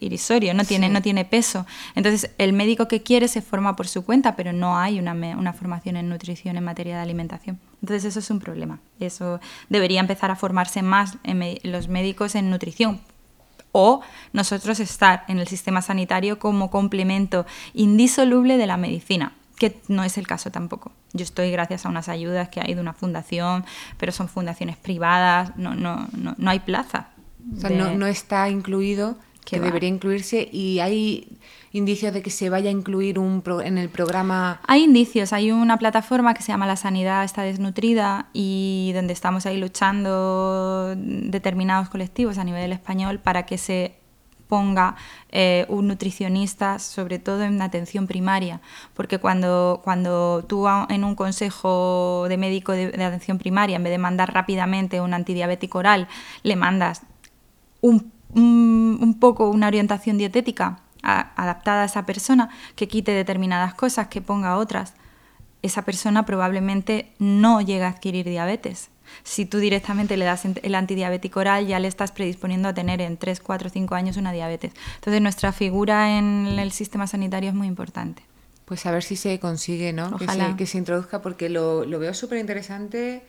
Irisorio, 0.00 0.54
no 0.54 0.64
tiene, 0.64 0.88
no 0.88 1.02
tiene 1.02 1.24
peso. 1.24 1.66
Entonces, 1.94 2.30
el 2.38 2.52
médico 2.52 2.88
que 2.88 3.02
quiere 3.02 3.28
se 3.28 3.42
forma 3.42 3.76
por 3.76 3.88
su 3.88 4.04
cuenta, 4.04 4.36
pero 4.36 4.52
no 4.52 4.78
hay 4.78 4.98
una, 4.98 5.12
una 5.12 5.52
formación 5.52 5.96
en 5.96 6.08
nutrición 6.08 6.56
en 6.56 6.64
materia 6.64 6.96
de 6.96 7.02
alimentación. 7.02 7.58
Entonces, 7.82 8.04
eso 8.04 8.18
es 8.18 8.30
un 8.30 8.40
problema. 8.40 8.80
Eso 9.00 9.40
debería 9.68 10.00
empezar 10.00 10.30
a 10.30 10.36
formarse 10.36 10.82
más 10.82 11.18
en 11.24 11.58
los 11.62 11.88
médicos 11.88 12.34
en 12.34 12.50
nutrición, 12.50 13.00
o 13.72 14.00
nosotros 14.32 14.80
estar 14.80 15.24
en 15.28 15.38
el 15.38 15.46
sistema 15.46 15.82
sanitario 15.82 16.38
como 16.38 16.70
complemento 16.70 17.46
indisoluble 17.74 18.56
de 18.56 18.66
la 18.66 18.76
medicina, 18.76 19.32
que 19.56 19.80
no 19.88 20.04
es 20.04 20.18
el 20.18 20.26
caso 20.26 20.50
tampoco. 20.50 20.92
Yo 21.12 21.24
estoy 21.24 21.50
gracias 21.50 21.84
a 21.84 21.88
unas 21.88 22.08
ayudas 22.08 22.48
que 22.48 22.60
hay 22.60 22.74
de 22.74 22.80
una 22.80 22.92
fundación, 22.92 23.64
pero 23.98 24.12
son 24.12 24.28
fundaciones 24.28 24.76
privadas, 24.76 25.56
no, 25.56 25.74
no, 25.74 26.08
no, 26.16 26.34
no 26.36 26.50
hay 26.50 26.60
plaza. 26.60 27.08
O 27.56 27.60
sea, 27.60 27.70
no, 27.70 27.94
no, 27.94 28.06
está 28.06 28.50
incluido 28.50 29.16
que, 29.48 29.60
debería 29.60 29.88
incluirse 29.88 30.48
y 30.52 30.80
hay 30.80 31.38
indicios 31.72 32.12
de 32.12 32.22
que 32.22 32.30
se 32.30 32.50
vaya 32.50 32.68
a 32.68 32.72
incluir 32.72 33.18
un 33.18 33.42
en 33.64 33.78
el 33.78 33.88
programa. 33.88 34.60
Hay 34.66 34.84
indicios, 34.84 35.32
hay 35.32 35.50
una 35.50 35.78
plataforma 35.78 36.34
que 36.34 36.42
se 36.42 36.52
llama 36.52 36.66
La 36.66 36.76
Sanidad 36.76 37.24
está 37.24 37.42
desnutrida 37.42 38.28
y 38.32 38.92
donde 38.94 39.12
estamos 39.12 39.46
ahí 39.46 39.58
luchando 39.58 40.94
determinados 40.96 41.88
colectivos 41.88 42.36
a 42.38 42.44
nivel 42.44 42.72
español 42.72 43.20
para 43.20 43.46
que 43.46 43.58
se 43.58 43.94
ponga 44.48 44.96
eh, 45.30 45.66
un 45.68 45.88
nutricionista, 45.88 46.78
sobre 46.78 47.18
todo 47.18 47.42
en 47.42 47.60
atención 47.60 48.06
primaria, 48.06 48.62
porque 48.94 49.18
cuando, 49.18 49.82
cuando 49.84 50.44
tú 50.48 50.66
en 50.88 51.04
un 51.04 51.14
consejo 51.14 52.26
de 52.28 52.38
médico 52.38 52.72
de, 52.72 52.90
de 52.90 53.04
atención 53.04 53.38
primaria, 53.38 53.76
en 53.76 53.82
vez 53.82 53.90
de 53.90 53.98
mandar 53.98 54.32
rápidamente 54.32 55.02
un 55.02 55.12
antidiabético 55.12 55.78
oral, 55.78 56.08
le 56.42 56.56
mandas 56.56 57.02
un 57.82 58.10
un, 58.34 59.16
poco 59.20 59.50
una 59.50 59.66
orientación 59.68 60.18
dietética 60.18 60.80
adaptada 61.02 61.82
a 61.82 61.86
esa 61.86 62.04
persona, 62.04 62.50
que 62.74 62.88
quite 62.88 63.12
determinadas 63.12 63.74
cosas, 63.74 64.08
que 64.08 64.20
ponga 64.20 64.56
otras, 64.56 64.94
esa 65.62 65.82
persona 65.82 66.26
probablemente 66.26 67.12
no 67.18 67.60
llega 67.60 67.86
a 67.86 67.90
adquirir 67.90 68.26
diabetes. 68.28 68.90
Si 69.22 69.46
tú 69.46 69.58
directamente 69.58 70.16
le 70.16 70.26
das 70.26 70.44
el 70.44 70.74
antidiabético 70.74 71.40
oral, 71.40 71.66
ya 71.66 71.80
le 71.80 71.88
estás 71.88 72.12
predisponiendo 72.12 72.68
a 72.68 72.74
tener 72.74 73.00
en 73.00 73.16
3, 73.16 73.40
4, 73.40 73.70
5 73.70 73.94
años 73.94 74.16
una 74.18 74.32
diabetes. 74.32 74.72
Entonces, 74.96 75.22
nuestra 75.22 75.52
figura 75.52 76.18
en 76.18 76.46
el 76.58 76.72
sistema 76.72 77.06
sanitario 77.06 77.48
es 77.48 77.54
muy 77.54 77.68
importante. 77.68 78.22
Pues 78.66 78.84
a 78.84 78.90
ver 78.90 79.02
si 79.02 79.16
se 79.16 79.40
consigue, 79.40 79.94
¿no? 79.94 80.10
Ojalá. 80.12 80.54
Que, 80.56 80.66
se, 80.66 80.76
introduzca, 80.76 81.22
porque 81.22 81.48
lo, 81.48 81.86
lo 81.86 81.98
veo 81.98 82.12
súper 82.12 82.38
interesante 82.38 83.22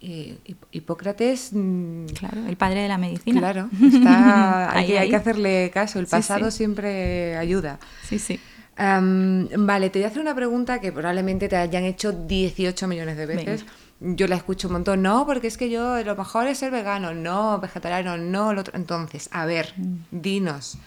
Hipócrates. 0.00 1.50
Mm, 1.52 2.06
claro, 2.06 2.46
el 2.46 2.56
padre 2.56 2.82
de 2.82 2.88
la 2.88 2.98
medicina. 2.98 3.40
Claro, 3.40 3.68
hay, 4.70 5.08
que 5.08 5.16
hacerle 5.16 5.70
caso. 5.72 5.98
El 5.98 6.06
pasado 6.06 6.50
siempre 6.50 7.36
ayuda. 7.36 7.78
Sí, 8.04 8.18
sí. 8.18 8.40
vale, 8.76 9.90
te 9.90 9.98
voy 9.98 10.04
a 10.04 10.08
hacer 10.08 10.20
una 10.20 10.34
pregunta 10.34 10.80
que 10.80 10.92
probablemente 10.92 11.48
te 11.48 11.56
hayan 11.56 11.84
hecho 11.84 12.12
18 12.12 12.86
millones 12.86 13.16
de 13.16 13.26
veces. 13.26 13.64
Yo 14.00 14.28
la 14.28 14.36
escucho 14.36 14.68
un 14.68 14.74
montón. 14.74 15.02
No, 15.02 15.26
porque 15.26 15.48
es 15.48 15.56
que 15.56 15.70
yo 15.70 16.02
lo 16.04 16.14
mejor 16.14 16.46
es 16.46 16.58
ser 16.58 16.70
vegano. 16.70 17.14
No, 17.14 17.58
vegetariano. 17.58 18.16
No, 18.16 18.52
lo 18.52 18.60
otro. 18.60 18.76
Entonces, 18.76 19.28
a 19.32 19.44
ver, 19.46 19.74
mm. 19.76 19.96
dinos 20.10 20.78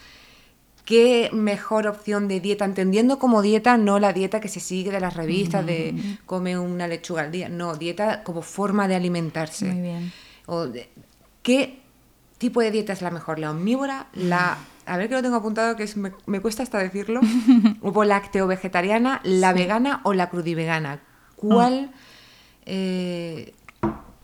qué 0.91 1.29
mejor 1.31 1.87
opción 1.87 2.27
de 2.27 2.41
dieta, 2.41 2.65
entendiendo 2.65 3.17
como 3.17 3.41
dieta 3.41 3.77
no 3.77 3.97
la 3.97 4.11
dieta 4.11 4.41
que 4.41 4.49
se 4.49 4.59
sigue 4.59 4.91
de 4.91 4.99
las 4.99 5.15
revistas 5.15 5.65
de 5.65 6.17
come 6.25 6.59
una 6.59 6.85
lechuga 6.85 7.21
al 7.21 7.31
día, 7.31 7.47
no, 7.47 7.75
dieta 7.75 8.23
como 8.23 8.41
forma 8.41 8.89
de 8.89 8.95
alimentarse. 8.95 9.67
Muy 9.67 9.81
bien. 9.81 10.11
O 10.47 10.67
¿Qué 11.43 11.79
tipo 12.37 12.59
de 12.59 12.71
dieta 12.71 12.91
es 12.91 13.01
la 13.01 13.09
mejor? 13.09 13.39
¿La 13.39 13.51
omnívora? 13.51 14.07
¿La 14.11 14.57
a 14.85 14.97
ver 14.97 15.07
que 15.07 15.15
lo 15.15 15.21
tengo 15.21 15.37
apuntado 15.37 15.77
que 15.77 15.83
es, 15.83 15.95
me, 15.95 16.41
cuesta 16.41 16.61
hasta 16.61 16.77
decirlo, 16.79 17.21
o 17.81 18.03
lácteo 18.03 18.45
vegetariana, 18.47 19.21
la 19.23 19.53
vegana 19.53 20.01
o 20.03 20.13
la 20.13 20.29
crudivegana. 20.29 20.99
¿Cuál 21.37 21.91
eh, 22.65 23.53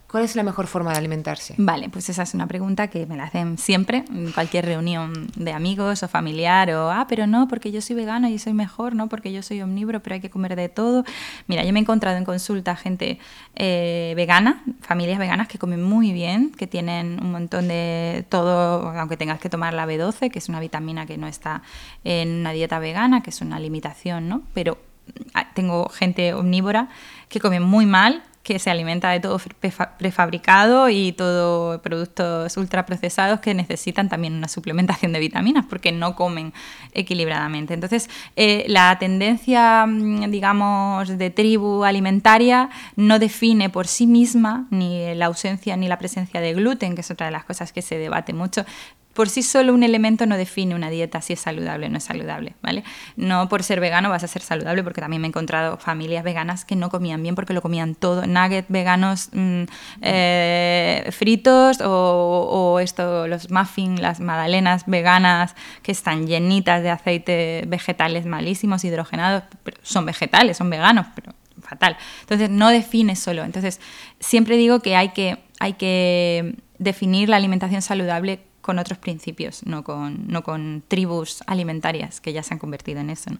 ¿Cuál 0.09 0.23
es 0.23 0.37
la 0.37 0.43
mejor 0.43 0.67
forma 0.67 0.93
de 0.93 0.99
alimentarse? 0.99 1.53
Vale, 1.57 1.89
pues 1.89 2.07
esa 2.07 2.23
es 2.23 2.33
una 2.33 2.47
pregunta 2.47 2.87
que 2.87 3.05
me 3.05 3.17
la 3.17 3.25
hacen 3.25 3.57
siempre, 3.57 4.05
en 4.09 4.31
cualquier 4.31 4.65
reunión 4.65 5.27
de 5.35 5.51
amigos 5.51 6.01
o 6.01 6.07
familiar, 6.07 6.71
o, 6.71 6.89
ah, 6.89 7.07
pero 7.09 7.27
no, 7.27 7.49
porque 7.49 7.73
yo 7.73 7.81
soy 7.81 7.97
vegano 7.97 8.29
y 8.29 8.39
soy 8.39 8.53
mejor, 8.53 8.95
no, 8.95 9.09
porque 9.09 9.33
yo 9.33 9.43
soy 9.43 9.61
omnívoro, 9.61 10.01
pero 10.01 10.13
hay 10.13 10.21
que 10.21 10.29
comer 10.29 10.55
de 10.55 10.69
todo. 10.69 11.03
Mira, 11.47 11.65
yo 11.65 11.73
me 11.73 11.79
he 11.79 11.81
encontrado 11.81 12.15
en 12.15 12.23
consulta 12.23 12.77
gente 12.77 13.19
eh, 13.55 14.13
vegana, 14.15 14.63
familias 14.79 15.19
veganas 15.19 15.49
que 15.49 15.59
comen 15.59 15.83
muy 15.83 16.13
bien, 16.13 16.51
que 16.51 16.67
tienen 16.67 17.19
un 17.21 17.33
montón 17.33 17.67
de 17.67 18.25
todo, 18.29 18.89
aunque 18.89 19.17
tengas 19.17 19.41
que 19.41 19.49
tomar 19.49 19.73
la 19.73 19.85
B12, 19.85 20.31
que 20.31 20.39
es 20.39 20.47
una 20.47 20.61
vitamina 20.61 21.05
que 21.05 21.17
no 21.17 21.27
está 21.27 21.63
en 22.05 22.29
una 22.39 22.53
dieta 22.53 22.79
vegana, 22.79 23.23
que 23.23 23.31
es 23.31 23.41
una 23.41 23.59
limitación, 23.59 24.29
¿no? 24.29 24.43
Pero 24.53 24.77
ah, 25.33 25.49
tengo 25.53 25.89
gente 25.89 26.33
omnívora 26.33 26.87
que 27.27 27.41
come 27.41 27.59
muy 27.59 27.85
mal 27.85 28.23
que 28.47 28.59
se 28.59 28.69
alimenta 28.69 29.09
de 29.09 29.19
todo 29.19 29.41
prefabricado 29.97 30.87
y 30.87 31.11
todo 31.11 31.81
productos 31.81 32.55
ultraprocesados 32.55 33.41
que 33.41 33.53
necesitan 33.53 34.07
también 34.07 34.35
una 34.35 34.47
suplementación 34.47 35.11
de 35.11 35.19
vitaminas 35.19 35.65
porque 35.69 35.91
no 35.91 36.15
comen 36.15 36.53
equilibradamente. 36.93 37.73
Entonces, 37.73 38.09
eh, 38.37 38.63
la 38.69 38.97
tendencia, 38.99 39.85
mm, 39.85 40.31
digamos, 40.31 41.17
de 41.17 41.29
tribu 41.29 41.83
alimentaria 41.83 42.69
no 42.95 43.19
define 43.19 43.69
por 43.69 43.85
sí 43.85 44.07
misma 44.07 44.67
ni 44.69 45.13
la 45.13 45.25
ausencia 45.25 45.75
ni 45.75 45.89
la 45.89 45.99
presencia 45.99 46.39
de 46.39 46.53
gluten, 46.53 46.95
que 46.95 47.01
es 47.01 47.11
otra 47.11 47.25
de 47.25 47.33
las 47.33 47.43
cosas 47.43 47.73
que 47.73 47.81
se 47.81 47.97
debate 47.97 48.31
mucho, 48.31 48.63
por 49.17 49.29
sí 49.29 49.41
solo 49.41 49.73
un 49.73 49.81
elemento 49.81 50.27
no 50.27 50.37
define 50.37 50.75
una 50.75 50.91
dieta 50.91 51.21
si 51.21 51.33
es 51.33 51.39
saludable 51.39 51.87
o 51.87 51.89
no 51.89 51.97
es 51.97 52.03
saludable, 52.03 52.53
¿vale? 52.61 52.83
No 53.15 53.49
por 53.49 53.63
ser 53.63 53.79
vegano 53.79 54.11
vas 54.11 54.23
a 54.23 54.27
ser 54.27 54.43
saludable, 54.43 54.83
porque 54.83 55.01
también 55.01 55.23
me 55.23 55.27
he 55.27 55.29
encontrado 55.29 55.77
familias 55.77 56.23
veganas 56.23 56.65
que 56.65 56.75
no 56.75 56.91
comían 56.91 57.23
bien 57.23 57.33
porque 57.33 57.55
lo 57.55 57.63
comían 57.63 57.95
todo, 57.95 58.27
nuggets 58.27 58.69
veganos 58.69 59.29
mm, 59.33 59.63
eh, 60.03 61.09
fritos 61.11 61.79
o, 61.83 62.79
esto, 62.79 63.27
los 63.27 63.49
muffins, 63.49 63.99
las 63.99 64.19
magdalenas 64.19 64.83
veganas 64.85 65.55
que 65.81 65.93
están 65.93 66.27
llenitas 66.27 66.83
de 66.83 66.91
aceite 66.91 67.63
vegetales 67.65 68.27
malísimos, 68.27 68.83
hidrogenados, 68.83 69.45
pero 69.63 69.79
son 69.81 70.05
vegetales, 70.05 70.57
son 70.57 70.69
veganos, 70.69 71.07
pero 71.15 71.33
fatal. 71.59 71.97
Entonces 72.21 72.51
no 72.51 72.69
define 72.69 73.15
solo. 73.15 73.43
Entonces 73.43 73.81
siempre 74.19 74.57
digo 74.57 74.79
que 74.81 74.95
hay 74.95 75.09
que, 75.09 75.39
hay 75.59 75.73
que 75.73 76.55
definir 76.77 77.29
la 77.29 77.37
alimentación 77.37 77.81
saludable 77.81 78.41
con 78.67 78.79
otros 78.79 78.99
principios, 78.99 79.65
no 79.65 79.85
con, 79.85 80.27
no 80.27 80.43
con 80.43 80.83
tribus 80.89 81.41
alimentarias 81.47 82.19
que 82.19 82.33
ya 82.33 82.43
se 82.43 82.53
han 82.53 82.59
convertido 82.59 82.99
en 82.99 83.09
eso. 83.09 83.31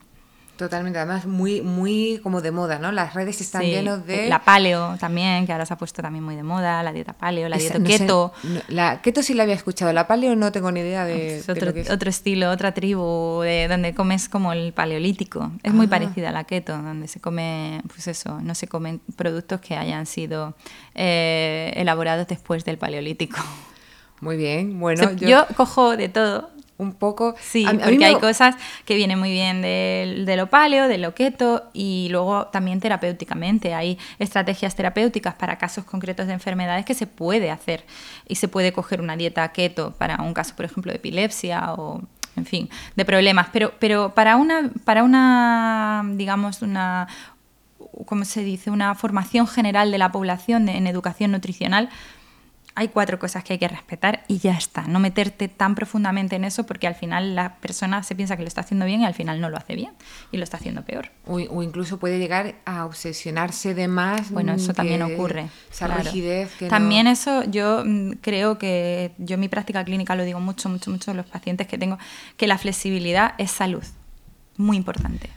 Totalmente, 0.55 0.97
además 0.99 1.25
muy, 1.25 1.61
muy 1.61 2.21
como 2.23 2.41
de 2.41 2.51
moda, 2.51 2.79
¿no? 2.79 2.93
Las 2.93 3.13
redes 3.13 3.41
están 3.41 3.63
llenas 3.63 4.05
de... 4.07 4.29
La 4.29 4.45
paleo 4.45 4.95
también, 4.97 5.45
que 5.45 5.51
ahora 5.51 5.65
se 5.65 5.73
ha 5.73 5.77
puesto 5.77 6.01
también 6.01 6.23
muy 6.23 6.37
de 6.37 6.43
moda, 6.43 6.81
la 6.81 6.93
dieta 6.93 7.11
paleo, 7.11 7.49
la 7.49 7.57
dieta 7.57 7.83
keto. 7.83 8.31
la 8.69 9.01
keto 9.01 9.21
sí 9.21 9.33
la 9.33 9.43
había 9.43 9.53
escuchado, 9.53 9.91
la 9.91 10.07
paleo 10.07 10.33
no 10.37 10.53
tengo 10.53 10.71
ni 10.71 10.79
idea 10.79 11.03
de, 11.03 11.39
es 11.39 11.49
otro, 11.49 11.73
otro 11.91 12.09
estilo, 12.09 12.49
otra 12.49 12.73
tribu, 12.73 13.41
de 13.41 13.67
donde 13.67 13.93
comes 13.93 14.29
como 14.29 14.53
el 14.53 14.71
paleolítico. 14.71 15.51
Es 15.61 15.73
muy 15.73 15.87
ah. 15.87 15.89
parecida 15.89 16.29
a 16.29 16.31
la 16.31 16.45
keto, 16.45 16.71
donde 16.71 17.09
se 17.09 17.19
come, 17.19 17.81
pues 17.93 18.07
eso, 18.07 18.39
no 18.41 18.55
se 18.55 18.69
comen 18.69 19.01
productos 19.17 19.59
que 19.59 19.75
hayan 19.75 20.05
sido 20.05 20.55
eh, 20.95 21.73
elaborados 21.75 22.27
después 22.27 22.63
del 22.63 22.77
paleolítico. 22.77 23.37
Muy 24.21 24.37
bien, 24.37 24.79
bueno. 24.79 25.11
yo 25.13 25.45
cojo 25.55 25.95
de 25.95 26.09
todo, 26.09 26.49
un 26.77 26.93
poco. 26.93 27.35
Sí, 27.39 27.65
porque 27.83 28.05
hay 28.05 28.15
cosas 28.15 28.55
que 28.85 28.95
vienen 28.95 29.19
muy 29.19 29.31
bien 29.31 29.61
de, 29.61 30.23
de, 30.25 30.37
lo 30.37 30.47
paleo, 30.47 30.87
de 30.87 30.97
lo 30.97 31.13
keto 31.13 31.69
y 31.73 32.07
luego 32.11 32.47
también 32.47 32.79
terapéuticamente. 32.79 33.73
Hay 33.73 33.97
estrategias 34.19 34.75
terapéuticas 34.75 35.35
para 35.35 35.57
casos 35.57 35.85
concretos 35.85 36.27
de 36.27 36.33
enfermedades 36.33 36.85
que 36.85 36.93
se 36.93 37.07
puede 37.07 37.51
hacer 37.51 37.85
y 38.27 38.35
se 38.35 38.47
puede 38.47 38.73
coger 38.73 39.01
una 39.01 39.15
dieta 39.15 39.47
keto 39.51 39.93
para 39.97 40.21
un 40.21 40.33
caso, 40.33 40.55
por 40.55 40.65
ejemplo, 40.65 40.91
de 40.91 40.97
epilepsia 40.97 41.73
o 41.73 42.01
en 42.35 42.45
fin, 42.45 42.69
de 42.95 43.05
problemas. 43.05 43.47
Pero, 43.51 43.73
pero 43.79 44.13
para 44.13 44.37
una, 44.37 44.69
para 44.85 45.03
una, 45.03 46.03
digamos, 46.13 46.61
una, 46.61 47.07
¿cómo 48.05 48.23
se 48.23 48.43
dice? 48.43 48.69
Una 48.69 48.95
formación 48.95 49.47
general 49.47 49.91
de 49.91 49.97
la 49.97 50.11
población 50.11 50.69
en 50.69 50.87
educación 50.87 51.31
nutricional, 51.31 51.89
hay 52.77 52.89
cuatro 52.89 53.17
cosas 53.17 53.43
que 53.43 53.53
hay 53.53 53.59
que 53.59 53.67
respetar 53.67 54.23
y 54.27 54.37
ya 54.37 54.51
está. 54.51 54.83
No 54.83 54.99
meterte 54.99 55.47
tan 55.47 55.73
profundamente 55.73 56.35
en 56.35 56.43
eso 56.43 56.67
porque 56.67 56.85
al 56.85 56.93
final 56.93 57.33
la 57.33 57.55
persona 57.55 58.03
se 58.03 58.13
piensa 58.13 58.37
que 58.37 58.43
lo 58.43 58.47
está 58.47 58.61
haciendo 58.61 58.85
bien 58.85 59.01
y 59.01 59.05
al 59.05 59.15
final 59.15 59.41
no 59.41 59.49
lo 59.49 59.57
hace 59.57 59.73
bien 59.73 59.93
y 60.31 60.37
lo 60.37 60.43
está 60.43 60.57
haciendo 60.57 60.83
peor. 60.83 61.09
O, 61.25 61.39
incluso 61.39 61.97
puede 61.97 62.19
llegar 62.19 62.53
a 62.65 62.85
obsesionarse 62.85 63.73
de 63.73 63.87
más. 63.87 64.29
Bueno, 64.29 64.53
eso 64.53 64.75
también 64.75 65.01
ocurre. 65.01 65.49
Esa 65.71 65.87
rigidez 65.87 66.53
que 66.53 66.67
También 66.67 67.07
eso 67.07 67.43
yo 67.45 67.81
mm, 67.83 68.11
creo 68.21 68.59
que 68.59 69.13
yo 69.17 69.33
en 69.33 69.39
mi 69.39 69.49
práctica 69.49 69.83
clínica 69.83 70.15
lo 70.15 70.23
digo 70.23 70.39
mucho, 70.39 70.69
mucho, 70.69 70.91
mucho 70.91 71.09
a 71.09 71.13
los 71.15 71.25
pacientes 71.25 71.65
que 71.65 71.79
tengo, 71.79 71.97
que 72.37 72.45
la 72.45 72.59
flexibilidad 72.59 73.33
es 73.39 73.49
salud. 73.49 73.83
Muy 74.55 74.77
importante. 74.77 75.31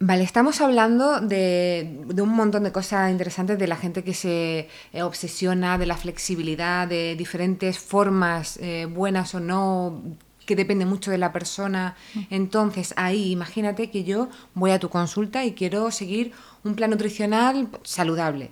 Vale, 0.00 0.24
estamos 0.24 0.60
hablando 0.60 1.20
de, 1.20 2.04
un 2.20 2.28
montón 2.30 2.64
de 2.64 2.72
cosas 2.72 3.10
interesantes, 3.10 3.58
de 3.58 3.66
la 3.68 3.76
gente 3.76 4.02
que 4.02 4.12
se 4.12 4.68
eh, 4.92 5.02
obsesiona, 5.02 5.78
de 5.78 5.86
la 5.86 5.96
flexibilidad, 5.96 6.88
de 6.88 7.14
diferentes 7.16 7.78
formas, 7.78 8.58
eh, 8.60 8.86
buenas 8.86 9.34
o 9.34 9.40
no, 9.40 10.02
que 10.46 10.56
depende 10.56 10.84
mucho 10.84 11.10
de 11.10 11.18
la 11.18 11.32
persona. 11.32 11.96
Mm. 12.14 12.20
Entonces, 12.30 12.92
ahí 12.96 13.30
imagínate 13.30 13.90
que 13.90 14.04
yo 14.04 14.28
voy 14.54 14.72
a 14.72 14.80
tu 14.80 14.88
consulta 14.88 15.44
y 15.44 15.52
quiero 15.52 15.90
seguir 15.90 16.32
un 16.64 16.74
plan 16.74 16.90
nutricional 16.90 17.68
saludable. 17.84 18.50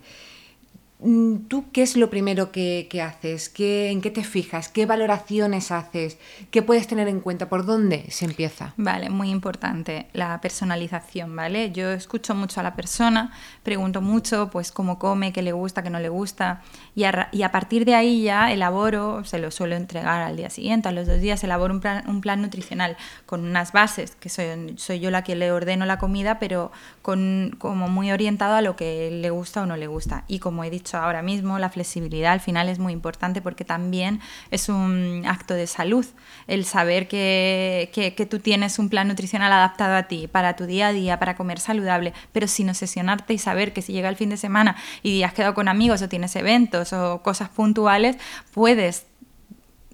Mm, 1.05 1.49
¿Tú 1.49 1.65
qué 1.73 1.83
es 1.83 1.97
lo 1.97 2.11
primero 2.11 2.53
que, 2.53 2.89
haces? 3.03 3.49
¿Qué, 3.49 3.91
¿En 3.91 4.01
qué 4.01 4.11
te 4.13 4.23
fijas? 4.23 4.69
¿Qué 4.69 4.87
valoraciones 4.87 5.73
haces? 5.73 6.17
¿Qué 6.53 6.63
puedes 6.63 6.87
tener 6.87 7.09
en 7.09 7.21
cuenta? 7.21 7.49
¿Por 7.49 7.67
dónde 7.67 8.07
se 8.11 8.25
empieza? 8.25 8.73
Vale, 8.77 9.11
muy 9.11 9.31
importante, 9.31 10.07
la 10.13 10.41
personalización, 10.41 11.35
¿vale? 11.35 11.73
Yo 11.73 11.91
escucho 11.91 12.37
mucho 12.37 12.61
a 12.61 12.63
la 12.63 12.77
persona, 12.77 13.33
pregunto 13.65 14.01
mucho, 14.01 14.49
pues, 14.51 14.71
cómo 14.71 15.01
come, 15.01 15.33
qué 15.33 15.43
le 15.43 15.51
gusta, 15.51 15.83
qué 15.83 15.91
no 15.91 15.99
le 15.99 16.09
gusta, 16.09 16.63
y 16.95 17.05
a, 17.05 17.51
partir 17.51 17.85
de 17.85 17.95
ahí 17.97 18.23
ya 18.23 18.53
elaboro, 18.53 19.25
se 19.25 19.39
lo 19.39 19.51
suelo 19.51 19.75
entregar 19.75 20.23
al 20.23 20.37
día 20.37 20.51
siguiente, 20.51 20.89
a 20.89 20.93
los 20.93 21.09
dos 21.09 21.21
días, 21.21 21.43
elaboro 21.43 21.75
un 21.75 22.21
plan, 22.21 22.43
nutricional 22.43 22.97
con 23.27 23.45
unas 23.45 23.73
bases, 23.73 24.15
que 24.15 24.29
soy, 24.29 24.75
soy 24.77 25.01
yo 25.01 25.11
la 25.11 25.25
que 25.25 25.35
le 25.35 25.51
ordeno 25.51 25.85
la 25.85 25.99
comida, 25.99 26.39
pero 26.39 26.71
con, 27.03 27.57
como 27.59 27.89
muy 27.89 28.13
orientado 28.13 28.55
a 28.55 28.63
lo 28.63 28.77
que 28.77 29.11
le 29.11 29.31
gusta 29.31 29.63
o 29.63 29.67
no 29.67 29.77
le 29.77 29.87
gusta. 29.89 30.25
Y 30.29 30.39
como 30.39 30.65
he 30.65 30.71
dicho, 30.71 30.92
ahora 30.95 31.23
mismo, 31.23 31.59
la 31.59 31.71
flexibilidad 31.71 32.33
al 32.33 32.41
final 32.41 32.69
es 32.69 32.79
muy 32.79 32.93
importante 32.93 33.41
porque 33.41 33.65
también 33.65 34.21
es 34.51 34.69
un 34.69 35.25
acto 35.27 35.55
de 35.55 35.67
salud 35.67 36.07
el 36.47 36.65
saber 36.65 37.09
que, 37.09 37.91
que, 37.93 38.27
tú 38.27 38.39
tienes 38.39 38.79
un 38.79 38.89
plan 38.89 39.09
nutricional 39.09 39.53
adaptado 39.53 39.97
a 39.97 40.05
ti, 40.05 40.29
para 40.29 40.57
tu 40.57 40.67
día 40.67 40.89
a 40.89 40.93
día, 40.93 41.19
para 41.19 41.37
comer 41.37 41.61
saludable, 41.61 42.13
pero 42.33 42.47
sin 42.47 42.69
obsesionarte 42.71 43.35
y 43.35 43.39
saber 43.39 43.73
que 43.73 43.83
si 43.83 43.93
llega 43.93 44.09
el 44.09 44.17
fin 44.17 44.31
de 44.31 44.37
semana 44.37 44.77
y 45.03 45.23
has 45.23 45.33
quedado 45.33 45.55
con 45.55 45.69
amigos 45.69 46.03
o 46.03 46.09
tienes 46.09 46.35
eventos 46.37 46.93
o 46.93 47.23
cosas 47.23 47.49
puntuales, 47.49 48.17
puedes 48.53 49.07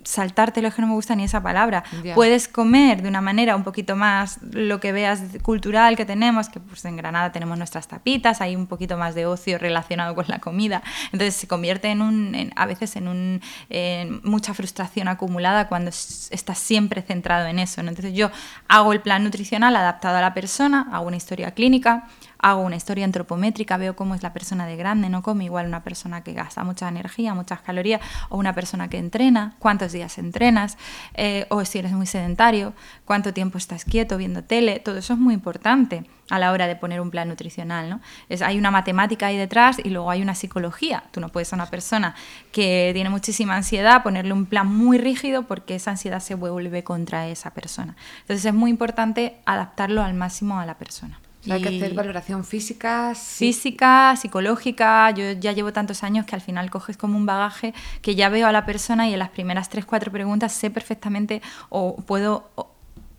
saltártelo 0.08 0.68
es 0.68 0.74
que 0.74 0.80
no 0.80 0.88
me 0.88 0.94
gusta 0.94 1.14
ni 1.14 1.24
esa 1.24 1.42
palabra. 1.42 1.84
Puedes 2.14 2.48
comer 2.48 3.02
de 3.02 3.08
una 3.08 3.20
manera 3.20 3.54
un 3.56 3.62
poquito 3.62 3.94
más 3.94 4.38
lo 4.52 4.80
que 4.80 4.90
veas 4.90 5.20
cultural 5.42 5.96
que 5.96 6.06
tenemos, 6.06 6.48
que 6.48 6.60
pues 6.60 6.82
en 6.86 6.96
Granada 6.96 7.30
tenemos 7.30 7.58
nuestras 7.58 7.88
tapitas, 7.88 8.40
hay 8.40 8.56
un 8.56 8.66
poquito 8.66 8.96
más 8.96 9.14
de 9.14 9.26
ocio 9.26 9.58
relacionado 9.58 10.14
con 10.14 10.24
la 10.28 10.38
comida. 10.38 10.82
Entonces 11.12 11.34
se 11.34 11.46
convierte 11.46 11.88
en 11.88 12.00
un, 12.00 12.52
a 12.56 12.64
veces 12.64 12.96
en, 12.96 13.08
un, 13.08 13.40
mucha 14.22 14.54
frustración 14.54 15.08
acumulada 15.08 15.68
cuando 15.68 15.90
estás 15.90 16.58
siempre 16.58 17.02
centrado 17.02 17.46
en 17.46 17.58
eso. 17.58 17.82
Entonces 17.82 18.14
yo 18.14 18.30
hago 18.66 18.94
el 18.94 19.02
plan 19.02 19.22
nutricional 19.24 19.76
adaptado 19.76 20.16
a 20.16 20.22
la 20.22 20.32
persona, 20.32 20.88
hago 20.90 21.06
una 21.06 21.16
historia 21.16 21.50
clínica, 21.50 22.08
hago 22.38 22.62
una 22.62 22.76
historia 22.76 23.04
antropométrica, 23.04 23.76
veo 23.76 23.96
cómo 23.96 24.14
es 24.14 24.22
la 24.22 24.32
persona 24.32 24.66
de 24.66 24.76
grande, 24.76 25.08
no 25.08 25.22
come 25.22 25.44
igual 25.44 25.66
una 25.66 25.82
persona 25.82 26.22
que 26.22 26.32
gasta 26.32 26.64
mucha 26.64 26.88
energía, 26.88 27.34
muchas 27.34 27.60
calorías, 27.60 28.00
o 28.28 28.38
una 28.38 28.54
persona 28.54 28.88
que 28.88 28.98
entrena, 28.98 29.56
cuántos 29.58 29.92
días 29.92 30.18
entrenas, 30.18 30.78
eh, 31.14 31.46
o 31.50 31.64
si 31.64 31.78
eres 31.78 31.92
muy 31.92 32.06
sedentario, 32.06 32.74
cuánto 33.04 33.32
tiempo 33.32 33.58
estás 33.58 33.84
quieto 33.84 34.16
viendo 34.16 34.44
tele, 34.44 34.80
todo 34.80 34.98
eso 34.98 35.14
es 35.14 35.18
muy 35.18 35.34
importante 35.34 36.04
a 36.30 36.38
la 36.38 36.52
hora 36.52 36.66
de 36.66 36.76
poner 36.76 37.00
un 37.00 37.10
plan 37.10 37.28
nutricional. 37.28 37.88
¿no? 37.88 38.00
Es, 38.28 38.42
hay 38.42 38.58
una 38.58 38.70
matemática 38.70 39.26
ahí 39.26 39.36
detrás 39.36 39.78
y 39.82 39.90
luego 39.90 40.10
hay 40.10 40.22
una 40.22 40.34
psicología. 40.34 41.04
Tú 41.10 41.20
no 41.20 41.30
puedes 41.30 41.52
a 41.52 41.56
una 41.56 41.66
persona 41.66 42.14
que 42.52 42.90
tiene 42.92 43.10
muchísima 43.10 43.56
ansiedad 43.56 44.02
ponerle 44.02 44.32
un 44.32 44.46
plan 44.46 44.66
muy 44.66 44.98
rígido 44.98 45.44
porque 45.44 45.74
esa 45.74 45.92
ansiedad 45.92 46.20
se 46.20 46.34
vuelve 46.34 46.84
contra 46.84 47.28
esa 47.28 47.52
persona. 47.54 47.96
Entonces 48.20 48.44
es 48.44 48.54
muy 48.54 48.70
importante 48.70 49.36
adaptarlo 49.46 50.02
al 50.02 50.14
máximo 50.14 50.60
a 50.60 50.66
la 50.66 50.76
persona. 50.76 51.18
Hay 51.50 51.62
que 51.62 51.68
hacer 51.68 51.94
valoración 51.94 52.44
física. 52.44 53.14
Física, 53.14 54.14
psicológica. 54.16 55.10
Yo 55.10 55.32
ya 55.32 55.52
llevo 55.52 55.72
tantos 55.72 56.02
años 56.02 56.26
que 56.26 56.34
al 56.34 56.40
final 56.40 56.70
coges 56.70 56.96
como 56.96 57.16
un 57.16 57.26
bagaje 57.26 57.74
que 58.02 58.14
ya 58.14 58.28
veo 58.28 58.46
a 58.46 58.52
la 58.52 58.64
persona 58.66 59.08
y 59.08 59.12
en 59.12 59.18
las 59.18 59.30
primeras 59.30 59.68
tres, 59.68 59.84
cuatro 59.84 60.12
preguntas 60.12 60.52
sé 60.52 60.70
perfectamente 60.70 61.42
o 61.68 61.96
puedo 61.96 62.50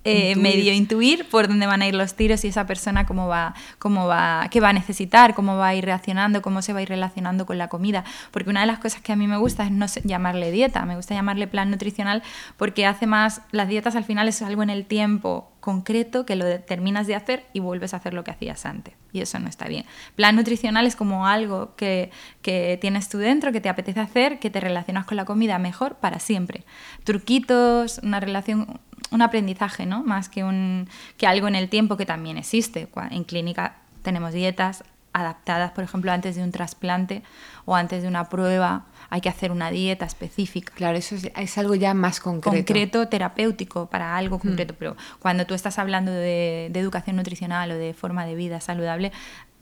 eh, 0.06 0.36
medio 0.38 0.74
intuir 0.74 1.28
por 1.28 1.48
dónde 1.50 1.68
van 1.68 1.82
a 1.82 1.88
ir 1.88 1.94
los 1.94 2.16
tiros 2.16 2.46
y 2.46 2.48
esa 2.48 2.66
persona 2.66 3.06
cómo 3.06 3.28
va, 3.28 3.54
cómo 3.80 4.08
va, 4.08 4.48
qué 4.50 4.62
va 4.62 4.70
a 4.70 4.74
necesitar, 4.74 5.34
cómo 5.34 5.58
va 5.58 5.68
a 5.68 5.76
ir 5.76 5.84
reaccionando, 5.84 6.42
cómo 6.42 6.62
se 6.62 6.72
va 6.72 6.80
a 6.80 6.82
ir 6.82 6.90
relacionando 6.90 7.46
con 7.46 7.58
la 7.58 7.68
comida. 7.68 8.06
Porque 8.32 8.50
una 8.50 8.62
de 8.62 8.68
las 8.68 8.80
cosas 8.80 9.02
que 9.02 9.12
a 9.12 9.16
mí 9.16 9.28
me 9.28 9.38
gusta 9.38 9.66
es 9.66 9.72
no 9.72 9.86
llamarle 10.04 10.52
dieta, 10.52 10.86
me 10.86 10.96
gusta 10.96 11.16
llamarle 11.16 11.48
plan 11.48 11.70
nutricional 11.70 12.24
porque 12.58 12.86
hace 12.86 13.08
más, 13.08 13.42
las 13.52 13.68
dietas 13.68 13.96
al 13.96 14.06
final 14.06 14.28
es 14.28 14.42
algo 14.42 14.64
en 14.64 14.70
el 14.70 14.86
tiempo 14.86 15.52
concreto 15.60 16.26
que 16.26 16.36
lo 16.36 16.60
terminas 16.62 17.06
de 17.08 17.16
hacer 17.16 17.46
y 17.54 17.60
vuelves 17.60 17.94
a 17.94 17.98
hacer 17.98 18.14
lo 18.14 18.24
que 18.24 18.32
hacías 18.32 18.66
antes. 18.66 18.94
Y 19.12 19.22
eso 19.22 19.40
no 19.40 19.50
está 19.50 19.68
bien. 19.68 19.86
Plan 20.16 20.36
nutricional 20.36 20.86
es 20.86 20.96
como 20.96 21.28
algo 21.28 21.76
que, 21.76 22.12
que, 22.42 22.78
tienes 22.80 23.10
tú 23.10 23.18
dentro, 23.18 23.52
que 23.52 23.60
te 23.60 23.70
apetece 23.70 24.00
hacer, 24.00 24.40
que 24.40 24.50
te 24.50 24.60
relacionas 24.60 25.06
con 25.06 25.18
la 25.18 25.26
comida 25.26 25.58
mejor 25.60 25.96
para 25.96 26.20
siempre. 26.20 26.64
Truquitos, 27.04 28.00
una 28.04 28.20
relación, 28.20 28.80
un 29.12 29.22
aprendizaje, 29.22 29.86
¿no? 29.86 30.04
Más 30.04 30.30
que, 30.30 30.44
un, 30.44 30.88
que 31.18 31.28
algo 31.28 31.48
en 31.48 31.56
el 31.56 31.70
tiempo 31.70 31.98
que 31.98 32.06
también 32.06 32.38
existe. 32.38 32.88
En 33.12 33.24
clínica 33.24 33.76
tenemos 34.04 34.34
dietas 34.34 34.84
adaptadas, 35.14 35.72
por 35.72 35.84
ejemplo, 35.84 36.12
antes 36.12 36.36
de 36.36 36.44
un 36.44 36.52
trasplante 36.52 37.24
o 37.66 37.76
antes 37.76 38.04
de 38.04 38.08
una 38.08 38.30
prueba, 38.30 38.86
hay 39.10 39.22
que 39.22 39.30
hacer 39.30 39.52
una 39.52 39.72
dieta 39.72 40.06
específica. 40.06 40.72
Claro, 40.76 40.98
eso 40.98 41.16
es, 41.16 41.58
algo 41.58 41.76
ya 41.76 41.94
más 41.94 42.20
concreto. 42.20 42.56
Concreto, 42.56 43.08
terapéutico, 43.08 43.88
para 43.88 44.16
algo 44.16 44.40
concreto. 44.40 44.76
Pero 44.78 44.96
cuando 45.20 45.46
tú 45.46 45.56
estás 45.56 45.80
hablando 45.80 46.12
de, 46.12 46.70
de, 46.72 46.80
educación 46.80 47.16
nutricional 47.16 47.72
o 47.72 47.76
de 47.76 47.94
forma 47.94 48.26
de 48.26 48.36
vida 48.36 48.62
saludable, 48.62 49.12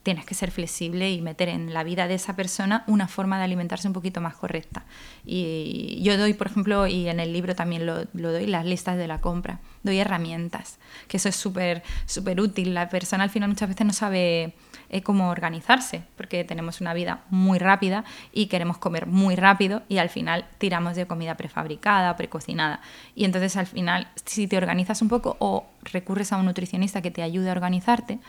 tienes 0.08 0.26
que 0.26 0.36
ser 0.36 0.52
flexible 0.52 1.12
y 1.12 1.20
meter 1.20 1.50
en 1.50 1.74
la 1.74 1.84
vida 1.84 2.08
de 2.08 2.13
esa 2.13 2.34
persona 2.34 2.86
una 2.88 3.10
forma 3.10 3.39
de 3.39 3.43
alimentarse 3.43 3.89
un 3.89 3.93
poquito 3.93 4.22
más 4.22 4.38
correcta. 4.38 4.86
Y 5.26 6.00
yo 6.02 6.17
doy, 6.17 6.34
por 6.34 6.48
ejemplo, 6.48 6.88
y 6.88 7.10
en 7.10 7.20
el 7.20 7.34
libro 7.34 7.56
también 7.56 7.86
lo, 7.86 8.06
doy, 8.13 8.48
las 8.48 8.65
listas 8.65 8.96
de 8.96 9.06
la 9.06 9.20
compra. 9.20 9.60
Doy 9.84 10.00
herramientas, 10.00 10.80
que 11.10 11.17
eso 11.17 11.28
es 11.28 11.36
súper 11.36 11.84
súper 12.06 12.39
útil. 12.39 12.74
La 12.74 12.88
persona 12.88 13.26
al 13.26 13.30
final 13.30 13.50
muchas 13.50 13.67
veces 13.67 13.86
no 13.86 13.91
sabe 13.91 14.54
eh, 14.89 15.02
cómo 15.02 15.30
organizarse, 15.30 16.04
porque 16.15 16.46
tenemos 16.46 16.80
una 16.80 16.93
vida 16.93 17.26
muy 17.30 17.60
rápida 17.60 18.06
y 18.32 18.46
queremos 18.46 18.78
comer 18.78 19.08
muy 19.08 19.36
rápido 19.36 19.84
y 19.89 19.98
al 19.98 20.08
final 20.08 20.46
tiramos 20.58 20.96
de 20.96 21.06
comida 21.06 21.36
prefabricada, 21.36 22.15
precocinada. 22.15 22.80
Y 23.13 23.26
entonces 23.26 23.58
al 23.58 23.67
final, 23.67 24.08
si 24.24 24.48
te 24.48 24.56
organizas 24.56 25.02
un 25.02 25.10
poco 25.10 25.36
o 25.39 25.67
recurres 25.82 26.32
a 26.32 26.38
un 26.38 26.46
nutricionista 26.46 27.02
que 27.02 27.12
te 27.12 27.24
ayude 27.24 27.50
a 27.50 27.52
organizarte, 27.52 28.20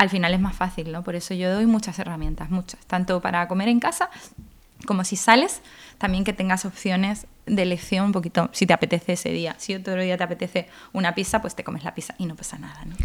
al 0.00 0.08
final 0.08 0.32
es 0.32 0.40
más 0.40 0.56
fácil, 0.56 0.90
¿no? 0.92 1.04
Por 1.04 1.14
eso 1.14 1.34
yo 1.34 1.52
doy 1.52 1.66
muchas 1.66 1.98
herramientas, 1.98 2.48
muchas, 2.48 2.80
tanto 2.86 3.20
para 3.20 3.46
comer 3.48 3.68
en 3.68 3.80
casa 3.80 4.08
como 4.86 5.04
si 5.04 5.14
sales, 5.14 5.60
también 5.98 6.24
que 6.24 6.32
tengas 6.32 6.64
opciones 6.64 7.26
de 7.44 7.60
elección 7.60 8.06
un 8.06 8.12
poquito, 8.12 8.48
si 8.52 8.64
te 8.64 8.72
apetece 8.72 9.12
ese 9.12 9.28
día. 9.28 9.56
Si 9.58 9.74
otro 9.74 10.00
día 10.00 10.16
te 10.16 10.24
apetece 10.24 10.68
una 10.94 11.14
pizza, 11.14 11.42
pues 11.42 11.54
te 11.54 11.64
comes 11.64 11.84
la 11.84 11.94
pizza 11.94 12.14
y 12.16 12.24
no 12.24 12.34
pasa 12.34 12.58
nada, 12.58 12.82
¿no? 12.86 12.96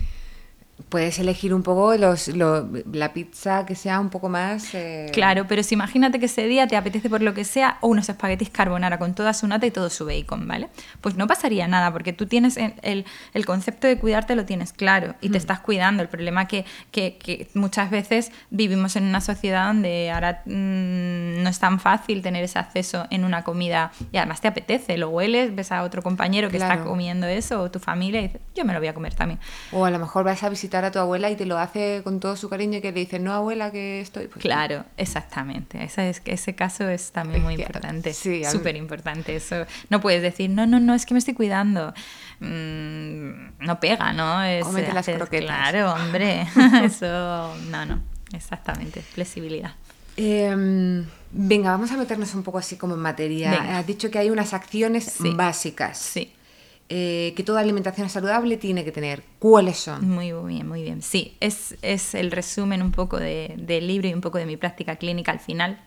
Puedes 0.90 1.20
elegir 1.20 1.54
un 1.54 1.64
poco 1.64 1.96
los, 1.96 2.28
la 2.28 3.14
pizza 3.14 3.66
que 3.66 3.76
sea 3.76 4.00
un 4.00 4.10
poco 4.10 4.28
más... 4.28 4.74
Eh, 4.74 5.10
claro, 5.14 5.46
pero 5.48 5.64
si 5.64 5.74
imagínate 5.74 6.20
que 6.20 6.26
ese 6.26 6.48
día 6.48 6.68
te 6.68 6.76
apetece 6.76 7.10
por 7.10 7.22
lo 7.22 7.34
que 7.34 7.46
sea 7.46 7.78
o 7.82 7.88
unos 7.88 8.10
espaguetis 8.10 8.50
carbonara 8.50 9.00
con 9.00 9.14
toda 9.14 9.34
su 9.34 9.48
nata 9.48 9.66
y 9.66 9.72
todo 9.72 9.90
su 9.90 10.06
bacon, 10.06 10.48
¿vale? 10.48 10.70
Pues 11.00 11.16
no 11.16 11.28
pasaría 11.28 11.68
nada 11.68 11.92
porque 11.94 12.12
tú 12.12 12.26
tienes 12.26 12.58
el, 12.58 13.06
el 13.34 13.46
concepto 13.46 13.88
de 13.88 13.98
cuidarte 13.98 14.36
lo 14.36 14.46
tienes 14.46 14.74
claro 14.74 15.16
y 15.22 15.30
te 15.30 15.38
mm. 15.38 15.42
estás 15.42 15.60
cuidando. 15.62 16.04
El 16.04 16.10
problema 16.10 16.48
que, 16.48 16.66
que, 16.92 17.18
que, 17.18 17.48
muchas 17.54 17.90
veces 17.90 18.32
vivimos 18.50 18.98
en 18.98 19.06
una 19.06 19.22
sociedad 19.22 19.68
donde 19.68 20.12
ahora 20.12 20.42
mm, 20.46 21.42
no 21.42 21.50
es 21.50 21.60
tan 21.60 21.80
fácil 21.80 22.22
tener 22.22 22.44
ese 22.44 22.60
acceso 22.60 23.08
en 23.12 23.24
una 23.24 23.44
comida 23.44 23.92
y 24.12 24.18
además 24.18 24.42
te 24.42 24.50
apetece, 24.50 24.98
lo 24.98 25.10
hueles, 25.10 25.56
ves 25.56 25.72
a 25.72 25.84
otro 25.84 26.02
compañero 26.02 26.50
que 26.50 26.58
está 26.58 26.84
comiendo 26.84 27.28
eso 27.28 27.62
o 27.62 27.72
tu 27.72 27.80
familia 27.80 28.20
y 28.20 28.24
dices, 28.24 28.42
yo 28.54 28.66
me 28.66 28.74
lo 28.74 28.80
voy 28.80 28.90
a 28.90 28.94
comer 28.94 29.14
también. 29.14 29.40
O 29.72 29.86
a 29.86 29.90
lo 29.90 30.00
mejor 30.00 30.26
vas 30.26 30.44
a 30.44 30.50
visitar 30.50 30.65
a 30.74 30.92
tu 30.92 31.00
abuela 31.00 31.30
y 31.30 31.36
te 31.36 31.46
lo 31.46 31.58
hace 31.58 32.02
con 32.04 32.20
todo 32.20 32.36
su 32.36 32.50
cariño 32.50 32.80
y 32.80 32.82
que 32.82 32.92
le 32.92 33.00
dices, 33.02 33.22
no 33.22 33.34
abuela, 33.34 33.72
que 33.72 34.02
estoy. 34.02 34.28
Pues 34.28 34.42
claro, 34.42 34.86
exactamente. 34.98 35.84
Ese, 35.84 36.10
es, 36.10 36.22
ese 36.26 36.56
caso 36.56 36.88
es 36.90 37.12
también 37.12 37.44
muy 37.44 37.56
importante. 37.56 38.14
Sí, 38.14 38.44
súper 38.46 38.76
importante. 38.76 39.36
Eso 39.36 39.66
no 39.90 40.02
puedes 40.02 40.22
decir, 40.22 40.50
no, 40.50 40.66
no, 40.66 40.80
no, 40.80 40.94
es 40.94 41.06
que 41.06 41.14
me 41.14 41.20
estoy 41.20 41.34
cuidando. 41.34 41.94
Mm, 42.40 43.66
no 43.66 43.80
pega, 43.80 44.14
¿no? 44.14 44.44
Es, 44.44 44.66
Cómete 44.66 44.94
las 44.94 45.06
croquetas. 45.06 45.46
Claro, 45.46 45.94
hombre. 45.94 46.48
Eso, 46.84 47.56
no, 47.70 47.86
no. 47.86 48.02
Exactamente. 48.34 49.02
Flexibilidad. 49.02 49.74
Em, 50.18 51.06
venga, 51.32 51.72
vamos 51.72 51.92
a 51.92 51.98
meternos 51.98 52.34
un 52.36 52.44
poco 52.44 52.58
así 52.58 52.78
como 52.78 52.96
en 52.96 53.02
materia. 53.02 53.78
Has 53.78 53.86
dicho 53.86 54.10
que 54.10 54.20
hay 54.20 54.30
unas 54.30 54.54
acciones 54.54 55.18
básicas. 55.20 55.98
Sí. 55.98 56.34
Eh, 56.88 57.34
que 57.36 57.44
toda 57.44 57.62
alimentación 57.62 58.10
saludable 58.10 58.58
tiene 58.58 58.86
que 58.86 58.92
tener. 58.92 59.24
¿Cuáles 59.40 59.78
son? 59.78 60.08
Muy 60.08 60.32
bien, 60.32 60.68
muy 60.68 60.84
bien. 60.84 61.02
Sí, 61.02 61.36
es, 61.40 61.76
es 61.82 62.14
el 62.14 62.30
resumen 62.30 62.84
un 62.84 62.92
poco 62.92 63.20
de, 63.20 63.56
del 63.58 63.88
libro 63.88 64.08
y 64.08 64.14
un 64.14 64.22
poco 64.22 64.38
de 64.38 64.46
mi 64.46 64.56
práctica 64.56 64.96
clínica 64.98 65.32
al 65.32 65.40
final. 65.40 65.82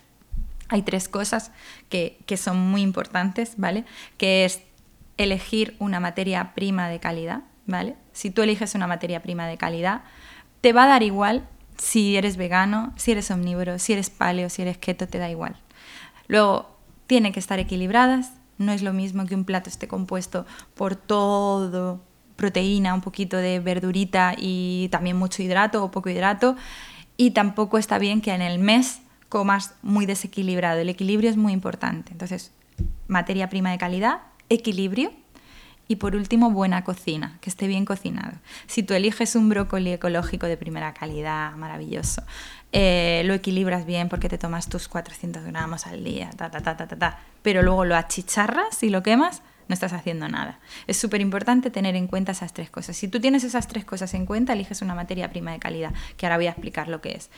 Hay 0.69 0.83
tres 0.83 1.09
cosas 1.09 1.53
que, 1.89 2.19
que 2.27 2.37
son 2.37 2.59
muy 2.59 2.83
importantes, 2.83 3.53
¿vale? 3.57 3.85
Que 4.17 4.45
es 4.45 4.61
elegir 5.19 5.77
una 5.79 6.01
materia 6.01 6.53
prima 6.55 6.89
de 6.89 6.99
calidad, 6.99 7.43
¿vale? 7.67 7.95
Si 8.13 8.31
tú 8.31 8.43
eliges 8.43 8.75
una 8.75 8.89
materia 8.89 9.23
prima 9.23 9.47
de 9.47 9.57
calidad, 9.57 10.03
te 10.61 10.73
va 10.73 10.85
a 10.85 10.89
dar 10.89 11.05
igual 11.05 11.47
si 11.77 12.17
eres 12.17 12.37
vegano, 12.37 12.93
si 12.97 13.13
eres 13.13 13.31
omnívoro, 13.31 13.79
si 13.79 13.93
eres 13.93 14.11
paleo, 14.11 14.51
si 14.51 14.63
eres 14.63 14.79
keto, 14.79 15.07
te 15.07 15.19
da 15.19 15.31
igual. 15.31 15.57
Luego, 16.27 16.77
tiene 17.07 17.31
que 17.31 17.41
estar 17.41 17.61
equilibradas, 17.61 18.33
no 18.59 18.73
es 18.73 18.83
lo 18.83 18.92
mismo 18.92 19.25
que 19.27 19.35
un 19.35 19.44
plato 19.44 19.71
esté 19.71 19.88
compuesto 19.88 20.47
por 20.75 20.97
todo 20.97 22.01
proteína, 22.37 22.94
un 22.94 23.01
poquito 23.01 23.37
de 23.37 23.59
verdurita 23.59 24.35
y 24.38 24.88
también 24.90 25.16
mucho 25.16 25.42
hidrato 25.42 25.83
o 25.83 25.90
poco 25.90 26.09
hidrato. 26.09 26.57
Y 27.16 27.33
tampoco 27.33 27.79
está 27.79 27.99
bien 27.99 28.21
que 28.21 28.33
en 28.33 28.42
el 28.42 28.61
mes 28.61 29.01
comas 29.29 29.75
muy 29.83 30.07
desequilibrado. 30.07 30.81
El 30.81 30.88
equilibrio 30.88 31.31
es 31.31 31.37
muy 31.37 31.53
importante. 31.53 32.12
Entonces, 32.12 32.53
materia 33.09 33.49
prima 33.49 33.73
de 33.73 33.79
calidad, 33.79 34.21
equilibrio 34.49 35.11
y 35.88 35.97
por 35.97 36.14
último, 36.14 36.51
buena 36.51 36.85
cocina, 36.85 37.38
que 37.40 37.49
esté 37.49 37.66
bien 37.66 37.87
cocinado. 37.87 38.38
Si 38.66 38.83
tú 38.83 38.92
eliges 38.92 39.35
un 39.35 39.49
brócoli 39.49 39.90
ecológico 39.92 40.47
de 40.47 40.59
primera 40.59 40.92
calidad, 40.92 41.57
maravilloso, 41.57 42.23
eh, 42.72 43.22
lo 43.24 43.35
equilibras 43.35 43.87
bien 43.87 44.09
porque 44.09 44.28
te 44.28 44.38
tomas 44.38 44.68
tus 44.68 44.88
400 44.88 45.44
gramos 45.44 45.87
al 45.87 46.04
día, 46.04 46.31
ta, 46.37 46.50
ta, 46.50 46.61
ta, 46.61 46.76
ta, 46.76 46.87
ta, 46.87 47.18
pero 47.42 47.62
luego 47.62 47.85
lo 47.85 47.96
achicharras 47.96 48.83
y 48.83 48.90
lo 48.90 49.02
quemas, 49.02 49.42
no 49.68 49.74
estás 49.74 49.92
haciendo 49.92 50.28
nada. 50.28 50.59
Es 50.87 50.96
súper 50.96 51.20
importante 51.20 51.70
tener 51.70 51.94
en 51.94 52.07
cuenta 52.07 52.33
esas 52.33 52.52
tres 52.52 52.70
cosas. 52.70 52.96
Si 52.96 53.07
tú 53.09 53.20
tienes 53.20 53.44
esas 53.44 53.68
tres 53.68 53.85
cosas 53.85 54.12
en 54.14 54.26
cuenta, 54.26 54.54
eliges 54.54 54.83
una 54.83 54.94
materia 54.94 55.31
prima 55.31 55.52
de 55.52 55.59
calidad, 55.59 55.92
que 56.16 56.26
ahora 56.26 56.37
voy 56.37 56.46
a 56.46 56.50
explicar 56.50 56.88
lo 56.88 57.00
que 57.00 57.12
es. 57.12 57.31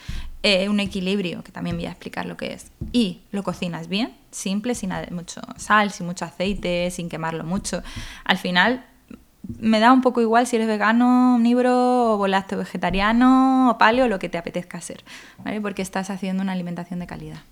Eh, 0.43 0.69
un 0.69 0.81
equilibrio, 0.81 1.43
que 1.43 1.53
también 1.53 1.77
voy 1.77 1.87
a 1.87 1.91
explicar 1.91 2.27
lo 2.27 2.37
que 2.37 2.53
es. 2.53 2.71
Y 2.93 3.21
lo 3.33 3.43
cocinas 3.43 3.89
bien, 3.89 4.17
simple, 4.31 4.75
sin 4.75 4.93
mucho 5.11 5.41
sal, 5.57 5.91
sin 5.91 6.07
mucho 6.07 6.25
aceite, 6.25 6.91
sin 6.91 7.09
quemarlo 7.09 7.45
mucho. 7.45 7.83
Al 8.25 8.39
final 8.39 8.85
me 9.59 9.81
da 9.81 9.93
un 9.93 10.01
poco 10.01 10.21
igual 10.21 10.47
si 10.47 10.57
eres 10.57 10.69
vegano, 10.69 11.37
omnívoro, 11.37 12.19
o 12.19 12.27
lácteo 12.27 12.59
vegetariano, 12.59 13.71
o 13.71 13.79
paleo, 13.79 14.09
lo 14.09 14.19
que 14.19 14.29
te 14.29 14.39
apetezca 14.39 14.79
hacer, 14.79 15.05
¿vale? 15.45 15.61
Porque 15.61 15.83
estás 15.83 16.11
haciendo 16.11 16.43
una 16.43 16.53
alimentación 16.53 17.01
de 17.01 17.07
calidad. 17.07 17.43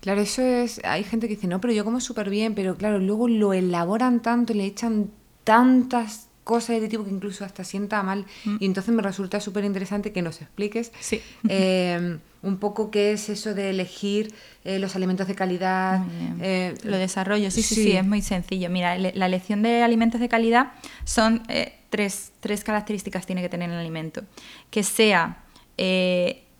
Claro, 0.00 0.20
eso 0.20 0.42
es. 0.42 0.80
Hay 0.84 1.04
gente 1.04 1.28
que 1.28 1.34
dice, 1.36 1.46
no, 1.46 1.60
pero 1.60 1.72
yo 1.72 1.84
como 1.84 2.00
súper 2.00 2.30
bien, 2.30 2.54
pero 2.54 2.76
claro, 2.76 2.98
luego 2.98 3.28
lo 3.28 3.52
elaboran 3.52 4.20
tanto 4.20 4.52
y 4.52 4.56
le 4.56 4.64
echan 4.64 5.10
tantas 5.44 6.28
cosas 6.44 6.80
de 6.80 6.88
tipo 6.88 7.04
que 7.04 7.10
incluso 7.10 7.44
hasta 7.44 7.64
sienta 7.64 8.02
mal. 8.02 8.24
Mm. 8.44 8.56
Y 8.60 8.66
entonces 8.66 8.94
me 8.94 9.02
resulta 9.02 9.40
súper 9.40 9.64
interesante 9.64 10.12
que 10.12 10.22
nos 10.22 10.40
expliques 10.40 10.92
sí. 11.00 11.20
eh, 11.48 12.18
un 12.42 12.58
poco 12.58 12.90
qué 12.90 13.12
es 13.12 13.28
eso 13.28 13.54
de 13.54 13.70
elegir 13.70 14.34
eh, 14.64 14.78
los 14.78 14.96
alimentos 14.96 15.28
de 15.28 15.34
calidad. 15.34 16.02
Eh, 16.40 16.74
lo 16.84 16.96
desarrollo, 16.96 17.50
sí, 17.50 17.62
sí, 17.62 17.74
sí, 17.74 17.92
es 17.92 18.06
muy 18.06 18.22
sencillo. 18.22 18.70
Mira, 18.70 18.96
la 18.98 19.26
elección 19.26 19.62
de 19.62 19.82
alimentos 19.82 20.20
de 20.20 20.28
calidad 20.28 20.72
son 21.04 21.42
eh, 21.48 21.78
tres, 21.90 22.32
tres, 22.40 22.64
características 22.64 23.26
tiene 23.26 23.42
que 23.42 23.48
tener 23.48 23.70
el 23.70 23.76
alimento. 23.76 24.22
Que 24.70 24.82
sea 24.82 25.44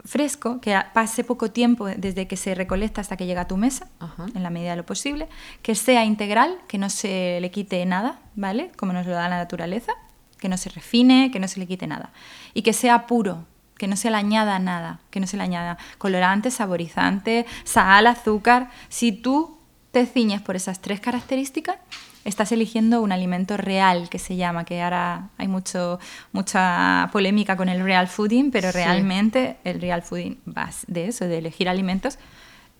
fresco, 0.05 0.63
que 0.63 0.81
pase 0.95 1.25
poco 1.25 1.51
tiempo 1.51 1.87
desde 1.87 2.27
que 2.27 2.37
se 2.37 2.55
recolecta 2.55 3.03
hasta 3.03 3.19
que 3.19 3.27
llega 3.27 3.43
a 3.43 3.49
tu 3.49 3.59
mesa, 3.59 3.89
en 4.35 4.43
la 4.43 4.49
medida 4.49 4.71
de 4.71 4.77
lo 4.77 4.87
posible, 4.87 5.29
que 5.61 5.75
sea 5.75 6.07
integral, 6.07 6.59
que 6.69 6.79
no 6.79 6.89
se 6.89 7.39
le 7.41 7.51
quite 7.51 7.85
nada, 7.85 8.19
¿vale? 8.35 8.71
Como 8.77 8.95
nos 8.95 9.05
lo 9.05 9.13
da 9.13 9.29
la 9.29 9.37
naturaleza, 9.37 9.93
que 10.39 10.49
no 10.49 10.57
se 10.57 10.71
refine, 10.71 11.31
que 11.31 11.39
no 11.39 11.49
se 11.49 11.61
le 11.61 11.67
quite 11.67 11.87
nada, 11.87 12.13
y 12.55 12.63
que 12.63 12.73
sea 12.73 13.07
puro, 13.07 13.45
que 13.81 13.89
no 13.89 13.97
se 13.97 14.11
le 14.11 14.19
añada 14.19 14.59
nada, 14.59 15.01
que 15.11 15.21
no 15.21 15.27
se 15.27 15.39
le 15.39 15.43
añada 15.43 15.79
colorante, 15.97 16.51
saborizante, 16.51 17.47
sal, 17.65 18.07
azúcar. 18.07 18.69
Si 18.91 19.11
tú 19.11 19.57
te 19.91 20.05
ciñes 20.05 20.43
por 20.43 20.55
esas 20.55 20.83
tres 20.83 21.01
características, 21.01 21.77
estás 22.27 22.53
eligiendo 22.53 23.01
un 23.01 23.11
alimento 23.11 23.57
real 23.57 24.11
que 24.11 24.19
se 24.19 24.37
llama, 24.37 24.67
que 24.67 24.83
ahora 24.83 25.31
hay 25.39 25.49
mucho, 25.49 25.99
mucha 26.33 27.09
polémica 27.11 27.57
con 27.57 27.71
el 27.71 27.83
real 27.83 28.07
fooding, 28.07 28.51
pero 28.51 28.71
realmente 28.71 29.57
el 29.65 29.81
real 29.81 30.03
fooding 30.03 30.37
va 30.47 30.69
de 30.87 31.09
eso, 31.09 31.25
de 31.25 31.39
elegir 31.39 31.67
alimentos 31.67 32.19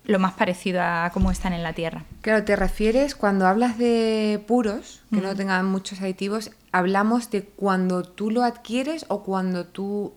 lo 0.03 0.19
más 0.19 0.33
parecido 0.33 0.81
a 0.81 1.09
cómo 1.13 1.31
están 1.31 1.53
en 1.53 1.63
la 1.63 1.73
tierra. 1.73 2.03
Claro, 2.21 2.43
te 2.43 2.55
refieres 2.55 3.15
cuando 3.15 3.47
hablas 3.47 3.77
de 3.79 4.43
puros, 4.47 5.01
que 5.11 5.21
no 5.21 5.35
tengan 5.35 5.65
muchos 5.65 6.01
aditivos, 6.01 6.51
hablamos 6.71 7.29
de 7.31 7.43
cuando 7.43 8.03
tú 8.03 8.31
lo 8.31 8.43
adquieres 8.43 9.05
o 9.09 9.23
cuando 9.23 9.65
tú 9.65 10.13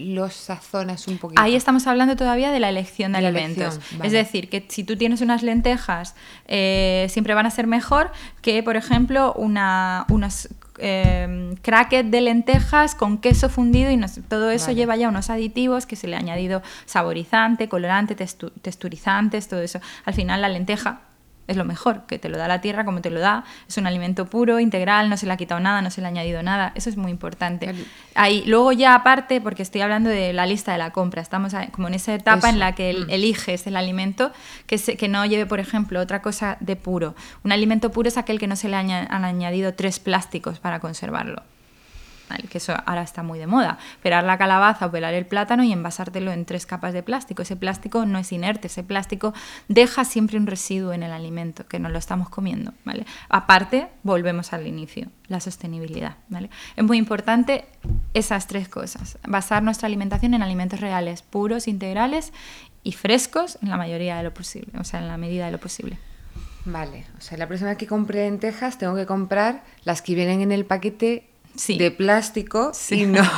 los 0.00 0.32
sazonas 0.34 1.06
un 1.06 1.18
poquito. 1.18 1.40
Ahí 1.40 1.54
estamos 1.54 1.86
hablando 1.86 2.16
todavía 2.16 2.50
de 2.50 2.58
la 2.58 2.70
elección 2.70 3.12
de, 3.12 3.18
alimentos. 3.18 3.78
Es 4.02 4.12
decir, 4.12 4.48
que 4.48 4.64
si 4.68 4.82
tú 4.82 4.96
tienes 4.96 5.20
unas 5.20 5.42
lentejas, 5.42 6.14
eh, 6.46 7.06
siempre 7.10 7.34
van 7.34 7.46
a 7.46 7.50
ser 7.50 7.66
mejor 7.66 8.10
que, 8.40 8.62
por 8.62 8.76
ejemplo, 8.76 9.34
una, 9.34 10.06
unos 10.08 10.48
eh, 10.78 11.54
crackers 11.60 12.10
de 12.10 12.20
lentejas 12.22 12.94
con 12.94 13.18
queso 13.18 13.50
fundido 13.50 13.90
y 13.90 14.00
todo 14.28 14.50
eso 14.50 14.72
lleva 14.72 14.96
ya 14.96 15.08
unos 15.08 15.28
aditivos 15.28 15.84
que 15.84 15.96
se 15.96 16.06
le 16.06 16.16
ha 16.16 16.18
añadido 16.18 16.62
saborizante, 16.86 17.68
colorante, 17.68 18.14
texturizantes, 18.14 19.48
todo 19.48 19.60
eso. 19.60 19.80
Al 20.06 20.14
final 20.14 20.40
la 20.40 20.48
lenteja 20.48 21.02
es 21.50 21.56
lo 21.56 21.64
mejor, 21.64 22.06
que 22.06 22.18
te 22.18 22.28
lo 22.28 22.38
da 22.38 22.46
la 22.46 22.60
tierra 22.60 22.84
como 22.84 23.00
te 23.00 23.10
lo 23.10 23.18
da, 23.18 23.44
es 23.68 23.76
un 23.76 23.86
alimento 23.86 24.26
puro, 24.26 24.60
integral, 24.60 25.10
no 25.10 25.16
se 25.16 25.26
le 25.26 25.32
ha 25.32 25.36
quitado 25.36 25.60
nada, 25.60 25.82
no 25.82 25.90
se 25.90 26.00
le 26.00 26.06
ha 26.06 26.10
añadido 26.10 26.42
nada, 26.42 26.72
eso 26.76 26.88
es 26.88 26.96
muy 26.96 27.10
importante. 27.10 27.74
Ahí, 28.14 28.44
luego 28.46 28.70
ya 28.72 28.94
aparte, 28.94 29.40
porque 29.40 29.62
estoy 29.62 29.80
hablando 29.80 30.08
de 30.08 30.32
la 30.32 30.46
lista 30.46 30.72
de 30.72 30.78
la 30.78 30.92
compra, 30.92 31.20
estamos 31.20 31.52
como 31.72 31.88
en 31.88 31.94
esa 31.94 32.14
etapa 32.14 32.48
en 32.48 32.60
la 32.60 32.74
que 32.74 32.94
mm. 32.94 33.10
eliges 33.10 33.66
el 33.66 33.76
alimento 33.76 34.30
que, 34.66 34.78
que 34.78 35.08
no 35.08 35.26
lleve, 35.26 35.46
por 35.46 35.58
ejemplo, 35.58 36.00
otra 36.00 36.22
cosa 36.22 36.56
de 36.60 36.76
puro. 36.76 37.16
Un 37.42 37.50
alimento 37.50 37.90
puro 37.90 38.08
es 38.08 38.16
aquel 38.16 38.38
que 38.38 38.46
no 38.46 38.54
se 38.54 38.68
le 38.68 38.76
han 38.76 38.90
añadido 39.24 39.74
tres 39.74 39.98
plásticos 39.98 40.60
para 40.60 40.78
conservarlo. 40.78 41.42
Que 42.48 42.58
eso 42.58 42.74
ahora 42.86 43.02
está 43.02 43.22
muy 43.22 43.38
de 43.38 43.46
moda. 43.46 43.78
Pelar 44.02 44.24
la 44.24 44.38
calabaza 44.38 44.86
o 44.86 44.90
pelar 44.90 45.14
el 45.14 45.26
plátano 45.26 45.64
y 45.64 45.72
envasártelo 45.72 46.32
en 46.32 46.44
tres 46.44 46.66
capas 46.66 46.92
de 46.92 47.02
plástico. 47.02 47.42
Ese 47.42 47.56
plástico 47.56 48.06
no 48.06 48.18
es 48.18 48.32
inerte, 48.32 48.68
ese 48.68 48.82
plástico 48.82 49.34
deja 49.68 50.04
siempre 50.04 50.36
un 50.36 50.46
residuo 50.46 50.92
en 50.92 51.02
el 51.02 51.12
alimento 51.12 51.66
que 51.66 51.78
nos 51.78 51.92
lo 51.92 51.98
estamos 51.98 52.28
comiendo. 52.28 52.72
¿vale? 52.84 53.04
Aparte, 53.28 53.88
volvemos 54.02 54.52
al 54.52 54.66
inicio, 54.66 55.08
la 55.28 55.40
sostenibilidad. 55.40 56.16
¿vale? 56.28 56.50
Es 56.76 56.84
muy 56.84 56.98
importante 56.98 57.64
esas 58.14 58.46
tres 58.46 58.68
cosas. 58.68 59.18
Basar 59.26 59.62
nuestra 59.62 59.86
alimentación 59.86 60.34
en 60.34 60.42
alimentos 60.42 60.80
reales, 60.80 61.22
puros, 61.22 61.68
integrales 61.68 62.32
y 62.82 62.92
frescos 62.92 63.58
en 63.62 63.70
la 63.70 63.76
mayoría 63.76 64.16
de 64.16 64.22
lo 64.22 64.34
posible, 64.34 64.72
o 64.78 64.84
sea, 64.84 65.00
en 65.00 65.08
la 65.08 65.16
medida 65.16 65.46
de 65.46 65.52
lo 65.52 65.58
posible. 65.58 65.98
Vale, 66.64 67.06
o 67.16 67.20
sea, 67.20 67.38
la 67.38 67.46
próxima 67.46 67.76
que 67.76 67.86
compre 67.86 68.24
lentejas 68.24 68.76
tengo 68.76 68.94
que 68.94 69.06
comprar 69.06 69.62
las 69.84 70.02
que 70.02 70.14
vienen 70.14 70.42
en 70.42 70.52
el 70.52 70.66
paquete 70.66 71.29
de 71.68 71.90
plástico 71.90 72.72
sí. 72.74 73.02
y 73.02 73.06
no... 73.06 73.22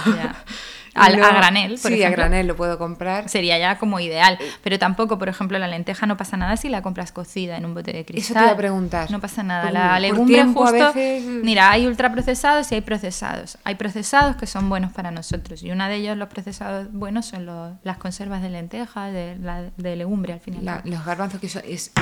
a 0.94 1.10
granel, 1.10 1.78
por 1.80 1.90
Sí, 1.90 2.02
a 2.02 2.10
granel 2.10 2.46
lo 2.46 2.56
puedo 2.56 2.78
comprar. 2.78 3.28
Sería 3.28 3.58
ya 3.58 3.78
como 3.78 4.00
ideal. 4.00 4.38
Pero 4.62 4.78
tampoco, 4.78 5.18
por 5.18 5.28
ejemplo, 5.28 5.58
la 5.58 5.68
lenteja 5.68 6.06
no 6.06 6.16
pasa 6.16 6.36
nada 6.36 6.56
si 6.56 6.68
la 6.68 6.82
compras 6.82 7.12
cocida 7.12 7.56
en 7.56 7.64
un 7.64 7.74
bote 7.74 7.92
de 7.92 8.04
cristal. 8.04 8.24
Eso 8.24 8.34
te 8.34 8.40
iba 8.40 8.52
a 8.52 8.56
preguntar. 8.56 9.10
No 9.10 9.20
pasa 9.20 9.42
nada. 9.42 9.70
la 9.70 9.98
legumbre 10.00 10.44
justo... 10.44 10.92
Mira, 11.42 11.70
hay 11.70 11.86
ultraprocesados 11.86 12.70
y 12.72 12.76
hay 12.76 12.80
procesados. 12.82 13.58
Hay 13.64 13.76
procesados 13.76 14.36
que 14.36 14.46
son 14.46 14.68
buenos 14.68 14.92
para 14.92 15.10
nosotros. 15.10 15.62
Y 15.62 15.70
uno 15.70 15.88
de 15.88 15.96
ellos, 15.96 16.16
los 16.16 16.28
procesados 16.28 16.92
buenos, 16.92 17.26
son 17.26 17.46
las 17.82 17.96
conservas 17.98 18.42
de 18.42 18.50
lenteja, 18.50 19.06
de, 19.06 19.70
de 19.76 19.96
legumbre 19.96 20.32
al 20.32 20.40
final. 20.40 20.82
los 20.84 21.04
garbanzos 21.04 21.40
que 21.40 21.48
son... 21.48 21.62
Es 21.66 21.92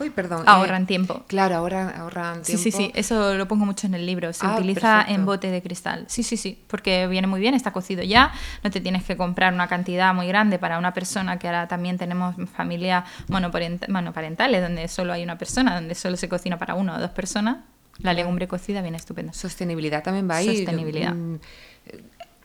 Uy, 0.00 0.10
perdón. 0.10 0.44
Ahorran 0.46 0.82
eh, 0.84 0.86
tiempo. 0.86 1.24
Claro, 1.26 1.56
ahora 1.56 1.90
ahorran 1.90 2.42
tiempo. 2.42 2.62
Sí, 2.62 2.70
sí, 2.70 2.70
sí, 2.70 2.92
eso 2.94 3.34
lo 3.34 3.48
pongo 3.48 3.66
mucho 3.66 3.86
en 3.86 3.94
el 3.94 4.06
libro. 4.06 4.32
Se 4.32 4.46
ah, 4.46 4.54
utiliza 4.54 5.04
en 5.08 5.26
bote 5.26 5.50
de 5.50 5.62
cristal. 5.62 6.04
Sí, 6.08 6.22
sí, 6.22 6.36
sí, 6.36 6.62
porque 6.68 7.06
viene 7.06 7.26
muy 7.26 7.40
bien, 7.40 7.54
está 7.54 7.72
cocido 7.72 8.02
ya. 8.02 8.32
No 8.62 8.70
te 8.70 8.80
tienes 8.80 9.04
que 9.04 9.16
comprar 9.16 9.52
una 9.52 9.66
cantidad 9.66 10.14
muy 10.14 10.28
grande 10.28 10.58
para 10.58 10.78
una 10.78 10.94
persona, 10.94 11.38
que 11.38 11.48
ahora 11.48 11.66
también 11.68 11.98
tenemos 11.98 12.36
familia 12.54 13.04
monoparentales, 13.28 14.62
donde 14.62 14.88
solo 14.88 15.12
hay 15.12 15.22
una 15.22 15.38
persona, 15.38 15.74
donde 15.74 15.94
solo 15.94 16.16
se 16.16 16.28
cocina 16.28 16.58
para 16.58 16.74
uno 16.74 16.94
o 16.94 16.98
dos 17.00 17.10
personas. 17.10 17.58
La 17.98 18.12
legumbre 18.12 18.46
cocida 18.46 18.80
viene 18.80 18.96
estupenda. 18.96 19.32
Sostenibilidad 19.32 20.02
también 20.04 20.30
va 20.30 20.36
ahí. 20.36 20.58
Sostenibilidad. 20.58 21.14
Mm, 21.14 21.34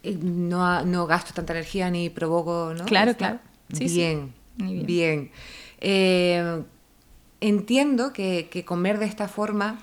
eh, 0.03 0.17
no, 0.21 0.83
no 0.83 1.05
gasto 1.05 1.33
tanta 1.33 1.53
energía 1.53 1.91
ni 1.91 2.09
provoco, 2.09 2.73
¿no? 2.75 2.85
Claro, 2.85 3.15
claro. 3.15 3.39
bien, 3.69 4.33
bien. 4.57 4.85
bien. 4.85 5.31
Eh, 5.79 6.63
entiendo 7.43 8.13
que, 8.13 8.63
comer 8.65 8.99
de 8.99 9.05
esta 9.05 9.27
forma 9.27 9.79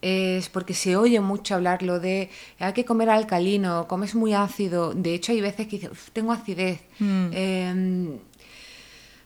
es 0.00 0.48
porque 0.48 0.74
se 0.74 0.96
oye 0.96 1.18
mucho 1.20 1.56
hablarlo 1.56 1.98
de 1.98 2.30
hay 2.60 2.72
que 2.72 2.84
comer 2.84 3.10
alcalino, 3.10 3.88
comes 3.88 4.14
muy 4.14 4.32
ácido. 4.34 4.94
De 4.94 5.14
hecho, 5.14 5.32
hay 5.32 5.40
veces 5.40 5.66
que 5.66 5.78
dicen, 5.78 5.90
tengo 6.12 6.32
acidez. 6.32 6.80
Mm. 7.00 7.30
Em, 7.32 8.18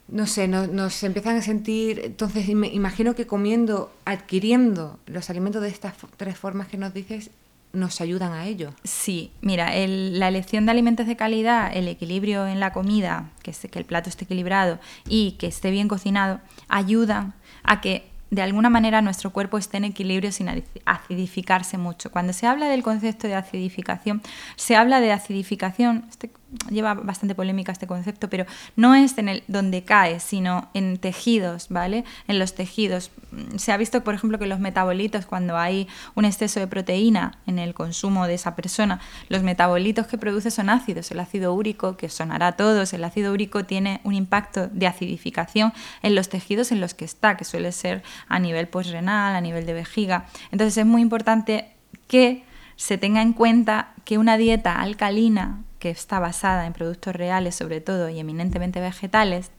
no 0.08 0.26
sé, 0.26 0.48
nos 0.48 1.02
empiezan 1.02 1.36
a 1.36 1.42
sentir. 1.42 2.00
Entonces, 2.04 2.48
me 2.54 2.68
imagino 2.68 3.14
que 3.14 3.26
comiendo, 3.26 3.92
adquiriendo 4.04 4.98
los 5.06 5.28
alimentos 5.30 5.62
de 5.62 5.68
estas 5.68 5.94
tres 6.16 6.38
formas 6.38 6.68
que 6.68 6.76
nos 6.76 6.94
dices, 6.94 7.30
nos 7.72 8.00
ayudan 8.00 8.32
a 8.32 8.46
ello. 8.46 8.72
Sí, 8.84 9.32
mira, 9.40 9.70
la 9.86 10.28
elección 10.28 10.66
de 10.66 10.72
alimentos 10.72 11.06
de 11.06 11.16
calidad, 11.16 11.70
el 11.74 11.88
equilibrio 11.88 12.46
en 12.46 12.60
la 12.60 12.72
comida, 12.72 13.30
que, 13.42 13.52
que 13.52 13.78
el 13.78 13.84
plato 13.84 14.08
esté 14.08 14.24
equilibrado 14.24 14.78
y 15.08 15.32
que 15.32 15.46
esté 15.46 15.70
bien 15.70 15.88
cocinado, 15.88 16.40
ayudan 16.68 17.34
a 17.62 17.80
que 17.80 18.10
de 18.32 18.40
alguna 18.40 18.70
manera 18.70 19.02
nuestro 19.02 19.30
cuerpo 19.30 19.58
esté 19.58 19.76
en 19.76 19.84
equilibrio 19.84 20.32
sin 20.32 20.64
acidificarse 20.86 21.76
mucho. 21.76 22.10
Cuando 22.10 22.32
se 22.32 22.46
habla 22.46 22.68
del 22.68 22.82
concepto 22.82 23.28
de 23.28 23.34
acidificación, 23.34 24.22
se 24.56 24.74
habla 24.74 25.00
de 25.00 25.12
acidificación, 25.12 26.06
este 26.08 26.30
lleva 26.70 26.94
bastante 26.94 27.34
polémica 27.34 27.72
este 27.72 27.86
concepto, 27.86 28.28
pero 28.28 28.46
no 28.76 28.94
es 28.94 29.16
en 29.18 29.28
el 29.28 29.42
donde 29.48 29.84
cae, 29.84 30.20
sino 30.20 30.68
en 30.74 30.98
tejidos, 30.98 31.68
¿vale? 31.68 32.04
En 32.28 32.38
los 32.38 32.54
tejidos. 32.54 33.10
Se 33.56 33.72
ha 33.72 33.76
visto, 33.76 34.04
por 34.04 34.14
ejemplo, 34.14 34.38
que 34.38 34.46
los 34.46 34.60
metabolitos, 34.60 35.26
cuando 35.26 35.56
hay 35.56 35.88
un 36.14 36.24
exceso 36.24 36.60
de 36.60 36.66
proteína 36.66 37.38
en 37.46 37.58
el 37.58 37.74
consumo 37.74 38.26
de 38.26 38.34
esa 38.34 38.54
persona, 38.54 39.00
los 39.28 39.42
metabolitos 39.42 40.06
que 40.06 40.18
produce 40.18 40.50
son 40.50 40.68
ácidos. 40.68 41.10
El 41.10 41.20
ácido 41.20 41.54
úrico, 41.54 41.96
que 41.96 42.08
sonará 42.08 42.48
a 42.48 42.52
todos, 42.52 42.92
el 42.92 43.04
ácido 43.04 43.32
úrico 43.32 43.64
tiene 43.64 44.00
un 44.04 44.14
impacto 44.14 44.68
de 44.68 44.86
acidificación 44.86 45.72
en 46.02 46.14
los 46.14 46.28
tejidos 46.28 46.72
en 46.72 46.80
los 46.80 46.94
que 46.94 47.04
está, 47.04 47.36
que 47.36 47.44
suele 47.44 47.72
ser 47.72 48.02
a 48.28 48.38
nivel 48.38 48.68
renal, 48.90 49.34
a 49.34 49.40
nivel 49.40 49.66
de 49.66 49.74
vejiga. 49.74 50.26
Entonces 50.50 50.76
es 50.78 50.86
muy 50.86 51.02
importante 51.02 51.74
que 52.08 52.44
se 52.76 52.98
tenga 52.98 53.22
en 53.22 53.32
cuenta 53.32 53.92
que 54.04 54.18
una 54.18 54.36
dieta 54.36 54.80
alcalina 54.80 55.62
que 55.82 55.90
está 55.90 56.20
basada 56.20 56.64
en 56.68 56.72
productos 56.72 57.16
reales 57.16 57.56
sobre 57.56 57.80
todo 57.80 58.08
y 58.08 58.20
eminentemente 58.20 58.80
vegetales, 58.80 59.50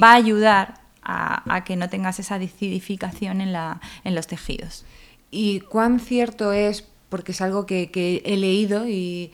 va 0.00 0.12
a 0.12 0.16
ayudar 0.16 0.82
a, 1.02 1.64
que 1.64 1.76
no 1.76 1.88
tengas 1.88 2.18
esa 2.18 2.34
acidificación 2.34 3.40
en, 3.40 3.54
la, 3.54 3.80
en 4.04 4.14
los 4.14 4.26
tejidos. 4.26 4.84
¿Y 5.30 5.60
cuán 5.60 5.98
cierto 5.98 6.52
es, 6.52 6.86
porque 7.08 7.32
es 7.32 7.40
algo 7.40 7.64
que, 7.64 7.90
he 8.22 8.36
leído 8.36 8.86
y 8.86 9.32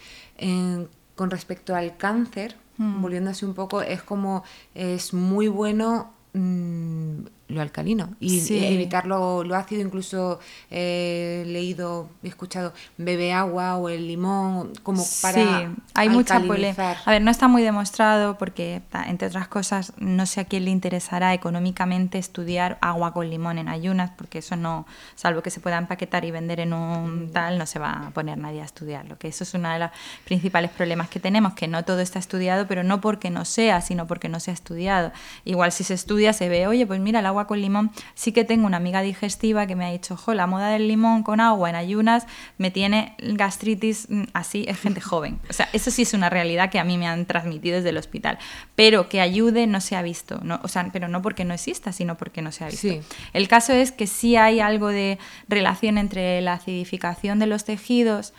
con 1.16 1.31
respecto 1.33 1.74
al 1.74 1.96
cáncer, 1.96 2.55
mm. 2.77 3.03
volviéndose 3.03 3.44
un 3.44 3.55
poco, 3.55 3.83
es 3.83 4.05
como 4.05 4.44
es 4.77 5.12
muy 5.12 5.48
bueno 5.48 6.12
mm, 6.35 7.22
lo 7.49 7.63
alcalino 7.63 8.15
y 8.21 8.41
evitar 8.65 9.07
lo, 9.07 9.43
ácido, 9.55 9.83
incluso 9.83 10.39
he 10.71 11.45
leído, 11.47 12.11
he 12.23 12.29
escuchado, 12.29 12.75
bebe 12.99 13.33
agua 13.33 13.77
o 13.77 13.89
el 13.89 14.07
limón, 14.07 14.73
como 14.83 15.05
para. 15.23 15.35
Sí, 15.35 15.75
hay 15.95 16.09
mucha 16.11 16.41
polémica. 16.41 16.97
A 17.05 17.11
ver, 17.11 17.23
no 17.23 17.31
está 17.31 17.49
muy 17.49 17.63
demostrado 17.63 18.37
porque, 18.37 18.83
entre 19.07 19.29
otras 19.29 19.49
cosas, 19.49 19.95
no 19.99 20.27
sé 20.27 20.41
a 20.41 20.45
quién 20.45 20.67
le 20.67 20.71
interesará 20.71 21.33
económicamente 21.33 22.19
estudiar 22.19 22.77
agua 22.83 23.15
con 23.15 23.31
limón 23.31 23.59
en 23.59 23.69
ayunas, 23.69 24.11
porque 24.17 24.39
eso 24.39 24.57
no, 24.57 24.87
salvo 25.15 25.43
que 25.43 25.51
se 25.51 25.61
pueda 25.61 25.79
empaquetar 25.79 26.27
y 26.27 26.31
vender 26.31 26.61
en 26.61 26.75
un 26.75 27.33
tal, 27.33 27.59
no 27.59 27.65
se 27.65 27.79
va 27.79 28.09
a 28.09 28.11
poner 28.11 28.37
nadie 28.37 28.61
a 28.61 28.65
estudiarlo. 28.65 29.19
Que 29.19 29.29
eso 29.29 29.45
es 29.45 29.55
uno 29.55 29.71
de 29.71 29.79
los 29.79 29.91
principales 30.25 30.71
problemas 30.71 31.09
que 31.09 31.19
tenemos, 31.19 31.55
que 31.55 31.67
no 31.67 31.85
todo 31.85 32.01
está 32.01 32.19
estudiado, 32.19 32.67
pero 32.67 32.83
no 32.83 33.01
porque 33.01 33.31
no 33.31 33.47
sea, 33.47 33.81
sino 33.81 34.07
porque 34.07 34.29
no 34.29 34.39
se 34.39 34.51
ha 34.51 34.55
estudiado. 34.55 35.13
Igual 35.47 35.73
si 35.73 35.85
se 35.85 35.95
estudia, 35.95 36.35
se 36.35 36.51
ve, 36.51 36.67
oye, 36.67 36.87
pues 36.87 37.01
mira, 37.01 37.21
el 37.21 37.27
agua 37.27 37.38
con 37.46 37.61
limón, 37.61 37.90
sí 38.14 38.33
que 38.33 38.44
tengo 38.44 38.66
una 38.66 38.77
amiga 38.79 39.03
digestiva 39.03 39.66
que 39.66 39.77
me 39.77 39.87
ha 39.87 39.90
dicho, 39.90 40.16
jo, 40.16 40.35
la 40.35 40.46
moda 40.46 40.68
del 40.68 40.88
limón 40.88 41.22
con 41.22 41.40
agua 41.40 41.70
en 41.70 41.77
ayunas 41.77 42.27
me 42.57 42.70
tiene 42.70 43.14
gastritis 43.18 44.07
mm, 44.09 44.24
así, 44.33 44.64
es 44.68 44.79
gente 44.81 45.01
joven. 45.01 45.38
O 45.48 45.53
sea, 45.53 45.68
eso 45.72 45.90
sí 45.90 46.03
es 46.03 46.14
una 46.14 46.31
realidad 46.31 46.70
que 46.70 46.79
a 46.79 46.85
mí 46.85 46.98
me 46.98 47.07
han 47.07 47.27
transmitido 47.27 47.77
desde 47.77 47.90
el 47.90 47.96
hospital. 47.96 48.38
Pero 48.74 49.09
que 49.09 49.20
ayude 49.20 49.66
no 49.66 49.81
se 49.81 49.96
ha 49.96 50.03
visto, 50.03 50.40
no, 50.42 50.61
o 50.62 50.68
sea, 50.68 50.88
pero 50.92 51.09
no 51.09 51.22
porque 51.22 51.44
no 51.44 51.55
exista, 51.55 51.92
sino 51.92 52.16
porque 52.16 52.42
no 52.42 52.53
se 52.53 52.64
ha 52.64 52.68
visto. 52.68 52.88
El 53.33 53.48
caso 53.48 53.72
es 53.72 53.92
que 53.92 54.07
sí 54.07 54.37
hay 54.37 54.61
algo 54.61 54.88
de 54.88 55.18
relación 55.48 55.98
entre 55.98 56.40
la 56.40 56.55
acidificación 56.55 57.38
de 57.38 57.46
los 57.46 57.64
tejidos, 57.64 58.33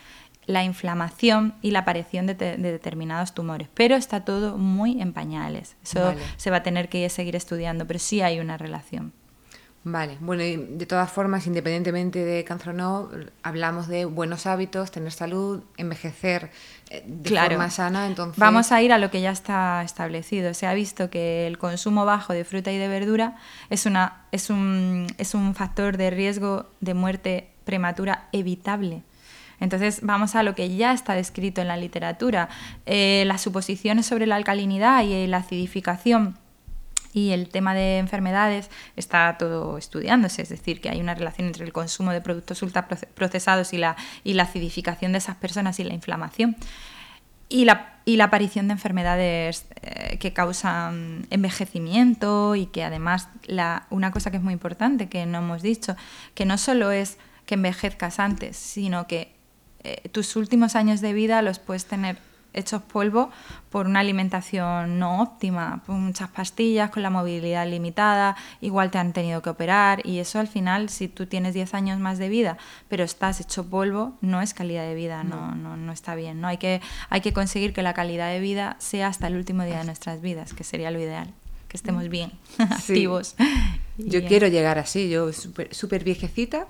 la 0.49 0.63
inflamación 0.63 1.53
y 1.61 1.69
la 1.69 1.79
aparición 1.79 2.25
de, 2.25 2.33
determinados 2.33 3.35
tumores. 3.35 3.67
Pero 3.75 3.95
está 3.95 4.25
todo 4.25 4.57
muy 4.57 4.99
en 4.99 5.13
pañales. 5.13 5.75
Eso 5.83 6.15
se 6.37 6.49
va 6.49 6.57
a 6.57 6.63
tener 6.63 6.89
que 6.89 7.07
seguir 7.09 7.35
estudiando, 7.35 7.85
pero 7.85 7.99
sí 7.99 8.21
hay 8.21 8.39
una 8.39 8.57
relación. 8.57 9.13
Vale, 9.83 10.17
bueno, 10.19 10.43
y 10.43 10.57
de 10.57 10.87
todas 10.87 11.11
formas, 11.11 11.45
independientemente 11.45 12.25
de 12.25 12.43
cáncer 12.43 12.69
o 12.69 12.73
no, 12.73 13.09
hablamos 13.43 13.87
de 13.87 14.05
buenos 14.05 14.47
hábitos, 14.47 14.89
tener 14.89 15.11
salud, 15.11 15.63
envejecer 15.77 16.49
eh, 16.89 17.03
de 17.05 17.39
forma 17.39 17.69
sana, 17.69 18.07
entonces... 18.07 18.39
Vamos 18.39 18.71
a 18.71 18.81
ir 18.81 18.91
a 18.91 18.97
lo 18.97 19.11
que 19.11 19.21
ya 19.21 19.31
está 19.31 19.83
establecido. 19.83 20.55
Se 20.55 20.65
ha 20.65 20.73
visto 20.73 21.11
que 21.11 21.45
el 21.45 21.59
consumo 21.59 22.05
bajo 22.05 22.33
de 22.33 22.43
fruta 22.43 22.71
y 22.71 22.77
de 22.79 22.87
verdura 22.87 23.37
es, 23.69 23.85
una, 23.85 24.25
es, 24.31 24.49
un, 24.49 25.05
es 25.19 25.35
un 25.35 25.53
factor 25.53 25.95
de 25.95 26.09
riesgo 26.09 26.65
de 26.81 26.95
muerte 26.95 27.49
prematura 27.65 28.27
evitable 28.31 29.03
entonces 29.59 29.99
vamos 30.01 30.35
a 30.35 30.43
lo 30.43 30.55
que 30.55 30.75
ya 30.75 30.93
está 30.93 31.13
descrito 31.13 31.61
en 31.61 31.67
la 31.67 31.77
literatura. 31.77 32.49
Eh, 32.85 33.23
las 33.27 33.41
suposiciones 33.41 34.05
sobre 34.05 34.25
la 34.25 34.35
alcalinidad 34.35 35.03
y 35.03 35.27
la 35.27 35.37
acidificación 35.37 36.37
y 37.13 37.31
el 37.31 37.49
tema 37.49 37.73
de 37.73 37.97
enfermedades 37.97 38.69
está 38.95 39.35
todo 39.37 39.77
estudiándose, 39.77 40.41
es 40.43 40.49
decir, 40.49 40.79
que 40.79 40.89
hay 40.89 41.01
una 41.01 41.15
relación 41.15 41.47
entre 41.47 41.65
el 41.65 41.73
consumo 41.73 42.11
de 42.11 42.21
productos 42.21 42.61
ultraprocesados 42.61 43.73
y 43.73 43.77
la, 43.77 43.95
y 44.23 44.33
la 44.33 44.43
acidificación 44.43 45.11
de 45.11 45.17
esas 45.17 45.35
personas 45.35 45.79
y 45.79 45.83
la 45.83 45.93
inflamación. 45.93 46.55
Y 47.51 47.65
la, 47.65 47.99
y 48.05 48.17
la 48.17 48.25
aparición 48.25 48.67
de 48.67 48.73
enfermedades 48.73 49.65
eh, 49.81 50.19
que 50.19 50.33
causan 50.33 51.25
envejecimiento 51.31 52.55
y 52.55 52.67
que 52.67 52.83
además 52.83 53.27
la, 53.45 53.87
una 53.89 54.11
cosa 54.11 54.29
que 54.29 54.37
es 54.37 54.43
muy 54.43 54.53
importante 54.53 55.09
que 55.09 55.25
no 55.25 55.39
hemos 55.39 55.63
dicho, 55.63 55.95
que 56.35 56.45
no 56.45 56.59
solo 56.59 56.91
es 56.91 57.17
que 57.47 57.55
envejezcas 57.55 58.19
antes, 58.19 58.55
sino 58.55 59.07
que 59.07 59.38
eh, 59.83 60.09
tus 60.09 60.35
últimos 60.35 60.75
años 60.75 61.01
de 61.01 61.13
vida 61.13 61.41
los 61.41 61.59
puedes 61.59 61.85
tener 61.85 62.17
hechos 62.53 62.81
polvo 62.81 63.29
por 63.69 63.85
una 63.85 63.99
alimentación 63.99 64.97
no 64.97 65.21
óptima, 65.21 65.83
por 65.85 65.95
muchas 65.95 66.29
pastillas, 66.29 66.89
con 66.89 67.03
la 67.03 67.09
movilidad 67.09 67.67
limitada, 67.67 68.35
igual 68.61 68.89
te 68.89 68.97
han 68.97 69.13
tenido 69.13 69.41
que 69.41 69.51
operar 69.51 70.05
y 70.05 70.19
eso 70.19 70.39
al 70.39 70.47
final, 70.47 70.89
si 70.89 71.07
tú 71.07 71.27
tienes 71.27 71.53
10 71.53 71.73
años 71.75 71.99
más 71.99 72.17
de 72.17 72.29
vida, 72.29 72.57
pero 72.87 73.03
estás 73.03 73.39
hecho 73.39 73.69
polvo, 73.69 74.17
no 74.21 74.41
es 74.41 74.53
calidad 74.53 74.83
de 74.83 74.95
vida, 74.95 75.23
no, 75.23 75.53
no, 75.55 75.77
no 75.77 75.91
está 75.91 76.15
bien. 76.15 76.41
¿no? 76.41 76.47
Hay, 76.47 76.57
que, 76.57 76.81
hay 77.09 77.21
que 77.21 77.33
conseguir 77.33 77.73
que 77.73 77.83
la 77.83 77.93
calidad 77.93 78.31
de 78.31 78.39
vida 78.39 78.75
sea 78.79 79.07
hasta 79.07 79.27
el 79.27 79.35
último 79.35 79.63
día 79.63 79.79
de 79.79 79.85
nuestras 79.85 80.21
vidas, 80.21 80.53
que 80.53 80.63
sería 80.63 80.89
lo 80.89 80.99
ideal, 80.99 81.31
que 81.67 81.77
estemos 81.77 82.09
bien, 82.09 82.31
activos. 82.57 83.35
Yo 83.97 84.25
quiero 84.25 84.47
llegar 84.47 84.79
así, 84.79 85.09
yo 85.09 85.31
súper 85.33 86.03
viejecita 86.03 86.67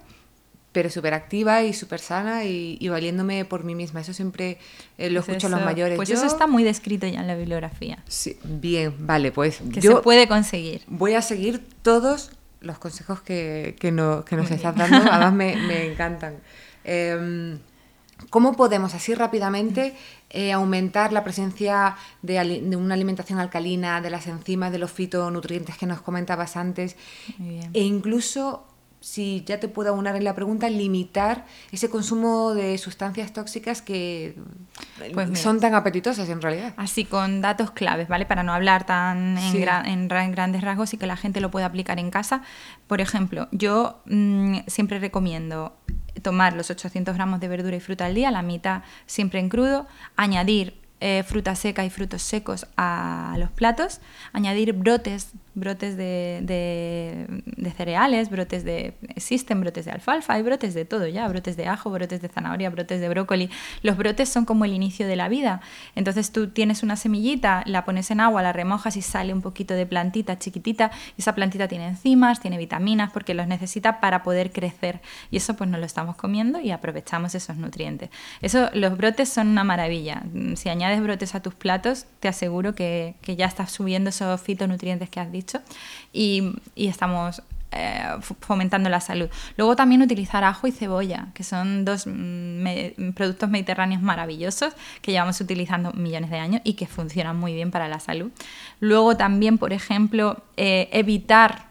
pero 0.79 0.89
súper 0.89 1.13
activa 1.13 1.61
y 1.63 1.73
súper 1.73 1.99
sana 1.99 2.45
y, 2.45 2.87
valiéndome 2.87 3.43
por 3.43 3.65
mí 3.65 3.75
misma. 3.75 3.99
Eso 3.99 4.13
siempre 4.13 4.57
eh, 4.97 5.09
lo 5.09 5.19
pues 5.19 5.27
escucho 5.27 5.47
a 5.47 5.49
los 5.49 5.65
mayores. 5.65 5.97
Pues 5.97 6.09
eso 6.09 6.25
está 6.25 6.47
muy 6.47 6.63
descrito 6.63 7.05
ya 7.05 7.19
en 7.19 7.27
la 7.27 7.35
bibliografía. 7.35 8.01
Sí, 8.07 8.39
bien, 8.45 8.95
vale, 8.99 9.33
pues 9.33 9.59
que 9.73 9.81
se 9.81 9.93
puede 9.97 10.29
conseguir. 10.29 10.83
Voy 10.87 11.15
a 11.15 11.21
seguir 11.21 11.61
todos 11.81 12.31
los 12.61 12.79
consejos 12.79 13.19
que, 13.19 13.75
que, 13.77 13.91
no, 13.91 14.23
que 14.23 14.37
nos 14.37 14.49
estás 14.51 14.73
dando, 14.73 14.95
además 15.11 15.33
me, 15.41 15.57
me 15.57 15.91
encantan. 15.91 16.37
Em, 16.85 17.59
¿Cómo 18.29 18.55
podemos 18.55 18.95
así 18.95 19.13
rápidamente 19.13 19.95
eh, 20.29 20.53
aumentar 20.53 21.11
la 21.11 21.25
presencia 21.25 21.97
de, 22.21 22.61
de, 22.61 22.75
una 22.77 22.93
alimentación 22.93 23.39
alcalina, 23.39 23.99
de 23.99 24.11
las 24.11 24.27
enzimas, 24.27 24.71
de 24.71 24.77
los 24.77 24.93
fitonutrientes 24.93 25.77
que 25.77 25.85
nos 25.85 25.99
comentabas 26.01 26.55
antes, 26.55 26.95
e 27.73 27.81
incluso 27.81 28.65
si 29.01 29.43
ya 29.45 29.59
te 29.59 29.67
puedo 29.67 29.89
aunar 29.89 30.15
en 30.15 30.23
la 30.23 30.35
pregunta, 30.35 30.69
limitar 30.69 31.45
ese 31.71 31.89
consumo 31.89 32.53
de 32.53 32.77
sustancias 32.77 33.31
tóxicas 33.31 33.81
que 33.81 34.35
pues 35.13 35.39
son 35.39 35.59
tan 35.59 35.73
apetitosas 35.73 36.27
en 36.29 36.41
realidad. 36.41 36.73
Así 36.77 37.05
con 37.05 37.41
datos 37.41 37.71
claves, 37.71 38.07
¿vale? 38.07 38.25
Para 38.25 38.43
no 38.43 38.53
hablar 38.53 38.85
tan 38.85 39.37
en, 39.37 40.07
grandes 40.07 40.61
rasgos 40.61 40.93
y 40.93 40.97
que 40.97 41.07
la 41.07 41.15
gente 41.15 41.39
lo 41.39 41.49
pueda 41.49 41.65
aplicar 41.65 41.99
en 41.99 42.11
casa. 42.11 42.41
Por 42.87 42.99
ejemplo, 42.99 43.47
yo 43.51 44.01
mm, 44.05 44.59
siempre 44.67 44.99
recomiendo 44.99 45.77
tomar 46.21 46.53
los 46.53 46.69
800 46.69 47.15
gramos 47.15 47.39
de 47.39 47.47
verdura 47.47 47.77
y 47.77 47.79
fruta 47.79 48.05
al 48.05 48.15
día, 48.15 48.31
la 48.31 48.41
mitad 48.41 48.83
siempre 49.05 49.39
en 49.39 49.47
crudo, 49.47 49.87
añadir 50.17 50.88
eh, 50.99 51.23
fruta 51.23 51.55
seca 51.55 51.85
y 51.85 51.89
frutos 51.89 52.21
secos 52.21 52.67
a 52.77 53.35
los 53.37 53.49
platos, 53.51 54.01
añadir 54.33 54.73
brotes 54.73 55.33
brotes 55.59 55.97
de, 55.97 56.39
de, 56.41 57.71
cereales, 57.71 58.29
brotes 58.29 58.63
de... 58.63 58.95
existen 59.09 59.61
brotes 59.61 59.85
de 59.85 59.91
alfalfa, 59.91 60.33
hay 60.33 60.41
brotes 60.41 60.73
de 60.73 60.85
todo 60.85 61.07
ya, 61.07 61.27
brotes 61.27 61.57
de 61.57 61.67
ajo, 61.67 61.91
brotes 61.91 62.21
de 62.21 62.29
zanahoria, 62.29 62.69
brotes 62.69 63.01
de 63.01 63.09
brócoli. 63.09 63.49
Los 63.83 63.97
brotes 63.97 64.29
son 64.29 64.45
como 64.45 64.65
el 64.65 64.73
inicio 64.73 65.07
de 65.07 65.15
la 65.15 65.29
vida. 65.29 65.61
Entonces 65.95 66.31
tú 66.31 66.49
tienes 66.49 66.81
una 66.81 66.95
semillita, 66.95 67.63
la 67.65 67.85
pones 67.85 68.09
en 68.09 68.21
agua, 68.21 68.41
la 68.41 68.53
remojas 68.53 68.97
y 68.97 69.01
sale 69.01 69.33
un 69.33 69.41
poquito 69.41 69.73
de 69.73 69.85
plantita 69.85 70.39
chiquitita. 70.39 70.91
Y 71.17 71.21
esa 71.21 71.35
plantita 71.35 71.67
tiene 71.67 71.87
enzimas, 71.87 72.39
tiene 72.39 72.57
vitaminas, 72.57 73.11
porque 73.11 73.33
los 73.33 73.47
necesita 73.47 73.99
para 73.99 74.23
poder 74.23 74.51
crecer. 74.51 75.01
Y 75.29 75.37
eso 75.37 75.55
pues 75.55 75.69
nos 75.69 75.79
lo 75.79 75.85
estamos 75.85 76.15
comiendo 76.15 76.59
y 76.59 76.71
aprovechamos 76.71 77.35
esos 77.35 77.57
nutrientes. 77.57 78.09
Eso, 78.41 78.69
los 78.73 78.97
brotes 78.97 79.29
son 79.29 79.49
una 79.49 79.63
maravilla. 79.63 80.23
Si 80.55 80.69
añades 80.69 80.88
brotes 80.97 81.35
a 81.35 81.41
tus 81.41 81.53
platos, 81.53 82.05
te 82.19 82.27
aseguro 82.27 82.73
que, 82.75 83.15
que 83.21 83.35
ya 83.35 83.45
estás 83.45 83.71
subiendo 83.71 84.09
esos 84.09 84.41
fitonutrientes 84.41 85.09
que 85.09 85.19
has 85.19 85.31
dicho 85.31 85.61
y, 86.13 86.53
estamos 86.75 87.43
eh, 87.71 88.03
fomentando 88.41 88.89
la 88.89 88.99
salud. 88.99 89.29
Luego 89.57 89.75
también 89.75 90.01
utilizar 90.01 90.43
ajo 90.43 90.65
y 90.67 90.71
cebolla, 90.71 91.27
que 91.33 91.43
son 91.43 91.85
dos 91.85 92.07
mm, 92.07 93.11
productos 93.13 93.49
mediterráneos 93.49 94.01
maravillosos 94.01 94.73
que 95.01 95.11
llevamos 95.11 95.39
utilizando 95.39 95.93
millones 95.93 96.31
de 96.31 96.39
años 96.39 96.61
y 96.63 96.73
que 96.73 96.87
funcionan 96.87 97.37
muy 97.37 97.53
bien 97.53 97.69
para 97.69 97.87
la 97.87 97.99
salud. 97.99 98.31
Luego 98.79 99.17
también, 99.17 99.57
por 99.57 99.73
ejemplo, 99.73 100.43
eh, 100.57 100.89
evitar 100.91 101.68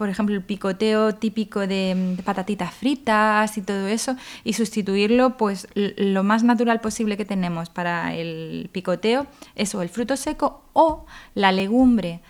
por 0.00 0.08
ejemplo, 0.08 0.34
el 0.34 0.40
picoteo 0.40 1.14
típico 1.14 1.60
de, 1.60 2.14
de, 2.16 2.22
patatitas 2.22 2.72
fritas 2.72 3.58
y 3.58 3.60
todo 3.60 3.86
eso, 3.86 4.16
y 4.44 4.54
sustituirlo, 4.54 5.36
pues 5.36 5.68
lo 5.74 6.22
más 6.22 6.42
natural 6.42 6.80
posible 6.80 7.18
que 7.18 7.26
tenemos 7.26 7.68
para 7.68 8.14
el 8.14 8.70
picoteo 8.72 9.26
es 9.56 9.74
o 9.74 9.82
el 9.82 9.90
fruto 9.90 10.16
seco 10.16 10.64
o 10.72 11.04
la 11.34 11.52
legumbre 11.52 12.22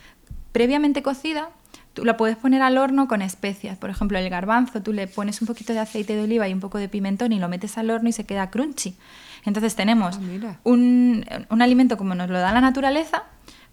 previamente 0.51 1.01
cocida, 1.05 1.51
tú 1.95 2.05
la 2.05 2.17
puedes 2.17 2.37
poner 2.37 2.61
al 2.61 2.77
horno 2.77 3.07
con 3.07 3.23
especias. 3.23 3.79
Por 3.79 3.89
ejemplo, 3.89 4.19
el 4.19 4.29
garbanzo, 4.29 4.83
tú 4.83 4.93
le 4.93 5.07
pones 5.07 5.41
un 5.41 5.47
poquito 5.47 5.73
de 5.73 5.79
aceite 5.79 6.17
de 6.17 6.25
oliva 6.25 6.49
y 6.49 6.53
un 6.53 6.59
poco 6.59 6.79
de 6.79 6.89
pimentón 6.89 7.31
y 7.31 7.39
lo 7.39 7.49
metes 7.49 7.79
al 7.79 7.89
horno 7.89 8.09
y 8.09 8.13
se 8.13 8.25
queda 8.25 8.51
crunchy. 8.51 8.97
Entonces 9.45 9.77
tenemos 9.77 10.19
ah, 10.19 10.57
un, 10.65 11.25
un 11.49 11.63
alimento 11.63 11.97
como 11.97 12.17
nos 12.17 12.31
lo 12.31 12.41
da 12.41 12.53
la 12.53 12.61
naturaleza, 12.61 13.23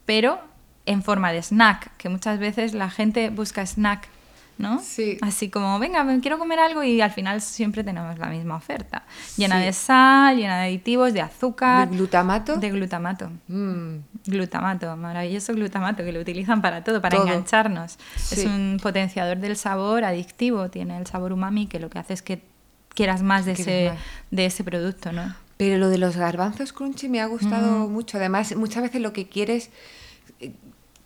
pero 0.05 0.39
en 0.87 1.03
forma 1.03 1.31
de 1.31 1.43
snack, 1.43 1.91
que 1.97 2.09
muchas 2.09 2.39
veces 2.39 2.73
la 2.73 2.89
gente 2.89 3.29
busca 3.29 3.65
snack 3.65 4.09
¿no? 4.57 4.81
Sí. 4.81 5.17
Así 5.21 5.49
como, 5.49 5.77
venga, 5.79 6.03
me 6.03 6.19
quiero 6.19 6.39
comer 6.39 6.59
algo 6.59 6.83
y 6.83 7.01
al 7.01 7.11
final 7.11 7.41
siempre 7.41 7.83
tenemos 7.83 8.17
la 8.17 8.27
misma 8.27 8.55
oferta. 8.55 9.03
Llena 9.35 9.59
de 9.59 9.71
sal, 9.73 10.37
llena 10.37 10.57
de 10.59 10.67
aditivos, 10.67 11.13
de 11.13 11.21
azúcar. 11.21 11.89
¿De 11.89 11.95
glutamato? 11.95 12.55
De 12.57 12.71
glutamato. 12.71 13.29
Mm. 13.47 13.97
Glutamato, 14.25 14.95
maravilloso 14.97 15.53
glutamato, 15.53 16.03
que 16.03 16.11
lo 16.11 16.19
utilizan 16.19 16.61
para 16.61 16.83
todo, 16.83 17.01
para 17.01 17.17
engancharnos. 17.17 17.97
Es 18.31 18.45
un 18.45 18.79
potenciador 18.81 19.37
del 19.37 19.55
sabor 19.55 20.03
adictivo, 20.03 20.69
tiene 20.69 20.97
el 20.97 21.07
sabor 21.07 21.33
umami 21.33 21.67
que 21.67 21.79
lo 21.79 21.89
que 21.89 21.99
hace 21.99 22.13
es 22.13 22.21
que 22.21 22.41
quieras 22.89 23.21
más 23.21 23.45
de, 23.45 23.51
ese, 23.51 23.93
de 24.31 24.45
ese 24.45 24.63
producto, 24.63 25.11
¿no? 25.11 25.35
Pero 25.57 25.77
lo 25.77 25.89
de 25.89 25.97
los 25.97 26.17
garbanzos 26.17 26.71
crunchy 26.71 27.09
me 27.09 27.19
ha 27.19 27.25
gustado 27.25 27.87
mucho. 27.89 28.17
Además, 28.17 28.55
muchas 28.55 28.83
veces 28.83 29.01
lo 29.01 29.11
que 29.11 29.27
quieres 29.27 29.71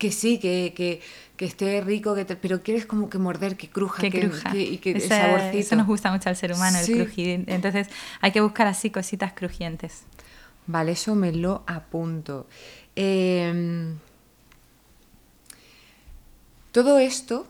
que 0.02 0.10
sí, 0.10 0.38
que, 0.38 0.72
que, 0.74 1.00
que 1.36 1.44
esté 1.44 1.80
rico, 1.80 2.16
que 2.16 2.24
pero 2.24 2.64
quieres 2.64 2.86
como 2.86 3.08
que 3.08 3.18
morder, 3.18 3.56
que 3.56 3.70
cruja, 3.70 4.02
que, 4.02 4.10
cruja. 4.10 4.56
y 4.56 4.78
que 4.78 4.98
saborcito. 4.98 5.58
Eso 5.58 5.76
nos 5.76 5.86
gusta 5.86 6.10
mucho 6.10 6.28
al 6.28 6.34
ser 6.34 6.52
humano, 6.52 6.76
el 6.76 6.86
crujir. 6.86 7.44
Entonces 7.46 7.86
hay 8.20 8.32
que 8.32 8.40
buscar 8.40 8.66
así 8.66 8.90
cositas 8.90 9.32
crujientes. 9.32 10.02
Vale, 10.66 10.90
eso 10.90 11.14
me 11.14 11.30
lo 11.30 11.62
apunto. 11.68 12.48
Em, 12.96 13.96
todo 16.72 16.98
esto 16.98 17.46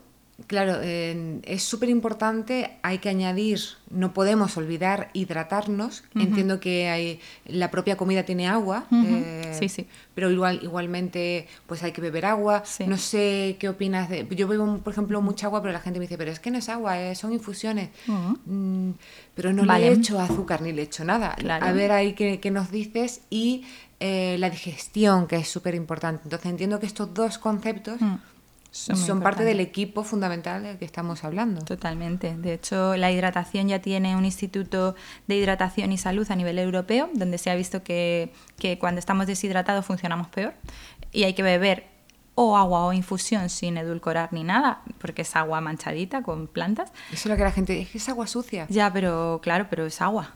Claro, 0.47 0.81
es 0.81 1.63
súper 1.63 1.89
importante, 1.89 2.71
hay 2.81 2.97
que 2.97 3.07
añadir, 3.07 3.59
no 3.91 4.13
podemos 4.13 4.57
olvidar 4.57 5.09
hidratarnos. 5.13 6.03
Entiendo 6.15 6.59
que 6.59 6.89
hay, 6.89 7.19
la 7.45 7.69
propia 7.69 7.97
comida 7.97 8.23
tiene 8.23 8.47
agua, 8.47 8.87
eh, 8.91 9.42
sí, 9.53 9.69
sí. 9.69 9.87
pero 10.13 10.31
igual, 10.31 10.59
igualmente 10.63 11.47
pues 11.67 11.83
hay 11.83 11.91
que 11.91 12.01
beber 12.01 12.25
agua. 12.25 12.63
No 12.85 12.97
sé 12.97 13.57
qué 13.59 13.69
opinas 13.69 14.09
de... 14.09 14.27
Yo 14.31 14.47
bebo, 14.47 14.79
por 14.79 14.93
ejemplo, 14.93 15.21
mucha 15.21 15.47
agua, 15.47 15.61
pero 15.61 15.71
la 15.73 15.79
gente 15.79 15.99
me 15.99 16.05
dice, 16.05 16.17
pero 16.17 16.31
es 16.31 16.39
que 16.39 16.51
no 16.51 16.57
es 16.57 16.69
agua, 16.69 16.99
eh, 16.99 17.15
son 17.15 17.33
infusiones. 17.33 17.89
Mm, 18.07 18.91
pero 19.35 19.53
no 19.53 19.65
le 19.65 19.87
he 19.87 19.91
hecho 19.91 20.19
azúcar 20.19 20.61
ni 20.61 20.71
le 20.71 20.81
he 20.81 20.85
hecho 20.85 21.03
nada. 21.03 21.35
A 21.61 21.71
ver 21.71 21.91
ahí 21.91 22.13
qué, 22.13 22.51
nos 22.51 22.71
dices 22.71 23.21
y 23.29 23.65
eh, 23.99 24.37
la 24.39 24.49
digestión, 24.49 25.27
que 25.27 25.37
es 25.37 25.47
súper 25.47 25.75
importante. 25.75 26.21
Entonces 26.25 26.49
entiendo 26.49 26.79
que 26.79 26.85
estos 26.85 27.13
dos 27.13 27.37
conceptos... 27.37 27.99
Mm 28.01 28.15
son, 28.73 29.21
parte 29.21 29.43
del 29.43 29.59
equipo 29.59 30.03
fundamental 30.03 30.63
del 30.63 30.77
que 30.79 30.85
estamos 30.85 31.23
hablando. 31.23 31.61
Totalmente. 31.61 32.35
De 32.35 32.53
hecho, 32.53 32.97
la 32.97 33.11
hidratación 33.11 33.67
ya 33.67 33.79
tiene 33.79 34.15
un 34.15 34.25
instituto 34.25 34.95
de 35.27 35.35
hidratación 35.35 35.91
y 35.91 35.99
salud 35.99 36.29
a 36.31 36.35
nivel 36.35 36.57
europeo, 36.57 37.09
donde 37.13 37.37
se 37.37 37.51
ha 37.51 37.55
visto 37.55 37.83
que, 37.83 38.33
que 38.57 38.79
cuando 38.79 38.97
estamos 38.97 39.27
deshidratados 39.27 39.85
funcionamos 39.85 40.27
peor 40.29 40.55
y 41.11 41.23
hay 41.23 41.35
que 41.35 41.43
beber 41.43 41.85
o 42.33 42.57
agua 42.57 42.85
o 42.85 42.93
infusión 42.93 43.47
sin 43.49 43.77
edulcorar 43.77 44.33
ni 44.33 44.43
nada, 44.43 44.81
porque 44.97 45.21
es 45.21 45.35
agua 45.35 45.61
manchadita 45.61 46.23
con 46.23 46.47
plantas. 46.47 46.91
Eso 47.11 47.13
es 47.13 47.25
lo 47.27 47.37
que 47.37 47.43
la 47.43 47.51
gente 47.51 47.73
dice, 47.73 47.99
es 47.99 48.09
agua 48.09 48.25
sucia. 48.25 48.65
Ya, 48.69 48.91
pero 48.91 49.39
claro, 49.43 49.67
pero 49.69 49.85
es 49.85 50.01
agua. 50.01 50.33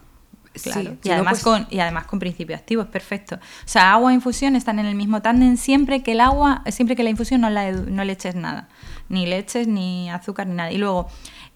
Claro. 0.63 0.97
y, 1.03 1.09
además 1.09 1.41
pues 1.41 1.43
con, 1.43 1.67
y 1.69 1.79
además 1.79 2.05
con 2.05 2.19
principio 2.19 2.55
activo, 2.55 2.81
es 2.81 2.87
perfecto. 2.87 3.35
O 3.35 3.39
sea, 3.67 3.93
agua 3.93 4.11
e 4.11 4.15
infusión 4.15 4.55
están 4.55 4.79
en 4.79 4.85
el 4.85 4.95
mismo 4.95 5.21
tándem 5.21 5.57
siempre 5.57 6.03
que 6.03 6.13
el 6.13 6.21
agua, 6.21 6.63
siempre 6.69 6.95
que 6.95 7.03
la 7.03 7.09
infusión 7.09 7.41
no, 7.41 7.49
la, 7.49 7.71
no 7.71 8.03
le 8.03 8.13
eches 8.13 8.35
nada. 8.35 8.69
Ni 9.09 9.25
leches, 9.25 9.67
ni 9.67 10.09
azúcar, 10.09 10.47
ni 10.47 10.55
nada. 10.55 10.71
Y 10.71 10.77
luego, 10.77 11.07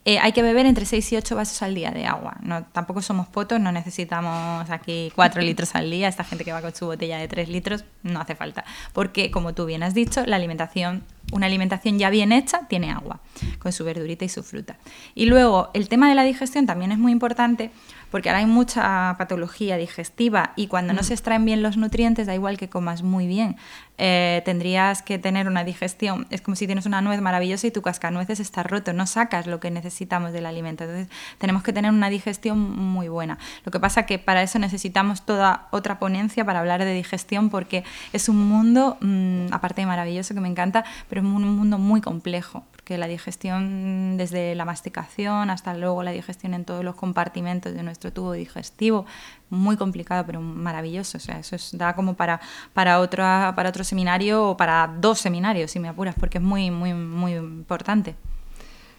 eh, 0.04 0.18
hay 0.18 0.32
que 0.32 0.42
beber 0.42 0.66
entre 0.66 0.86
6 0.86 1.14
y 1.14 1.18
8 1.18 1.36
vasos 1.36 1.62
al 1.62 1.76
día 1.76 1.92
de 1.92 2.08
agua. 2.08 2.38
No, 2.42 2.64
tampoco 2.64 3.04
somos 3.04 3.28
potos, 3.28 3.60
no 3.60 3.72
necesitamos 3.72 4.68
aquí 4.70 5.12
4 5.16 5.42
litros 5.44 5.76
al 5.76 5.92
día. 5.92 6.08
Esta 6.08 6.24
gente 6.24 6.44
que 6.44 6.52
va 6.52 6.62
con 6.62 6.74
su 6.74 6.88
botella 6.88 7.18
de 7.18 7.28
3 7.28 7.50
litros 7.50 7.86
no 8.02 8.20
hace 8.20 8.36
falta. 8.36 8.66
Porque, 8.94 9.30
como 9.30 9.54
tú 9.54 9.66
bien 9.66 9.84
has 9.84 9.94
dicho, 9.94 10.26
la 10.26 10.38
alimentación 10.38 11.04
una 11.32 11.48
alimentación 11.48 11.98
ya 11.98 12.10
bien 12.10 12.32
hecha 12.32 12.68
tiene 12.68 12.92
agua, 12.92 13.20
con 13.60 13.72
su 13.72 13.84
verdurita 13.84 14.26
y 14.26 14.30
su 14.30 14.44
fruta. 14.44 14.78
Y 15.16 15.26
luego, 15.26 15.72
el 15.74 15.90
tema 15.90 16.08
de 16.10 16.16
la 16.16 16.24
digestión 16.24 16.66
también 16.66 16.92
es 16.92 16.98
muy 16.98 17.12
importante 17.12 17.72
porque 18.12 18.30
ahora 18.30 18.40
hay 18.40 18.46
mucha 18.46 19.16
patología 19.18 19.78
digestiva 19.78 20.52
y 20.58 20.68
cuando 20.68 20.94
no 20.94 21.00
mm. 21.02 21.06
se 21.06 21.14
extraen 21.14 21.46
bien 21.46 21.64
los 21.64 21.78
nutrientes, 21.78 22.28
da 22.28 22.36
igual 22.36 22.58
que 22.58 22.70
comas 22.70 23.04
muy 23.04 23.26
bien, 23.26 23.56
eh, 23.98 24.42
tendrías 24.46 25.02
que 25.02 25.18
tener 25.18 25.48
una 25.48 25.64
digestión. 25.64 26.28
Es 26.30 26.42
como 26.42 26.56
si 26.56 26.66
tienes 26.66 26.86
una 26.86 27.02
nuez 27.02 27.22
maravillosa 27.22 27.68
y 27.68 27.72
tu 27.72 27.82
cascanueces 27.82 28.40
está 28.40 28.64
roto, 28.64 28.94
no 28.94 29.08
sacas 29.08 29.48
lo 29.48 29.60
que 29.60 29.72
necesitamos 29.72 30.34
del 30.34 30.46
alimento. 30.46 30.84
Entonces, 30.84 31.08
tenemos 31.38 31.64
que 31.64 31.72
tener 31.72 31.92
una 31.92 32.10
digestión 32.10 32.60
muy 32.60 33.08
buena. 33.08 33.38
Lo 33.64 33.72
que 33.72 33.80
pasa 33.80 34.06
que 34.06 34.20
para 34.20 34.42
eso 34.42 34.60
necesitamos 34.60 35.26
toda 35.26 35.68
otra 35.72 36.00
ponencia 36.00 36.44
para 36.44 36.60
hablar 36.60 36.84
de 36.84 36.94
digestión 36.94 37.50
porque 37.50 37.84
es 38.12 38.28
un 38.28 38.38
mundo, 38.38 38.98
mm, 39.02 39.54
aparte 39.54 39.82
de 39.82 39.88
maravilloso, 39.88 40.34
que 40.34 40.42
me 40.42 40.50
encanta, 40.50 40.84
pero 41.08 41.21
es 41.22 41.28
un 41.28 41.58
mundo 41.58 41.78
muy 41.78 42.02
complejo 42.02 42.66
porque 42.72 42.98
la 42.98 43.08
digestión 43.08 44.18
desde 44.18 44.56
la 44.56 44.66
masticación 44.66 45.52
hasta 45.52 45.76
luego 45.76 46.02
la 46.02 46.12
digestión 46.12 46.56
en 46.56 46.66
todos 46.66 46.84
los 46.84 46.96
compartimentos 46.96 47.74
de 47.74 47.84
nuestro 47.84 48.12
tubo 48.12 48.34
digestivo, 48.34 49.06
muy 49.50 49.78
complicado 49.78 50.26
pero 50.26 50.42
maravilloso, 50.42 51.18
o 51.18 51.22
sea, 51.22 51.40
eso 51.40 51.56
es, 51.56 51.78
da 51.78 51.96
como 51.96 52.16
para, 52.16 52.42
para, 52.74 53.00
otra, 53.00 53.54
para 53.56 53.70
otro 53.70 53.84
seminario 53.84 54.50
o 54.50 54.58
para 54.58 54.92
dos 55.00 55.20
seminarios, 55.20 55.70
si 55.70 55.80
me 55.80 55.90
apuras, 55.90 56.16
porque 56.20 56.40
es 56.40 56.44
muy, 56.44 56.72
muy, 56.72 56.94
muy 56.94 57.34
importante. 57.34 58.16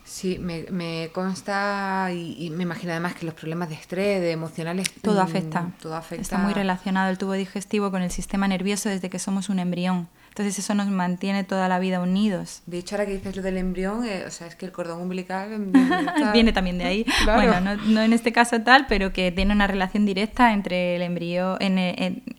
Sí, 0.05 0.39
me, 0.39 1.11
consta 1.13 2.11
y, 2.13 2.51
me 2.51 2.65
imagino 2.65 2.93
además 2.93 3.15
que 3.15 3.25
los 3.25 3.35
problemas 3.35 3.69
de 3.69 3.77
estrés, 3.77 4.21
de 4.21 4.33
emocionales... 4.33 4.93
Todo 5.01 5.21
mm, 5.21 5.27
afecta. 5.27 5.71
Todo 5.81 5.97
afecta. 5.97 6.23
Está 6.23 6.39
muy 6.39 6.53
relacionado 6.53 7.09
el 7.09 7.19
tubo 7.19 7.33
digestivo 7.33 7.91
con 7.91 8.03
el 8.03 8.11
sistema 8.11 8.47
nervioso 8.49 8.89
desde 8.89 9.11
que 9.11 9.19
somos 9.19 9.49
un 9.49 9.59
embrión. 9.59 10.09
Entonces 10.33 10.59
eso 10.59 10.75
nos 10.75 10.89
mantiene 10.89 11.45
toda 11.45 11.69
la 11.69 11.79
vida 11.79 12.01
unidos. 12.01 12.63
De 12.65 12.79
hecho, 12.79 12.95
ahora 12.95 13.05
que 13.05 13.13
dices 13.13 13.37
lo 13.37 13.43
del 13.43 13.59
embrión, 13.59 14.03
eh, 14.07 14.25
o 14.27 14.31
sea, 14.31 14.47
es 14.47 14.55
que 14.55 14.65
el 14.65 14.73
cordón 14.73 15.03
umbilical 15.03 15.71
viene 16.33 16.55
también 16.55 16.79
de 16.79 16.85
ahí. 16.85 17.07
Bueno, 17.27 17.61
no, 17.61 18.01
en 18.01 18.15
este 18.15 18.33
caso 18.33 18.59
tal, 18.63 18.87
pero 18.87 19.13
que 19.13 19.31
tiene 19.31 19.53
una 19.53 19.67
relación 19.67 20.07
directa 20.07 20.55
entre 20.55 20.97
el 20.97 21.03
embrión, 21.03 21.59
en, 21.61 21.79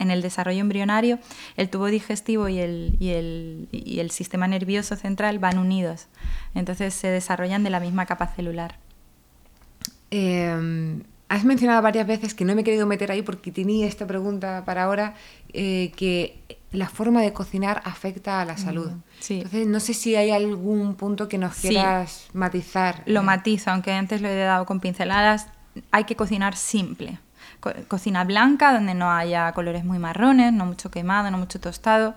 el 0.10 0.22
desarrollo 0.24 0.62
embrionario, 0.62 1.20
el 1.56 1.70
tubo 1.70 1.86
digestivo 1.86 2.50
y 2.50 2.58
el, 2.58 2.96
y 3.00 3.10
el, 3.10 3.70
y 3.72 4.00
el 4.00 4.10
sistema 4.10 4.48
nervioso 4.48 4.96
central 4.96 5.38
van 5.38 5.60
unidos. 5.60 6.08
Entonces 6.56 6.96
se 6.96 7.10
desarrollan 7.10 7.64
de 7.64 7.70
la 7.70 7.80
misma 7.80 8.08
capa 8.08 8.26
celular. 8.26 8.80
Eh, 10.10 10.98
Has 11.34 11.46
mencionado 11.46 11.82
varias 11.82 12.06
veces 12.06 12.36
que 12.36 12.46
no 12.46 12.54
me 12.54 12.62
he 12.62 12.64
querido 12.64 12.86
meter 12.86 13.12
ahí 13.12 13.24
porque 13.24 13.52
tenía 13.52 13.88
esta 13.88 14.06
pregunta 14.06 14.62
para 14.66 14.84
ahora, 14.84 15.16
eh, 15.52 15.92
que 15.96 16.38
la 16.74 16.90
forma 16.90 17.22
de 17.22 17.32
cocinar 17.32 17.82
afecta 17.86 18.42
a 18.42 18.46
la 18.46 18.58
salud. 18.58 18.92
sí. 19.20 19.36
Entonces, 19.36 19.68
no 19.68 19.80
sé 19.80 19.94
si 19.94 20.16
hay 20.16 20.32
algún 20.32 20.96
punto 20.96 21.30
que 21.30 21.38
nos 21.38 21.56
quieras 21.56 22.28
matizar. 22.34 23.04
Lo 23.06 23.22
eh. 23.22 23.24
matizo, 23.24 23.72
aunque 23.72 23.94
antes 23.94 24.22
lo 24.22 24.28
he 24.28 24.36
dado 24.36 24.66
con 24.66 24.80
pinceladas. 24.80 25.48
Hay 25.92 26.04
que 26.04 26.16
cocinar 26.16 26.56
simple. 26.56 27.20
cocina 27.88 28.24
blanca, 28.26 28.74
donde 28.74 28.94
no 28.94 29.12
haya 29.12 29.52
colores 29.54 29.86
muy 29.86 30.00
marrones, 30.00 30.52
no 30.52 30.66
mucho 30.66 30.92
quemado, 30.92 31.32
no 31.32 31.38
mucho 31.38 31.60
tostado 31.60 32.16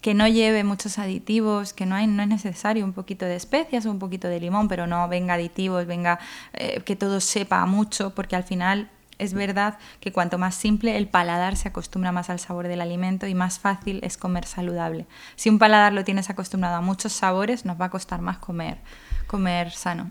que 0.00 0.14
no 0.14 0.28
lleve 0.28 0.62
muchos 0.62 1.00
aditivos, 1.00 1.72
que 1.72 1.84
no, 1.84 1.96
hay, 1.96 2.06
no 2.06 2.22
es 2.22 2.28
necesario 2.28 2.84
un 2.84 2.92
poquito 2.92 3.24
de 3.24 3.34
especias 3.34 3.86
o 3.86 3.90
un 3.90 3.98
poquito 3.98 4.28
de 4.28 4.38
limón, 4.38 4.68
pero 4.68 4.86
no 4.86 5.08
venga 5.08 5.34
aditivos, 5.34 5.84
venga 5.86 6.20
eh, 6.52 6.80
que 6.84 6.94
todo 6.94 7.18
sepa 7.20 7.66
mucho, 7.66 8.14
porque 8.14 8.36
al 8.36 8.44
final 8.44 8.88
es 9.18 9.34
verdad 9.34 9.78
que 10.00 10.12
cuanto 10.12 10.38
más 10.38 10.54
simple 10.54 10.96
el 10.96 11.08
paladar 11.08 11.56
se 11.56 11.68
acostumbra 11.68 12.12
más 12.12 12.30
al 12.30 12.38
sabor 12.38 12.68
del 12.68 12.80
alimento 12.80 13.26
y 13.26 13.34
más 13.34 13.58
fácil 13.58 14.00
es 14.02 14.16
comer 14.16 14.44
saludable. 14.44 15.06
Si 15.36 15.48
un 15.48 15.58
paladar 15.58 15.92
lo 15.92 16.04
tienes 16.04 16.30
acostumbrado 16.30 16.76
a 16.76 16.80
muchos 16.80 17.12
sabores, 17.12 17.64
nos 17.64 17.80
va 17.80 17.86
a 17.86 17.90
costar 17.90 18.20
más 18.20 18.38
comer, 18.38 18.78
comer 19.26 19.70
sano. 19.70 20.10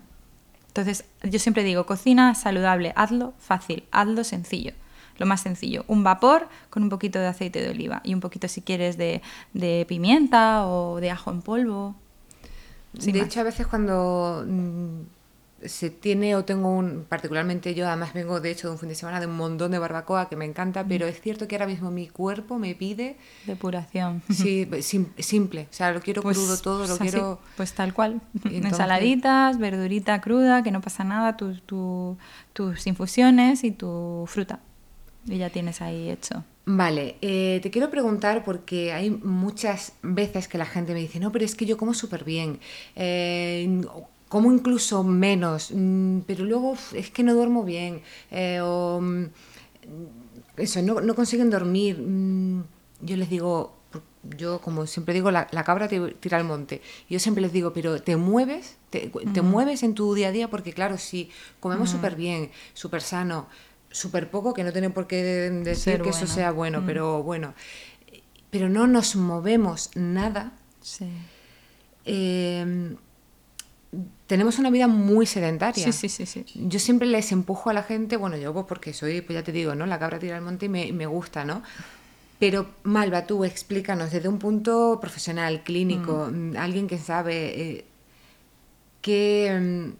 Entonces, 0.68 1.04
yo 1.22 1.38
siempre 1.38 1.64
digo, 1.64 1.86
cocina 1.86 2.34
saludable, 2.34 2.92
hazlo 2.96 3.34
fácil, 3.38 3.84
hazlo 3.92 4.24
sencillo 4.24 4.74
lo 5.18 5.26
más 5.26 5.40
sencillo, 5.40 5.84
un 5.88 6.04
vapor 6.04 6.48
con 6.70 6.82
un 6.82 6.88
poquito 6.88 7.18
de 7.18 7.26
aceite 7.26 7.60
de 7.60 7.70
oliva 7.70 8.00
y 8.04 8.14
un 8.14 8.20
poquito 8.20 8.48
si 8.48 8.62
quieres 8.62 8.96
de, 8.96 9.22
pimienta 9.88 10.66
o 10.66 11.00
de 11.00 11.10
ajo 11.10 11.30
en 11.30 11.42
polvo. 11.42 11.94
de 12.92 13.20
hecho, 13.20 13.40
a 13.40 13.44
veces 13.44 13.66
cuando 13.66 14.44
mm, 14.46 15.00
se 15.64 15.90
tiene 15.90 16.36
o 16.36 16.44
tengo 16.44 16.70
un, 16.70 17.06
particularmente 17.08 17.74
yo 17.74 17.86
además 17.86 18.12
vengo 18.12 18.40
de 18.40 18.50
hecho 18.50 18.68
de 18.68 18.74
un 18.74 18.78
fin 18.78 18.88
de 18.88 18.94
semana 18.94 19.20
de 19.20 19.26
un 19.26 19.36
montón 19.36 19.70
de 19.70 19.78
barbacoa 19.78 20.28
que 20.28 20.36
me 20.36 20.44
encanta, 20.44 20.84
mm. 20.84 20.88
pero 20.88 21.06
es 21.06 21.20
cierto 21.20 21.48
que 21.48 21.56
ahora 21.56 21.66
mismo 21.66 21.90
mi 21.90 22.08
cuerpo 22.08 22.58
me 22.58 22.74
pide... 22.74 23.16
Depuración. 23.46 24.22
Sí, 24.32 24.68
simple, 25.18 25.68
o 25.70 25.74
sea, 25.74 25.92
lo 25.92 26.00
quiero 26.00 26.22
pues 26.22 26.36
crudo 26.36 26.58
todo, 26.58 26.86
lo 26.86 26.98
quiero... 26.98 27.40
Pues 27.56 27.72
tal 27.72 27.94
cual, 27.94 28.20
ensaladitas, 28.44 29.58
verdurita 29.58 30.20
cruda, 30.20 30.62
que 30.62 30.70
no 30.70 30.80
pasa 30.80 31.04
nada, 31.04 31.36
tus 31.36 32.86
infusiones 32.86 33.64
y 33.64 33.70
tu 33.70 34.24
fruta 34.26 34.60
y 35.28 35.38
ya 35.38 35.50
tienes 35.50 35.82
ahí 35.82 36.10
hecho. 36.10 36.44
Vale, 36.64 37.16
eh, 37.20 37.60
te 37.62 37.70
quiero 37.70 37.90
preguntar 37.90 38.44
porque 38.44 38.92
hay 38.92 39.10
muchas 39.10 39.92
veces 40.02 40.48
que 40.48 40.58
la 40.58 40.66
gente 40.66 40.94
me 40.94 41.00
dice, 41.00 41.20
no, 41.20 41.30
pero 41.30 41.44
es 41.44 41.54
que 41.54 41.64
yo 41.64 41.76
como 41.76 41.94
súper 41.94 42.24
bien, 42.24 42.58
eh, 42.96 43.82
como 44.28 44.52
incluso 44.52 45.02
menos, 45.04 45.70
mm, 45.72 46.20
pero 46.26 46.44
luego 46.44 46.76
es 46.92 47.10
que 47.10 47.22
no 47.22 47.34
duermo 47.34 47.64
bien, 47.64 48.02
eh, 48.30 48.60
o 48.62 49.00
mm, 49.00 49.24
eso, 50.56 50.82
no, 50.82 51.00
no, 51.00 51.14
consiguen 51.14 51.50
dormir. 51.50 51.98
Mm, 51.98 52.64
yo 53.02 53.16
les 53.16 53.28
digo, 53.30 53.76
yo 54.36 54.60
como 54.60 54.86
siempre 54.86 55.14
digo, 55.14 55.30
la, 55.30 55.46
cabra 55.46 55.88
te 55.88 56.00
tira 56.14 56.38
al 56.38 56.44
monte. 56.44 56.82
Yo 57.08 57.18
siempre 57.18 57.42
les 57.42 57.52
digo, 57.52 57.72
pero 57.72 58.00
te 58.02 58.16
mueves, 58.16 58.76
te, 58.90 59.10
mueves 59.42 59.82
en 59.82 59.94
tu 59.94 60.14
día 60.14 60.28
a 60.28 60.32
día 60.32 60.48
porque 60.48 60.72
claro, 60.72 60.98
si 60.98 61.30
comemos 61.60 61.90
súper 61.90 62.16
bien, 62.16 62.50
súper 62.74 63.02
sano, 63.02 63.48
súper 63.90 64.30
poco, 64.30 64.54
que 64.54 64.64
no 64.64 64.72
tiene 64.72 64.90
por 64.90 65.06
qué 65.06 65.22
decir 65.22 66.02
que 66.02 66.10
eso 66.10 66.26
sea 66.26 66.50
bueno, 66.50 66.82
pero 66.84 67.22
bueno, 67.22 67.54
pero 68.50 68.68
no 68.68 68.86
nos 68.86 69.16
movemos 69.16 69.90
nada. 69.94 70.52
Em, 72.04 72.96
tenemos 74.26 74.58
una 74.58 74.70
vida 74.70 74.88
muy 74.88 75.26
sedentaria. 75.26 75.92
Sí, 75.92 76.08
sí, 76.08 76.26
sí, 76.26 76.44
Yo 76.54 76.78
siempre 76.78 77.06
les 77.06 77.32
empujo 77.32 77.70
a 77.70 77.72
la 77.72 77.82
gente, 77.82 78.16
bueno, 78.16 78.36
yo 78.36 78.52
pues 78.52 78.66
porque 78.66 78.92
soy, 78.92 79.20
pues 79.20 79.34
ya 79.34 79.42
te 79.42 79.52
digo, 79.52 79.74
¿no? 79.74 79.86
La 79.86 79.98
cabra 79.98 80.18
tira 80.18 80.36
al 80.36 80.42
monte 80.42 80.66
y 80.66 80.68
me, 80.68 80.92
me 80.92 81.06
gusta, 81.06 81.44
¿no? 81.44 81.62
Pero 82.38 82.66
Malva, 82.82 83.26
tú 83.26 83.44
explícanos 83.44 84.10
desde 84.10 84.28
un 84.28 84.38
punto 84.38 84.98
profesional, 85.00 85.62
clínico, 85.62 86.28
mm. 86.30 86.52
Mm, 86.52 86.56
alguien 86.56 86.86
que 86.86 86.98
sabe 86.98 87.60
eh, 87.60 87.84
qué 89.00 89.46
em, 89.46 89.94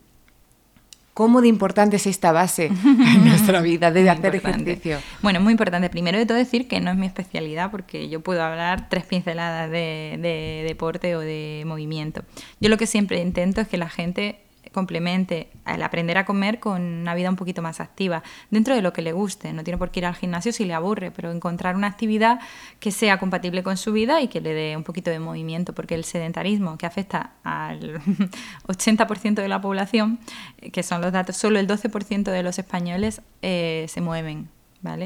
¿Cómo 1.16 1.40
de 1.40 1.48
importante 1.48 1.96
es 1.96 2.06
esta 2.06 2.30
base 2.30 2.66
en 2.84 3.24
nuestra 3.24 3.62
vida 3.62 3.90
de 3.90 4.10
hacer 4.10 4.34
ejercicio? 4.34 4.98
Bueno, 5.22 5.40
muy 5.40 5.52
importante. 5.52 5.88
Primero 5.88 6.18
de 6.18 6.26
todo 6.26 6.36
decir 6.36 6.68
que 6.68 6.78
no 6.78 6.90
es 6.90 6.96
mi 6.98 7.06
especialidad 7.06 7.70
porque 7.70 8.10
yo 8.10 8.20
puedo 8.20 8.42
hablar 8.42 8.90
tres 8.90 9.06
pinceladas 9.06 9.70
de, 9.70 10.18
de 10.20 10.62
deporte 10.68 11.16
o 11.16 11.20
de 11.20 11.62
movimiento. 11.64 12.22
Yo 12.60 12.68
lo 12.68 12.76
que 12.76 12.86
siempre 12.86 13.22
intento 13.22 13.62
es 13.62 13.68
que 13.68 13.78
la 13.78 13.88
gente 13.88 14.45
complemente 14.76 15.48
el 15.64 15.82
aprender 15.82 16.18
a 16.18 16.26
comer 16.26 16.60
con 16.60 16.82
una 16.82 17.14
vida 17.14 17.30
un 17.30 17.36
poquito 17.36 17.62
más 17.62 17.80
activa, 17.80 18.22
dentro 18.50 18.74
de 18.74 18.82
lo 18.82 18.92
que 18.92 19.00
le 19.00 19.12
guste. 19.12 19.54
No 19.54 19.64
tiene 19.64 19.78
por 19.78 19.90
qué 19.90 20.00
ir 20.00 20.06
al 20.06 20.14
gimnasio 20.14 20.52
si 20.52 20.66
le 20.66 20.74
aburre, 20.74 21.10
pero 21.10 21.32
encontrar 21.32 21.76
una 21.76 21.86
actividad 21.86 22.40
que 22.78 22.90
sea 22.90 23.18
compatible 23.18 23.62
con 23.62 23.78
su 23.78 23.94
vida 23.94 24.20
y 24.20 24.28
que 24.28 24.42
le 24.42 24.52
dé 24.52 24.76
un 24.76 24.84
poquito 24.84 25.10
de 25.10 25.18
movimiento, 25.18 25.72
porque 25.72 25.94
el 25.94 26.04
sedentarismo 26.04 26.76
que 26.76 26.84
afecta 26.84 27.32
al 27.42 28.02
80% 28.68 29.36
de 29.36 29.48
la 29.48 29.62
población, 29.62 30.18
que 30.74 30.82
son 30.82 31.00
los 31.00 31.10
datos, 31.10 31.38
solo 31.38 31.58
el 31.58 31.66
12% 31.66 32.24
de 32.24 32.42
los 32.42 32.58
españoles 32.58 33.22
eh, 33.40 33.86
se 33.88 34.02
mueven 34.02 34.50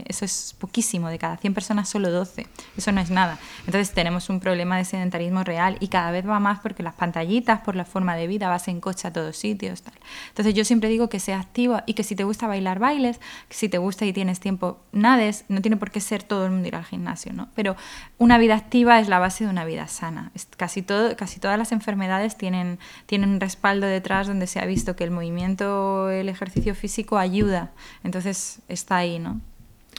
eso 0.06 0.24
es 0.24 0.54
poquísimo, 0.58 1.08
de 1.08 1.18
cada 1.18 1.36
100 1.36 1.54
personas 1.54 1.88
solo 1.88 2.10
12, 2.10 2.46
eso 2.76 2.92
no 2.92 3.00
es 3.00 3.10
nada. 3.10 3.38
Entonces 3.60 3.92
tenemos 3.92 4.28
un 4.28 4.40
problema 4.40 4.76
de 4.76 4.84
sedentarismo 4.84 5.42
real 5.42 5.76
y 5.80 5.88
cada 5.88 6.10
vez 6.10 6.28
va 6.28 6.38
más 6.38 6.60
porque 6.60 6.82
las 6.82 6.94
pantallitas, 6.94 7.60
por 7.60 7.76
la 7.76 7.84
forma 7.84 8.14
de 8.16 8.26
vida, 8.26 8.48
vas 8.48 8.68
en 8.68 8.80
coche 8.80 9.08
a 9.08 9.12
todos 9.12 9.36
sitios. 9.36 9.82
Tal. 9.82 9.94
Entonces 10.28 10.54
yo 10.54 10.64
siempre 10.64 10.88
digo 10.88 11.08
que 11.08 11.20
sea 11.20 11.40
activo 11.40 11.80
y 11.86 11.94
que 11.94 12.02
si 12.02 12.14
te 12.14 12.24
gusta 12.24 12.46
bailar, 12.46 12.78
bailes, 12.78 13.20
que 13.48 13.56
si 13.56 13.68
te 13.68 13.78
gusta 13.78 14.04
y 14.04 14.12
tienes 14.12 14.40
tiempo, 14.40 14.80
nades, 14.92 15.44
no 15.48 15.62
tiene 15.62 15.76
por 15.76 15.90
qué 15.90 16.00
ser 16.00 16.22
todo 16.22 16.44
el 16.44 16.50
mundo 16.50 16.68
ir 16.68 16.76
al 16.76 16.84
gimnasio, 16.84 17.32
¿no? 17.32 17.48
Pero 17.54 17.76
una 18.18 18.38
vida 18.38 18.56
activa 18.56 19.00
es 19.00 19.08
la 19.08 19.18
base 19.18 19.44
de 19.44 19.50
una 19.50 19.64
vida 19.64 19.88
sana. 19.88 20.30
casi, 20.56 20.82
todo, 20.82 21.16
casi 21.16 21.40
todas 21.40 21.58
las 21.58 21.72
enfermedades 21.72 22.36
tienen, 22.36 22.78
tienen 23.06 23.30
un 23.30 23.40
respaldo 23.40 23.86
detrás 23.86 24.26
donde 24.26 24.46
se 24.46 24.60
ha 24.60 24.66
visto 24.66 24.96
que 24.96 25.04
el 25.04 25.10
movimiento, 25.10 26.10
el 26.10 26.28
ejercicio 26.28 26.74
físico 26.74 27.16
ayuda. 27.16 27.70
Entonces 28.04 28.60
está 28.68 28.98
ahí, 28.98 29.18
¿no? 29.18 29.40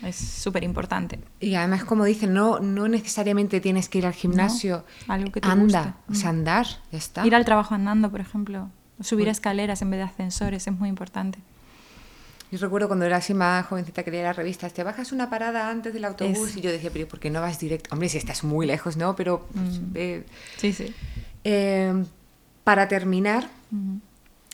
Es 0.04 0.16
súper 0.16 0.64
importante. 0.64 1.20
Y 1.40 1.56
además, 1.56 1.84
como 1.84 2.06
dicen, 2.06 2.34
no, 2.34 2.60
no 2.60 2.88
necesariamente 2.88 3.62
tienes 3.62 3.88
que 3.88 4.00
ir 4.00 4.06
al 4.06 4.14
gimnasio. 4.14 4.84
algo 5.08 5.32
que 5.32 5.42
te 5.42 5.48
Anda, 5.48 5.98
o 6.10 6.16
sea, 6.16 6.30
andar, 6.30 6.66
ya 6.92 6.98
está. 6.98 7.26
Ir 7.26 7.36
al 7.36 7.46
trabajo 7.46 7.76
andando, 7.76 8.10
por 8.10 8.20
ejemplo. 8.20 8.70
Subir 9.00 9.26
pues 9.26 9.38
escaleras 9.38 9.82
en 9.82 9.92
vez 9.92 10.00
de 10.00 10.04
ascensores 10.04 10.68
es 10.68 10.74
muy 10.74 10.90
importante. 10.90 11.40
Yo 12.52 12.58
recuerdo 12.60 12.88
cuando 12.88 13.06
era 13.06 13.18
así 13.18 13.34
más 13.34 13.66
jovencita 13.66 14.04
que 14.04 14.12
leía 14.12 14.34
revistas, 14.34 14.74
te 14.74 14.84
bajas 14.84 15.14
una 15.14 15.30
parada 15.30 15.70
antes 15.70 15.94
del 15.94 16.04
autobús 16.04 16.58
y 16.58 16.62
yo 16.62 16.70
decía, 16.70 16.90
pero 16.92 17.08
¿por 17.08 17.20
qué 17.20 17.30
no 17.30 17.40
vas 17.40 17.60
directo? 17.60 17.90
Hombre, 17.94 18.10
si 18.10 18.18
estás 18.18 18.44
muy 18.44 18.66
lejos, 18.66 18.98
¿no? 18.98 19.16
Pero... 19.16 19.48
Pues, 19.54 19.80
mm. 19.80 20.24
sí, 20.58 20.74
sí. 20.74 20.94
Eh, 21.46 22.04
para 22.66 22.88
terminar, 22.90 23.48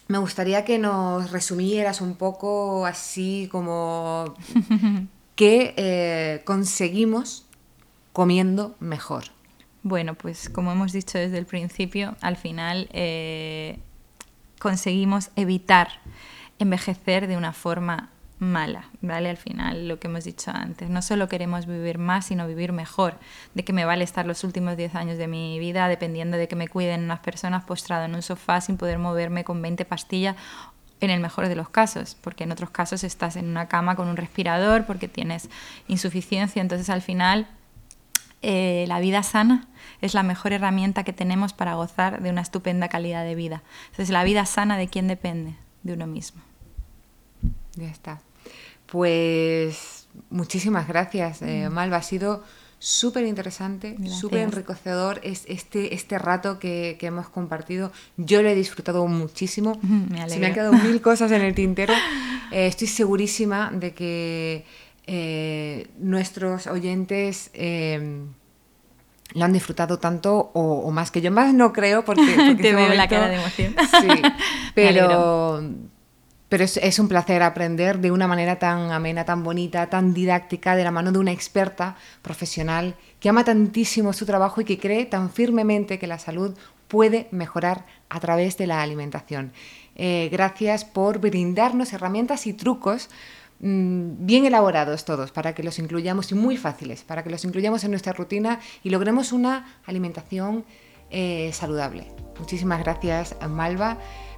me 0.08 0.18
gustaría 0.20 0.64
que 0.64 0.78
nos 0.78 1.32
resumieras 1.32 2.00
un 2.02 2.16
poco 2.16 2.86
así 2.86 3.50
como 3.52 4.36
qué 5.38 5.74
eh, 5.78 6.42
conseguimos 6.44 7.46
comiendo 8.12 8.76
mejor. 8.82 9.26
Bueno, 9.84 10.16
pues 10.16 10.50
como 10.50 10.74
hemos 10.74 10.92
dicho 10.92 11.18
desde 11.18 11.38
el 11.38 11.46
principio, 11.46 12.18
al 12.20 12.36
final 12.36 12.90
eh, 12.92 13.80
conseguimos 14.60 15.30
evitar 15.38 15.88
envejecer 16.60 17.28
de 17.28 17.38
una 17.38 17.54
forma 17.54 18.10
mala, 18.40 18.90
¿vale? 19.02 19.30
Al 19.30 19.38
final, 19.38 19.88
lo 19.88 20.00
que 20.00 20.08
hemos 20.08 20.24
dicho 20.24 20.52
antes, 20.52 20.90
no 20.90 21.02
solo 21.02 21.28
queremos 21.28 21.68
vivir 21.68 22.00
más, 22.00 22.26
sino 22.26 22.48
vivir 22.48 22.72
mejor. 22.72 23.16
De 23.54 23.64
que 23.64 23.74
me 23.74 23.86
vale 23.86 24.04
estar 24.04 24.26
los 24.26 24.44
últimos 24.44 24.76
10 24.76 24.96
años 24.96 25.18
de 25.20 25.28
mi 25.28 25.60
vida 25.60 25.88
dependiendo 25.88 26.38
de 26.38 26.48
que 26.48 26.56
me 26.56 26.68
cuiden 26.68 27.04
unas 27.04 27.20
personas 27.20 27.64
postrado 27.64 28.06
en 28.06 28.16
un 28.16 28.24
sofá 28.24 28.60
sin 28.62 28.78
poder 28.78 28.98
moverme 28.98 29.44
con 29.44 29.62
20 29.62 29.86
pastillas 29.86 30.36
en 31.02 31.10
el 31.10 31.20
mejor 31.20 31.48
de 31.48 31.56
los 31.56 31.70
casos, 31.70 32.16
porque 32.22 32.44
en 32.44 32.52
otros 32.52 32.70
casos 32.70 33.04
estás 33.04 33.36
en 33.36 33.48
una 33.48 33.68
cama 33.68 33.96
con 33.96 34.08
un 34.08 34.18
respirador 34.18 34.86
porque 34.86 35.08
tienes 35.08 35.50
insuficiencia, 35.88 36.62
entonces 36.62 36.90
al 36.90 37.02
final 37.02 37.48
eh, 38.42 38.86
la 38.88 39.00
vida 39.00 39.24
sana 39.24 39.68
es 40.02 40.14
la 40.14 40.24
mejor 40.24 40.54
herramienta 40.54 41.04
que 41.04 41.14
tenemos 41.14 41.54
para 41.54 41.74
gozar 41.74 42.22
de 42.22 42.30
una 42.30 42.42
estupenda 42.42 42.88
calidad 42.88 43.24
de 43.24 43.36
vida. 43.36 43.64
Entonces 43.86 44.10
la 44.10 44.24
vida 44.24 44.46
sana 44.46 44.78
de 44.78 44.88
quién 44.88 45.08
depende? 45.08 45.56
De 45.84 45.94
uno 45.94 46.08
mismo. 46.08 46.42
Ya 47.76 47.90
está. 47.90 48.22
Pues 48.86 50.08
muchísimas 50.30 50.88
gracias, 50.88 51.42
eh, 51.42 51.68
mm. 51.70 51.74
Malva. 51.74 51.98
Ha 51.98 52.02
sido 52.02 52.44
súper 52.80 53.26
interesante, 53.26 53.96
súper 54.10 54.40
enriquecedor 54.40 55.20
es 55.24 55.44
este, 55.48 55.96
este 55.96 56.18
rato 56.20 56.60
que, 56.60 56.98
hemos 57.02 57.30
compartido. 57.30 57.92
Yo 58.18 58.42
lo 58.42 58.50
he 58.50 58.56
disfrutado 58.56 59.06
muchísimo. 59.08 59.80
Me 59.82 60.30
Se 60.30 60.40
me 60.40 60.48
han 60.48 60.54
quedado 60.54 60.74
mil 60.74 61.02
cosas 61.10 61.32
en 61.32 61.42
el 61.42 61.56
tintero. 61.56 61.94
Eh, 62.52 62.68
estoy 62.68 62.88
segurísima 62.88 63.72
de 63.74 63.94
que 63.94 64.66
eh, 65.06 65.88
nuestros 65.98 66.68
oyentes 66.68 67.52
lo 69.34 69.46
han 69.46 69.54
disfrutado 69.54 70.00
tanto 70.00 70.52
o, 70.54 70.90
más 70.92 71.12
que 71.12 71.22
yo. 71.22 71.32
Más 71.32 71.54
no 71.54 71.74
creo 71.74 72.06
porque... 72.06 72.56
Te 72.62 72.74
veo 72.74 72.94
la 72.94 73.08
cara 73.08 73.28
de 73.28 73.36
emoción. 73.36 73.76
Sí, 74.02 74.22
pero 74.74 75.62
pero 76.50 76.64
es, 76.64 77.00
un 77.00 77.08
placer 77.10 77.44
aprender 77.44 78.00
de 78.00 78.12
una 78.12 78.28
manera 78.28 78.58
tan 78.58 78.92
amena, 78.92 79.26
tan 79.26 79.44
bonita, 79.44 79.88
tan 79.88 80.14
didáctica, 80.14 80.76
de 80.76 80.84
la 80.84 80.92
mano 80.92 81.12
de 81.12 81.20
una 81.20 81.32
experta 81.34 81.98
profesional 82.22 82.96
que 83.20 83.30
ama 83.30 83.44
tantísimo 83.44 84.14
su 84.14 84.26
trabajo 84.26 84.62
y 84.62 84.66
que 84.66 84.80
cree 84.80 85.06
tan 85.06 85.30
firmemente 85.30 86.00
que 86.00 86.08
la 86.08 86.20
salud 86.20 86.58
puede 86.88 87.28
mejorar 87.32 87.86
a 88.10 88.20
través 88.22 88.58
de 88.58 88.68
la 88.68 88.82
alimentación. 88.82 89.52
Eh, 89.96 90.30
gracias 90.32 90.86
por 90.86 91.20
brindarnos 91.20 91.92
herramientas 91.92 92.48
y 92.48 92.54
trucos 92.54 93.10
mm, 93.60 94.26
bien 94.26 94.46
elaborados 94.46 95.04
todos 95.04 95.32
para 95.32 95.54
que 95.54 95.64
los 95.64 95.80
incluyamos 95.80 96.32
y 96.32 96.36
muy 96.36 96.56
fáciles, 96.56 97.04
para 97.04 97.24
que 97.24 97.30
los 97.30 97.44
incluyamos 97.44 97.84
en 97.84 97.92
nuestra 97.92 98.14
rutina 98.14 98.62
y 98.84 98.90
logremos 98.90 99.34
una 99.34 99.80
alimentación 99.86 100.64
eh, 101.10 101.52
saludable. 101.52 102.08
Muchísimas 102.40 102.80
gracias, 102.80 103.36
Malva. 103.50 103.98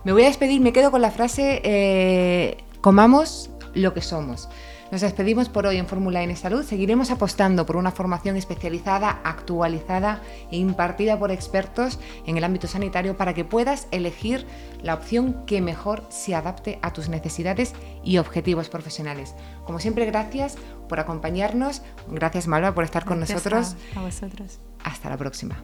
Me 0.09 0.13
voy 0.13 0.23
a 0.23 0.25
despedir, 0.25 0.59
me 0.59 0.73
quedo 0.73 0.89
con 0.89 1.03
la 1.03 1.11
frase, 1.11 1.61
eh, 1.63 2.57
comamos 2.81 3.51
lo 3.75 3.93
que 3.93 4.01
somos. 4.01 4.49
Nos 4.91 5.01
despedimos 5.01 5.49
por 5.49 5.67
hoy 5.67 5.77
en 5.77 5.85
Fórmula 5.85 6.23
N 6.23 6.35
Salud. 6.35 6.65
Seguiremos 6.65 7.11
apostando 7.11 7.67
por 7.67 7.77
una 7.77 7.91
formación 7.91 8.35
especializada, 8.35 9.21
actualizada 9.23 10.23
e 10.51 10.57
impartida 10.57 11.19
por 11.19 11.29
expertos 11.29 11.99
en 12.25 12.37
el 12.37 12.43
ámbito 12.43 12.65
sanitario 12.65 13.17
para 13.17 13.35
que 13.35 13.45
puedas 13.45 13.87
elegir 13.91 14.47
la 14.81 14.95
opción 14.95 15.45
que 15.45 15.61
mejor 15.61 16.07
se 16.09 16.33
adapte 16.33 16.79
a 16.81 16.91
tus 16.91 17.07
necesidades 17.07 17.75
y 18.03 18.17
objetivos 18.17 18.67
profesionales. 18.67 19.35
Como 19.63 19.77
siempre, 19.77 20.07
gracias 20.07 20.57
por 20.87 20.99
acompañarnos. 20.99 21.83
Gracias, 22.07 22.47
Malva, 22.47 22.73
por 22.73 22.83
estar 22.83 23.05
con 23.05 23.19
nosotros. 23.19 23.75
a 23.95 24.01
vosotros. 24.01 24.57
Hasta 24.83 25.07
la 25.07 25.17
próxima. 25.17 25.61